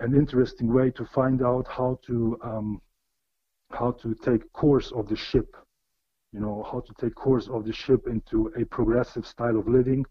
and 0.00 0.14
interesting 0.14 0.72
way 0.72 0.90
to 0.92 1.04
find 1.04 1.42
out 1.42 1.66
how 1.68 1.98
to 2.06 2.38
um, 2.42 2.80
how 3.70 3.92
to 3.92 4.14
take 4.14 4.52
course 4.52 4.92
of 4.92 5.08
the 5.08 5.16
ship. 5.16 5.56
You 6.32 6.40
know 6.40 6.66
how 6.70 6.80
to 6.80 6.92
take 7.00 7.14
course 7.14 7.48
of 7.48 7.64
the 7.64 7.72
ship 7.72 8.06
into 8.06 8.52
a 8.56 8.64
progressive 8.64 9.26
style 9.26 9.58
of 9.58 9.68
living, 9.68 10.04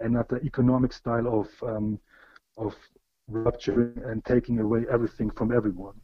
and 0.00 0.14
not 0.14 0.28
the 0.28 0.40
economic 0.44 0.92
style 0.92 1.40
of 1.40 1.48
um, 1.68 1.98
of 2.56 2.74
rupturing 3.28 4.00
and 4.04 4.24
taking 4.24 4.58
away 4.58 4.84
everything 4.90 5.30
from 5.30 5.52
everyone. 5.52 5.94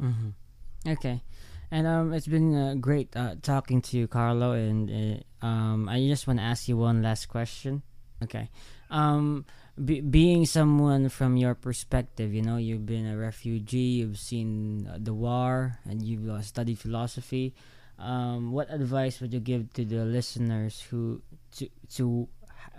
Mm-hmm. 0.00 0.90
Okay. 0.90 1.22
And 1.70 1.86
um, 1.86 2.14
it's 2.14 2.26
been 2.26 2.54
uh, 2.54 2.74
great 2.80 3.14
uh, 3.14 3.34
talking 3.42 3.82
to 3.82 3.98
you, 3.98 4.08
Karlo. 4.08 4.54
And 4.54 5.24
uh, 5.42 5.46
um, 5.46 5.88
I 5.88 6.00
just 6.06 6.26
want 6.26 6.38
to 6.38 6.44
ask 6.44 6.68
you 6.68 6.76
one 6.76 7.02
last 7.02 7.26
question. 7.26 7.82
Okay. 8.22 8.48
Um, 8.90 9.44
be- 9.84 10.00
being 10.00 10.46
someone 10.46 11.08
from 11.08 11.36
your 11.36 11.54
perspective, 11.54 12.34
you 12.34 12.42
know, 12.42 12.56
you've 12.56 12.86
been 12.86 13.06
a 13.06 13.16
refugee, 13.16 14.02
you've 14.02 14.18
seen 14.18 14.90
the 14.98 15.14
war, 15.14 15.78
and 15.84 16.02
you've 16.02 16.28
uh, 16.28 16.42
studied 16.42 16.78
philosophy. 16.78 17.54
Um, 17.98 18.52
what 18.52 18.70
advice 18.70 19.20
would 19.20 19.32
you 19.32 19.40
give 19.40 19.72
to 19.74 19.84
the 19.84 20.04
listeners 20.04 20.80
who 20.80 21.20
to 21.56 21.68
to 21.98 22.28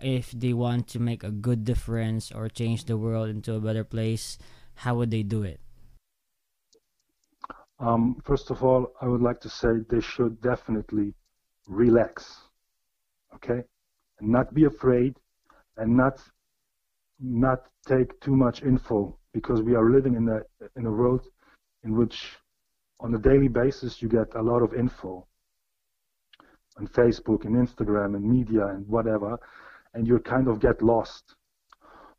if 0.02 0.32
they 0.32 0.54
want 0.54 0.88
to 0.96 1.00
make 1.00 1.24
a 1.24 1.32
good 1.32 1.66
difference 1.66 2.32
or 2.32 2.48
change 2.48 2.86
the 2.86 2.96
world 2.96 3.30
into 3.30 3.54
a 3.54 3.60
better 3.60 3.84
place? 3.84 4.38
How 4.76 4.96
would 4.96 5.12
they 5.12 5.24
do 5.24 5.44
it? 5.44 5.60
Um, 7.80 8.22
first 8.24 8.52
of 8.52 8.64
all, 8.64 8.92
I 9.02 9.08
would 9.08 9.22
like 9.22 9.40
to 9.42 9.50
say 9.50 9.84
they 9.90 10.02
should 10.02 10.42
definitely 10.42 11.14
relax, 11.68 12.36
okay, 13.36 13.64
and 14.20 14.30
not 14.30 14.54
be 14.54 14.66
afraid, 14.66 15.16
and 15.78 15.96
not 15.96 16.20
not 17.20 17.66
take 17.88 18.20
too 18.22 18.36
much 18.36 18.64
info 18.64 19.18
because 19.34 19.62
we 19.62 19.76
are 19.76 19.90
living 19.90 20.16
in 20.16 20.28
a 20.30 20.40
in 20.78 20.86
a 20.86 20.92
world 20.92 21.28
in 21.84 21.96
which 21.96 22.38
on 23.00 23.14
a 23.16 23.18
daily 23.18 23.48
basis 23.48 24.02
you 24.02 24.10
get 24.10 24.34
a 24.36 24.42
lot 24.42 24.62
of 24.62 24.74
info 24.74 25.26
on 26.78 26.88
Facebook 26.88 27.46
and 27.46 27.56
Instagram 27.56 28.16
and 28.16 28.24
media 28.24 28.66
and 28.68 28.88
whatever, 28.88 29.38
and 29.94 30.08
you 30.08 30.20
kind 30.20 30.48
of 30.48 30.60
get 30.60 30.82
lost. 30.82 31.36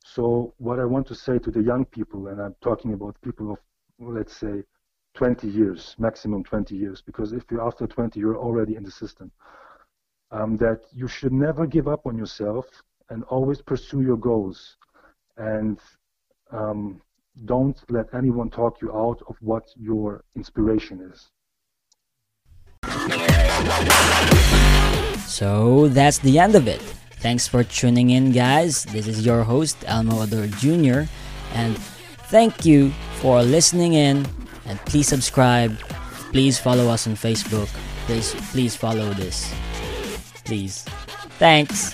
So 0.04 0.54
what 0.58 0.78
I 0.78 0.84
want 0.84 1.06
to 1.08 1.14
say 1.14 1.38
to 1.38 1.50
the 1.50 1.62
young 1.62 1.84
people, 1.84 2.28
and 2.28 2.40
I'm 2.40 2.54
talking 2.60 2.92
about 2.94 3.20
people 3.22 3.52
of 3.52 3.58
let's 3.98 4.36
say 4.36 4.64
20 5.14 5.48
years, 5.48 5.94
maximum 5.98 6.42
20 6.44 6.74
years, 6.76 7.02
because 7.02 7.32
if 7.32 7.44
you're 7.50 7.66
after 7.66 7.86
20, 7.86 8.18
you're 8.18 8.38
already 8.38 8.76
in 8.76 8.82
the 8.82 8.90
system. 8.90 9.30
Um, 10.30 10.56
that 10.58 10.82
you 10.92 11.08
should 11.08 11.32
never 11.32 11.66
give 11.66 11.88
up 11.88 12.06
on 12.06 12.16
yourself 12.16 12.66
and 13.10 13.24
always 13.24 13.60
pursue 13.60 14.02
your 14.02 14.16
goals, 14.16 14.76
and 15.40 15.78
um, 16.52 17.00
don't 17.44 17.78
let 17.88 18.12
anyone 18.14 18.50
talk 18.50 18.80
you 18.82 18.92
out 18.94 19.22
of 19.28 19.36
what 19.40 19.64
your 19.76 20.24
inspiration 20.36 21.00
is. 21.10 21.30
So 25.26 25.88
that's 25.88 26.18
the 26.18 26.38
end 26.38 26.54
of 26.54 26.68
it. 26.68 26.80
Thanks 27.20 27.48
for 27.48 27.64
tuning 27.64 28.10
in, 28.10 28.32
guys. 28.32 28.84
This 28.84 29.06
is 29.06 29.24
your 29.24 29.42
host, 29.42 29.76
Elmo 29.86 30.22
Ador 30.22 30.46
Jr., 30.46 31.02
and 31.54 31.76
thank 32.30 32.64
you 32.64 32.90
for 33.20 33.42
listening 33.42 33.94
in 33.94 34.26
and 34.66 34.78
please 34.86 35.08
subscribe 35.08 35.76
please 36.32 36.58
follow 36.58 36.88
us 36.88 37.06
on 37.06 37.14
facebook 37.14 37.68
please 38.06 38.34
please 38.52 38.76
follow 38.76 39.12
this 39.14 39.52
please 40.44 40.84
thanks 41.38 41.92